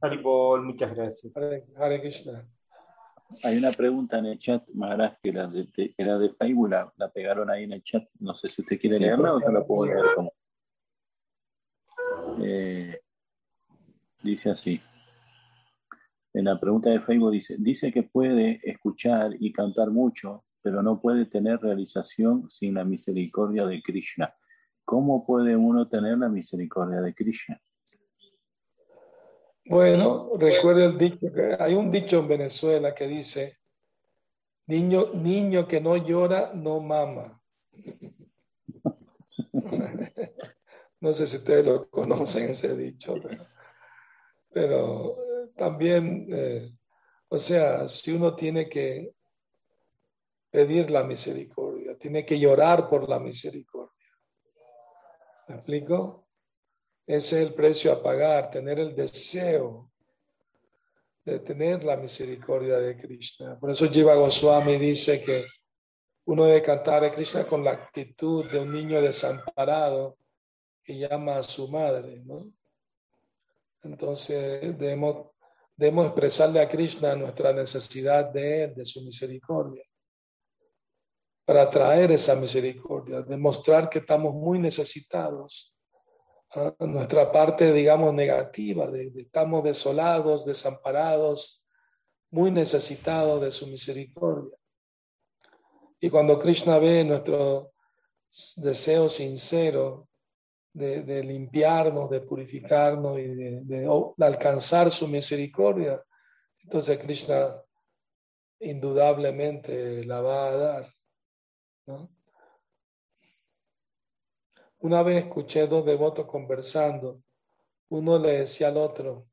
Haribol, 0.00 0.62
muchas 0.62 0.94
gracias. 0.94 1.34
Hare, 1.34 1.64
Hare 1.76 2.00
Krishna. 2.00 2.53
Hay 3.42 3.56
una 3.56 3.72
pregunta 3.72 4.18
en 4.18 4.26
el 4.26 4.38
chat, 4.38 4.62
Maharaj, 4.74 5.14
que 5.22 5.30
era 5.30 5.46
de, 5.46 5.66
era 5.96 6.18
de 6.18 6.30
Facebook, 6.30 6.70
la, 6.70 6.92
la, 6.96 7.10
pegaron 7.10 7.50
ahí 7.50 7.64
en 7.64 7.72
el 7.72 7.82
chat. 7.82 8.04
No 8.20 8.34
sé 8.34 8.48
si 8.48 8.62
usted 8.62 8.78
quiere 8.78 8.96
Sí, 8.96 9.02
leerla 9.02 9.34
o 9.34 9.40
se 9.40 9.52
la 9.52 9.64
puedo 9.64 9.86
leer 9.86 10.04
como. 10.14 10.32
Eh, 12.42 13.00
dice 14.22 14.50
así. 14.50 14.80
En 16.32 16.46
la 16.46 16.58
pregunta 16.58 16.90
de 16.90 17.00
Facebook 17.00 17.30
dice, 17.30 17.56
dice 17.58 17.92
que 17.92 18.02
puede 18.02 18.60
escuchar 18.62 19.32
y 19.38 19.52
cantar 19.52 19.90
mucho, 19.90 20.44
pero 20.62 20.82
no 20.82 21.00
puede 21.00 21.26
tener 21.26 21.60
realización 21.60 22.50
sin 22.50 22.74
la 22.74 22.84
misericordia 22.84 23.66
de 23.66 23.80
Krishna. 23.82 24.34
¿Cómo 24.84 25.24
puede 25.24 25.56
uno 25.56 25.88
tener 25.88 26.18
la 26.18 26.28
misericordia 26.28 27.00
de 27.00 27.14
Krishna? 27.14 27.60
Bueno, 29.66 30.30
recuerda 30.36 30.84
el 30.84 30.98
dicho 30.98 31.32
que 31.34 31.56
hay 31.58 31.72
un 31.74 31.90
dicho 31.90 32.18
en 32.18 32.28
Venezuela 32.28 32.94
que 32.94 33.06
dice, 33.06 33.56
niño, 34.66 35.06
niño 35.14 35.66
que 35.66 35.80
no 35.80 35.96
llora, 35.96 36.52
no 36.54 36.80
mama. 36.80 37.40
no 41.00 41.12
sé 41.14 41.26
si 41.26 41.38
ustedes 41.38 41.64
lo 41.64 41.88
conocen 41.88 42.50
ese 42.50 42.76
dicho, 42.76 43.14
pero, 44.52 45.16
eh, 45.18 45.48
también, 45.56 46.26
eh, 46.30 46.70
o 47.28 47.38
sea, 47.38 47.88
si 47.88 48.12
uno 48.12 48.34
tiene 48.34 48.68
que 48.68 49.14
pedir 50.50 50.90
la 50.90 51.04
misericordia, 51.04 51.96
tiene 51.98 52.24
que 52.24 52.38
llorar 52.38 52.88
por 52.88 53.08
la 53.08 53.18
misericordia. 53.18 53.90
¿Me 55.48 55.56
explico? 55.56 56.23
Ese 57.06 57.42
es 57.42 57.48
el 57.48 57.54
precio 57.54 57.92
a 57.92 58.02
pagar, 58.02 58.50
tener 58.50 58.78
el 58.78 58.94
deseo 58.94 59.90
de 61.24 61.38
tener 61.38 61.84
la 61.84 61.96
misericordia 61.96 62.78
de 62.78 62.96
Krishna. 62.98 63.58
Por 63.58 63.70
eso 63.70 63.88
Jiva 63.88 64.14
Goswami 64.14 64.78
dice 64.78 65.22
que 65.22 65.44
uno 66.26 66.44
debe 66.44 66.62
cantar 66.62 67.04
a 67.04 67.12
Krishna 67.12 67.46
con 67.46 67.64
la 67.64 67.72
actitud 67.72 68.50
de 68.50 68.60
un 68.60 68.72
niño 68.72 69.00
desamparado 69.00 70.18
que 70.82 70.98
llama 70.98 71.38
a 71.38 71.42
su 71.42 71.68
madre. 71.68 72.22
Entonces 73.82 74.60
debemos, 74.78 75.30
debemos 75.76 76.06
expresarle 76.06 76.60
a 76.60 76.68
Krishna 76.68 77.16
nuestra 77.16 77.52
necesidad 77.52 78.26
de 78.30 78.64
Él, 78.64 78.74
de 78.74 78.84
su 78.84 79.02
misericordia, 79.02 79.82
para 81.44 81.68
traer 81.68 82.12
esa 82.12 82.34
misericordia, 82.34 83.22
demostrar 83.22 83.88
que 83.88 83.98
estamos 83.98 84.34
muy 84.34 84.58
necesitados. 84.58 85.73
Nuestra 86.78 87.32
parte, 87.32 87.72
digamos, 87.72 88.14
negativa, 88.14 88.90
de, 88.90 89.12
estamos 89.16 89.64
desolados, 89.64 90.44
desamparados, 90.44 91.64
muy 92.30 92.50
necesitados 92.50 93.40
de 93.40 93.52
su 93.52 93.66
misericordia. 93.66 94.56
Y 96.00 96.10
cuando 96.10 96.38
Krishna 96.38 96.78
ve 96.78 97.04
nuestro 97.04 97.72
deseo 98.56 99.08
sincero 99.08 100.08
de, 100.72 101.22
limpiarnos, 101.22 102.10
de 102.10 102.20
purificarnos 102.20 103.18
y 103.18 103.28
de, 103.28 103.88
alcanzar 104.18 104.90
su 104.90 105.08
misericordia, 105.08 106.02
entonces 106.62 106.98
Krishna 106.98 107.48
indudablemente 108.58 110.04
la 110.04 110.20
va 110.20 110.46
a 110.48 110.56
dar. 110.56 110.94
Una 114.84 115.02
vez 115.02 115.24
escuché 115.24 115.66
dos 115.66 115.86
devotos 115.86 116.26
conversando. 116.26 117.22
Uno 117.88 118.18
le 118.18 118.40
decía 118.40 118.68
al 118.68 118.76
otro, 118.76 119.28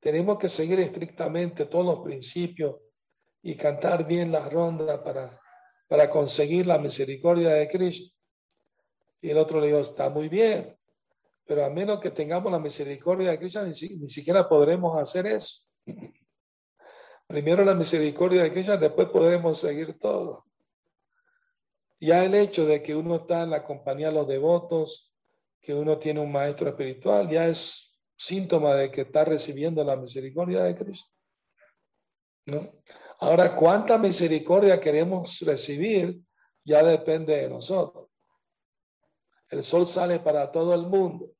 tenemos 0.00 0.38
que 0.38 0.50
seguir 0.50 0.78
estrictamente 0.80 1.64
todos 1.64 1.86
los 1.86 2.04
principios 2.04 2.76
y 3.40 3.56
cantar 3.56 4.06
bien 4.06 4.30
las 4.30 4.52
rondas 4.52 5.00
para, 5.00 5.40
para 5.88 6.10
conseguir 6.10 6.66
la 6.66 6.76
misericordia 6.76 7.54
de 7.54 7.70
Cristo. 7.70 8.18
Y 9.22 9.30
el 9.30 9.38
otro 9.38 9.62
le 9.62 9.68
dijo, 9.68 9.78
está 9.78 10.10
muy 10.10 10.28
bien, 10.28 10.78
pero 11.46 11.64
a 11.64 11.70
menos 11.70 11.98
que 11.98 12.10
tengamos 12.10 12.52
la 12.52 12.58
misericordia 12.58 13.30
de 13.30 13.38
Cristo, 13.38 13.64
ni, 13.64 13.72
siquiera 13.72 14.46
podremos 14.46 14.98
hacer 14.98 15.26
eso. 15.26 15.62
Primero 17.26 17.64
la 17.64 17.74
misericordia 17.74 18.42
de 18.42 18.52
Cristo, 18.52 18.76
después 18.76 19.08
podremos 19.08 19.58
seguir 19.58 19.98
todo. 19.98 20.45
Ya 21.98 22.24
el 22.24 22.34
hecho 22.34 22.66
de 22.66 22.82
que 22.82 22.94
uno 22.94 23.16
está 23.16 23.42
en 23.42 23.50
la 23.50 23.64
compañía 23.64 24.08
de 24.08 24.14
los 24.14 24.28
devotos, 24.28 25.12
que 25.60 25.74
uno 25.74 25.98
tiene 25.98 26.20
un 26.20 26.30
maestro 26.30 26.68
espiritual, 26.68 27.28
ya 27.28 27.48
es 27.48 27.98
síntoma 28.16 28.74
de 28.74 28.90
que 28.90 29.02
está 29.02 29.24
recibiendo 29.24 29.82
la 29.82 29.96
misericordia 29.96 30.62
de 30.62 30.76
Cristo. 30.76 31.10
Ahora, 33.18 33.56
cuánta 33.56 33.98
misericordia 33.98 34.80
queremos 34.80 35.40
recibir 35.40 36.20
ya 36.64 36.82
depende 36.82 37.36
de 37.36 37.48
nosotros. 37.48 38.08
El 39.48 39.62
sol 39.62 39.86
sale 39.86 40.18
para 40.18 40.50
todo 40.50 40.74
el 40.74 40.82
mundo. 40.82 41.30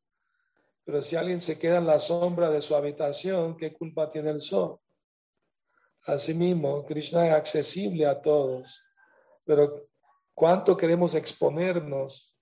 Pero 0.84 1.02
si 1.02 1.16
alguien 1.16 1.40
se 1.40 1.58
queda 1.58 1.78
en 1.78 1.86
la 1.86 1.98
sombra 1.98 2.48
de 2.48 2.62
su 2.62 2.76
habitación, 2.76 3.56
¿qué 3.56 3.72
culpa 3.72 4.08
tiene 4.08 4.30
el 4.30 4.40
sol? 4.40 4.78
Asimismo, 6.04 6.86
Krishna 6.86 7.26
es 7.26 7.32
accesible 7.32 8.06
a 8.06 8.22
todos. 8.22 8.80
Pero 9.44 9.88
cuánto 10.36 10.76
queremos 10.76 11.14
exponernos 11.14 12.36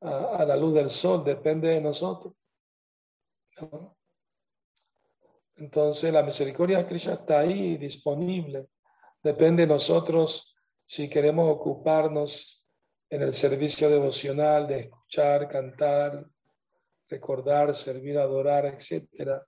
a, 0.00 0.44
la 0.46 0.56
luz 0.56 0.74
del 0.74 0.88
sol 0.88 1.22
depende 1.22 1.68
de 1.68 1.82
nosotros. 1.82 2.34
Entonces, 5.56 6.12
la 6.12 6.22
misericordia 6.22 6.78
de 6.78 6.86
Krishna 6.86 7.12
está 7.12 7.40
ahí 7.40 7.76
disponible. 7.76 8.70
Depende 9.22 9.66
de 9.66 9.68
nosotros 9.68 10.56
si 10.86 11.10
queremos 11.10 11.50
ocuparnos 11.50 12.64
en 13.10 13.22
el 13.22 13.34
servicio 13.34 13.90
devocional 13.90 14.66
de 14.66 14.80
escuchar, 14.80 15.46
cantar, 15.48 16.26
recordar, 17.08 17.74
servir, 17.74 18.18
adorar, 18.18 18.64
etc., 18.64 19.42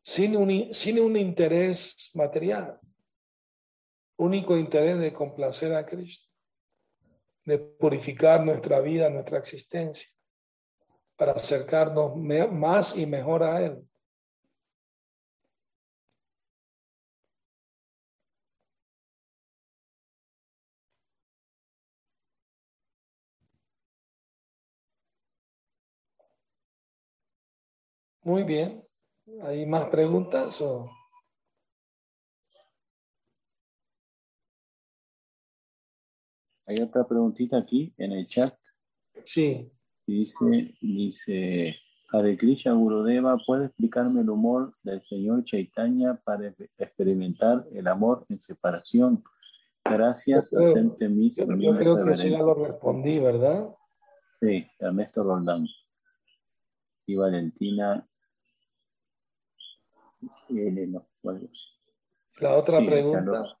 sin 0.00 0.36
un, 0.36 0.72
sin 0.72 1.00
un 1.00 1.16
interés 1.16 2.10
material, 2.14 2.78
único 4.16 4.56
interés 4.56 4.98
de 4.98 5.12
complacer 5.12 5.74
a 5.74 5.84
Cristo, 5.86 6.31
de 7.44 7.58
purificar 7.58 8.44
nuestra 8.44 8.80
vida, 8.80 9.10
nuestra 9.10 9.38
existencia, 9.38 10.08
para 11.16 11.32
acercarnos 11.32 12.16
más 12.16 12.96
y 12.96 13.06
mejor 13.06 13.42
a 13.42 13.60
Él. 13.64 13.88
Muy 28.24 28.44
bien. 28.44 28.86
¿Hay 29.42 29.66
más 29.66 29.88
preguntas 29.88 30.60
o? 30.60 30.88
Hay 36.66 36.78
otra 36.80 37.06
preguntita 37.06 37.58
aquí 37.58 37.92
en 37.98 38.12
el 38.12 38.26
chat. 38.26 38.54
Sí. 39.24 39.72
Dice, 40.06 40.74
dice, 40.80 41.76
Hare 42.12 42.36
Krishna 42.36 42.72
Gurudeva, 42.72 43.36
¿puede 43.46 43.66
explicarme 43.66 44.22
el 44.22 44.30
humor 44.30 44.72
del 44.82 45.00
señor 45.02 45.44
Chaitanya 45.44 46.18
para 46.24 46.48
experimentar 46.78 47.62
el 47.72 47.86
amor 47.86 48.24
en 48.28 48.38
separación? 48.40 49.22
Gracias, 49.84 50.50
yo 50.50 50.58
creo, 50.58 50.96
Yo, 51.58 51.76
creo 51.76 52.04
que 52.04 52.14
sí 52.16 52.30
ya 52.30 52.38
lo 52.38 52.54
respondí, 52.54 53.18
¿verdad? 53.18 53.68
Sí, 54.40 54.66
Ernesto 54.78 55.22
Roldán. 55.22 55.66
Y 57.06 57.16
Valentina 57.16 58.06
la 62.40 62.56
otra 62.56 62.78
pregunta. 62.78 63.58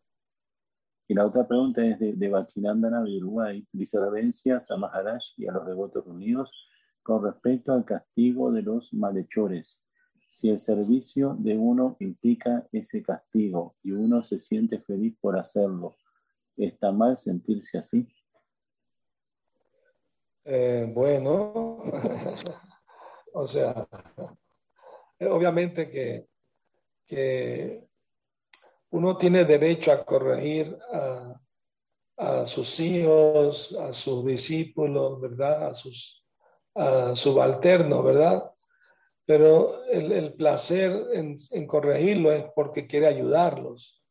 Y 1.08 1.14
la 1.14 1.26
otra 1.26 1.46
pregunta 1.46 1.84
es 1.84 1.98
de, 1.98 2.12
de 2.14 2.28
de 2.28 3.18
Uruguay. 3.18 3.66
Dice 3.72 3.98
reverencias 3.98 4.70
a 4.70 4.76
Maharaj 4.76 5.22
y 5.36 5.46
a 5.46 5.52
los 5.52 5.66
devotos 5.66 6.06
unidos 6.06 6.50
con 7.02 7.24
respecto 7.24 7.72
al 7.72 7.84
castigo 7.84 8.52
de 8.52 8.62
los 8.62 8.92
malhechores. 8.94 9.80
Si 10.30 10.48
el 10.48 10.60
servicio 10.60 11.36
de 11.38 11.58
uno 11.58 11.96
implica 12.00 12.66
ese 12.72 13.02
castigo 13.02 13.76
y 13.82 13.90
uno 13.92 14.22
se 14.22 14.38
siente 14.38 14.80
feliz 14.80 15.16
por 15.20 15.38
hacerlo, 15.38 15.96
¿está 16.56 16.92
mal 16.92 17.18
sentirse 17.18 17.78
así? 17.78 18.08
Eh, 20.44 20.90
bueno, 20.92 21.78
o 23.34 23.44
sea, 23.44 23.86
obviamente 25.20 25.90
que 25.90 26.32
que 27.12 27.88
uno 28.92 29.16
tiene 29.16 29.44
derecho 29.44 29.90
a 29.90 30.04
corregir 30.04 30.78
a, 32.16 32.44
sus 32.44 32.78
hijos, 32.78 33.76
a 33.80 33.92
sus 33.92 34.24
discípulos, 34.24 35.20
¿verdad? 35.20 35.68
A 35.68 35.74
sus 35.74 36.24
subalternos, 37.14 38.04
¿verdad? 38.04 38.50
Pero 39.24 39.84
el, 39.86 40.34
placer 40.34 41.08
en, 41.12 41.66
corregirlo 41.66 42.32
es 42.32 42.44
porque 42.54 42.86
quiere 42.86 43.06
ayudarlos. 43.06 44.02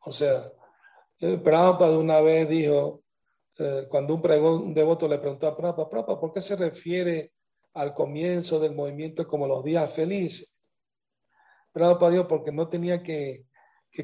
O 0.00 0.12
sea, 0.12 0.50
el 1.20 1.40
Prabhupada 1.40 1.96
una 1.96 2.20
vez 2.20 2.48
dijo, 2.48 3.02
eh, 3.58 3.86
cuando 3.88 4.14
un, 4.14 4.74
devoto 4.74 5.06
le 5.06 5.18
preguntó 5.18 5.46
a 5.46 5.56
Prabhupada, 5.56 5.88
Prabhupada, 5.88 6.20
¿por 6.20 6.32
qué 6.32 6.40
se 6.40 6.56
refiere 6.56 7.32
al 7.74 7.94
comienzo 7.94 8.58
del 8.58 8.74
movimiento 8.74 9.26
como 9.28 9.46
los 9.46 9.62
días 9.62 9.92
felices? 9.92 10.59
Para 11.72 12.10
Dios 12.10 12.26
porque 12.26 12.52
no 12.52 12.68
tenía 12.68 13.02
que, 13.02 13.46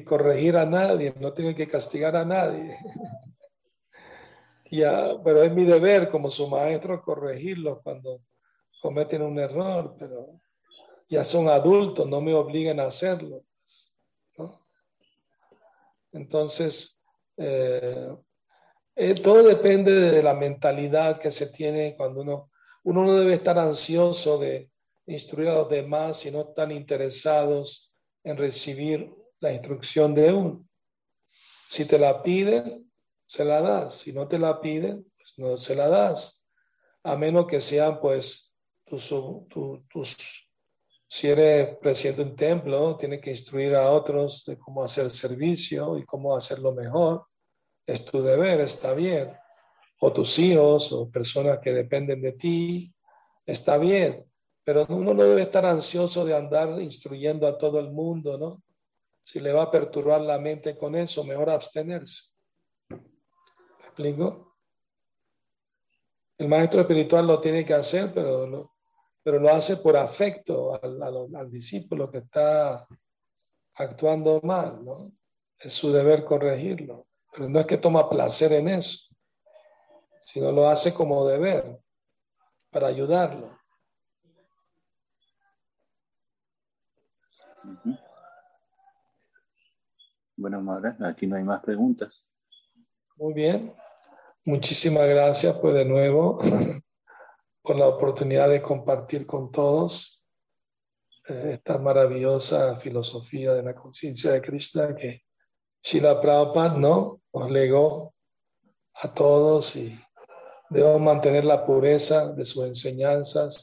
corregir 0.05 0.57
a 0.57 0.65
nadie, 0.65 1.13
no 1.19 1.33
tenía 1.33 1.55
que 1.55 1.67
castigar 1.67 2.15
a 2.15 2.25
nadie. 2.25 2.77
ya, 4.71 5.17
pero 5.23 5.43
es 5.43 5.51
mi 5.53 5.65
deber 5.65 6.09
como 6.09 6.29
su 6.29 6.47
maestro 6.47 7.01
corregirlos 7.01 7.79
cuando 7.83 8.21
cometen 8.81 9.21
un 9.21 9.39
error, 9.39 9.95
pero 9.97 10.39
ya 11.09 11.23
son 11.23 11.47
adultos, 11.49 12.07
no 12.07 12.21
me 12.21 12.33
obligan 12.33 12.79
a 12.79 12.87
hacerlo. 12.87 13.43
Entonces, 16.11 16.99
eh, 17.37 18.09
Eh, 18.99 19.13
todo 19.13 19.43
depende 19.43 19.91
de 19.91 20.23
la 20.23 20.33
mentalidad 20.33 21.19
que 21.19 21.29
se 21.29 21.51
tiene 21.51 21.95
cuando 21.95 22.21
uno, 22.21 22.49
uno 22.83 23.03
no 23.05 23.13
debe 23.13 23.35
estar 23.35 23.59
ansioso 23.59 24.39
de 24.39 24.71
instruir 25.07 25.49
a 25.49 25.55
los 25.55 25.69
demás 25.69 26.17
si 26.19 26.31
no 26.31 26.41
están 26.41 26.71
interesados 26.71 27.91
en 28.23 28.37
recibir 28.37 29.11
la 29.39 29.53
instrucción 29.53 30.13
de 30.13 30.33
uno. 30.33 30.67
Si 31.31 31.85
te 31.85 31.97
la 31.97 32.21
piden, 32.21 32.91
se 33.25 33.43
la 33.43 33.61
das. 33.61 33.95
Si 33.95 34.13
no 34.13 34.27
te 34.27 34.37
la 34.37 34.59
piden, 34.61 35.05
pues 35.17 35.33
no 35.37 35.57
se 35.57 35.75
la 35.75 35.87
das. 35.87 36.43
A 37.03 37.15
menos 37.15 37.47
que 37.47 37.61
sean, 37.61 37.99
pues, 37.99 38.51
tus, 38.85 39.13
tus, 39.89 40.49
si 41.07 41.27
eres 41.27 41.77
presidente 41.77 42.23
de 42.23 42.29
un 42.29 42.35
templo, 42.35 42.97
tienes 42.97 43.21
que 43.21 43.29
instruir 43.29 43.75
a 43.75 43.91
otros 43.91 44.43
de 44.45 44.57
cómo 44.57 44.83
hacer 44.83 45.09
servicio 45.09 45.97
y 45.97 46.05
cómo 46.05 46.35
hacerlo 46.35 46.73
mejor. 46.73 47.27
Es 47.85 48.03
tu 48.03 48.21
deber, 48.21 48.61
está 48.61 48.93
bien. 48.93 49.29
O 49.99 50.11
tus 50.11 50.37
hijos 50.39 50.91
o 50.91 51.09
personas 51.09 51.59
que 51.59 51.71
dependen 51.71 52.21
de 52.21 52.33
ti, 52.33 52.93
está 53.45 53.77
bien. 53.77 54.25
Pero 54.67 54.85
uno 54.89 55.13
no 55.13 55.23
debe 55.23 55.43
estar 55.43 55.65
ansioso 55.65 56.25
de 56.25 56.35
andar 56.35 56.81
instruyendo 56.81 57.47
a 57.47 57.57
todo 57.57 57.79
el 57.79 57.89
mundo, 57.89 58.37
¿no? 58.37 58.61
Si 59.23 59.39
le 59.39 59.53
va 59.53 59.63
a 59.63 59.71
perturbar 59.71 60.19
la 60.19 60.39
mente 60.39 60.77
con 60.77 60.93
eso, 60.93 61.23
mejor 61.23 61.49
abstenerse. 61.49 62.33
¿Me 62.89 62.97
explico? 63.85 64.57
El 66.37 66.49
maestro 66.49 66.81
espiritual 66.81 67.25
lo 67.25 67.39
tiene 67.39 67.63
que 67.63 67.75
hacer, 67.75 68.11
pero 68.13 68.45
lo, 68.45 68.73
pero 69.23 69.39
lo 69.39 69.49
hace 69.53 69.77
por 69.77 69.95
afecto 69.95 70.77
al, 70.83 71.49
discípulo 71.49 72.11
que 72.11 72.17
está 72.17 72.85
actuando 73.75 74.41
mal, 74.43 74.83
¿no? 74.83 75.09
Es 75.57 75.71
su 75.71 75.93
deber 75.93 76.25
corregirlo. 76.25 77.07
Pero 77.31 77.47
no 77.47 77.61
es 77.61 77.65
que 77.65 77.77
toma 77.77 78.09
placer 78.09 78.51
en 78.51 78.67
eso, 78.67 79.07
sino 80.19 80.51
lo 80.51 80.67
hace 80.67 80.93
como 80.93 81.25
deber 81.25 81.79
para 82.69 82.87
ayudarlo. 82.87 83.56
Bueno, 90.35 90.61
madre, 90.61 90.95
aquí 91.05 91.27
no 91.27 91.35
hay 91.35 91.43
más 91.43 91.63
preguntas. 91.63 92.21
Muy 93.15 93.33
bien. 93.33 93.73
Muchísimas 94.45 95.07
gracias 95.07 95.57
pues 95.57 95.73
de 95.73 95.83
nuevo 95.83 96.39
por 97.61 97.75
la 97.75 97.87
oportunidad 97.87 98.47
de 98.47 98.61
compartir 98.61 99.25
con 99.25 99.51
todos 99.51 100.23
eh, 101.27 101.51
esta 101.55 101.77
maravillosa 101.79 102.77
filosofía 102.77 103.53
de 103.53 103.63
la 103.63 103.75
conciencia 103.75 104.31
de 104.31 104.41
Krishna 104.41 104.95
que 104.95 105.23
Shila 105.81 106.21
Prabhupada 106.21 106.77
¿no? 106.77 107.21
nos 107.33 107.51
legó 107.51 108.13
a 108.93 109.13
todos 109.13 109.75
y 109.75 109.99
debemos 110.69 111.01
mantener 111.01 111.43
la 111.43 111.65
pureza 111.65 112.31
de 112.31 112.45
sus 112.45 112.65
enseñanzas 112.65 113.59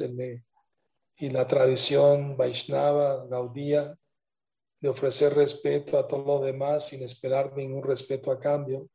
y 1.17 1.31
la 1.31 1.47
tradición 1.47 2.37
Vaishnava, 2.37 3.27
Gaudía, 3.27 3.97
de 4.81 4.89
ofrecer 4.89 5.35
respeto 5.35 5.99
a 5.99 6.07
todos 6.07 6.27
los 6.27 6.45
demás 6.45 6.89
sin 6.89 7.03
esperar 7.03 7.57
ningún 7.57 7.83
respeto 7.83 8.31
a 8.31 8.39
cambio, 8.39 8.89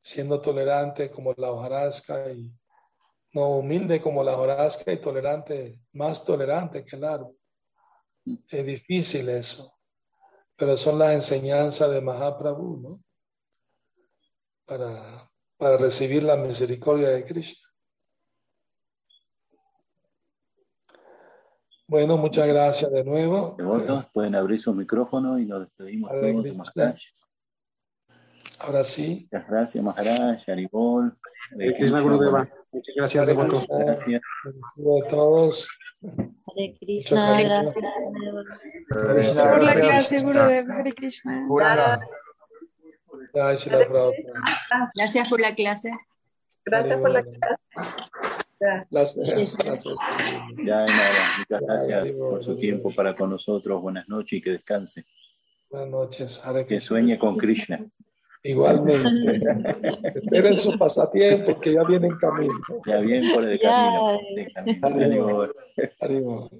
siendo 0.00 0.40
tolerante 0.40 1.10
como 1.10 1.34
la 1.36 1.50
hojarasca 1.50 2.30
y 2.30 2.52
no 3.32 3.56
humilde 3.56 4.00
como 4.00 4.22
la 4.22 4.36
hojarasca 4.36 4.92
y 4.92 5.00
tolerante, 5.00 5.80
más 5.92 6.24
tolerante 6.24 6.84
árbol. 7.02 7.36
Es 8.48 8.64
difícil 8.64 9.28
eso, 9.28 9.76
pero 10.56 10.76
son 10.76 10.98
las 10.98 11.14
enseñanzas 11.14 11.90
de 11.90 12.00
Mahaprabhu, 12.00 12.80
¿no? 12.80 13.04
Para, 14.64 15.28
para 15.56 15.76
recibir 15.76 16.22
la 16.22 16.36
misericordia 16.36 17.08
de 17.08 17.24
Krishna. 17.24 17.63
Bueno, 21.86 22.16
muchas 22.16 22.48
gracias 22.48 22.90
de 22.90 23.04
nuevo. 23.04 23.56
pueden 24.12 24.34
abrir 24.34 24.60
su 24.60 24.72
micrófono 24.72 25.38
y 25.38 25.44
nos 25.44 25.60
despedimos 25.60 26.10
todos 26.10 27.14
Ahora 28.60 28.84
sí. 28.84 29.28
Muchas 29.30 29.50
gracias, 29.50 29.84
Maharaj, 29.84 30.48
Haribol. 30.48 31.16
Muchas 31.52 32.94
gracias, 32.96 33.26
de 33.26 33.34
Gracias 33.34 34.22
a 35.04 35.08
todos. 35.08 35.68
Hare 36.02 36.76
Krishna, 36.80 37.42
gracias. 37.42 37.84
Gracias 38.88 39.46
por 39.46 39.62
la 39.62 39.74
clase, 39.74 40.20
Gurudev. 40.20 40.70
Hare 40.70 40.92
Krishna. 40.92 41.46
Gracias 44.94 45.28
por 45.28 45.40
la 45.40 45.54
clase. 45.54 45.92
Gracias 46.64 47.00
por 47.00 47.10
la 47.10 47.22
clase. 47.22 47.50
Gracias. 48.90 49.56
Ya, 50.64 50.84
nada, 50.84 51.24
muchas 51.38 51.60
gracias 51.60 52.16
por 52.16 52.42
su 52.42 52.56
tiempo 52.56 52.94
para 52.94 53.14
con 53.14 53.30
nosotros. 53.30 53.80
Buenas 53.82 54.08
noches 54.08 54.38
y 54.38 54.42
que 54.42 54.50
descanse. 54.52 55.04
Buenas 55.70 55.90
noches. 55.90 56.42
Que 56.68 56.80
sueñe 56.80 57.18
con 57.18 57.36
Krishna. 57.36 57.84
Igualmente. 58.42 59.40
Esperen 60.14 60.58
su 60.58 60.78
pasatiempo 60.78 61.58
que 61.58 61.72
ya 61.72 61.82
viene 61.84 62.08
en 62.08 62.16
camino. 62.16 62.54
Ya 62.86 62.98
viene 63.00 63.34
por 63.34 63.48
el 63.48 63.58
camino. 63.58 64.20
camino. 65.98 66.50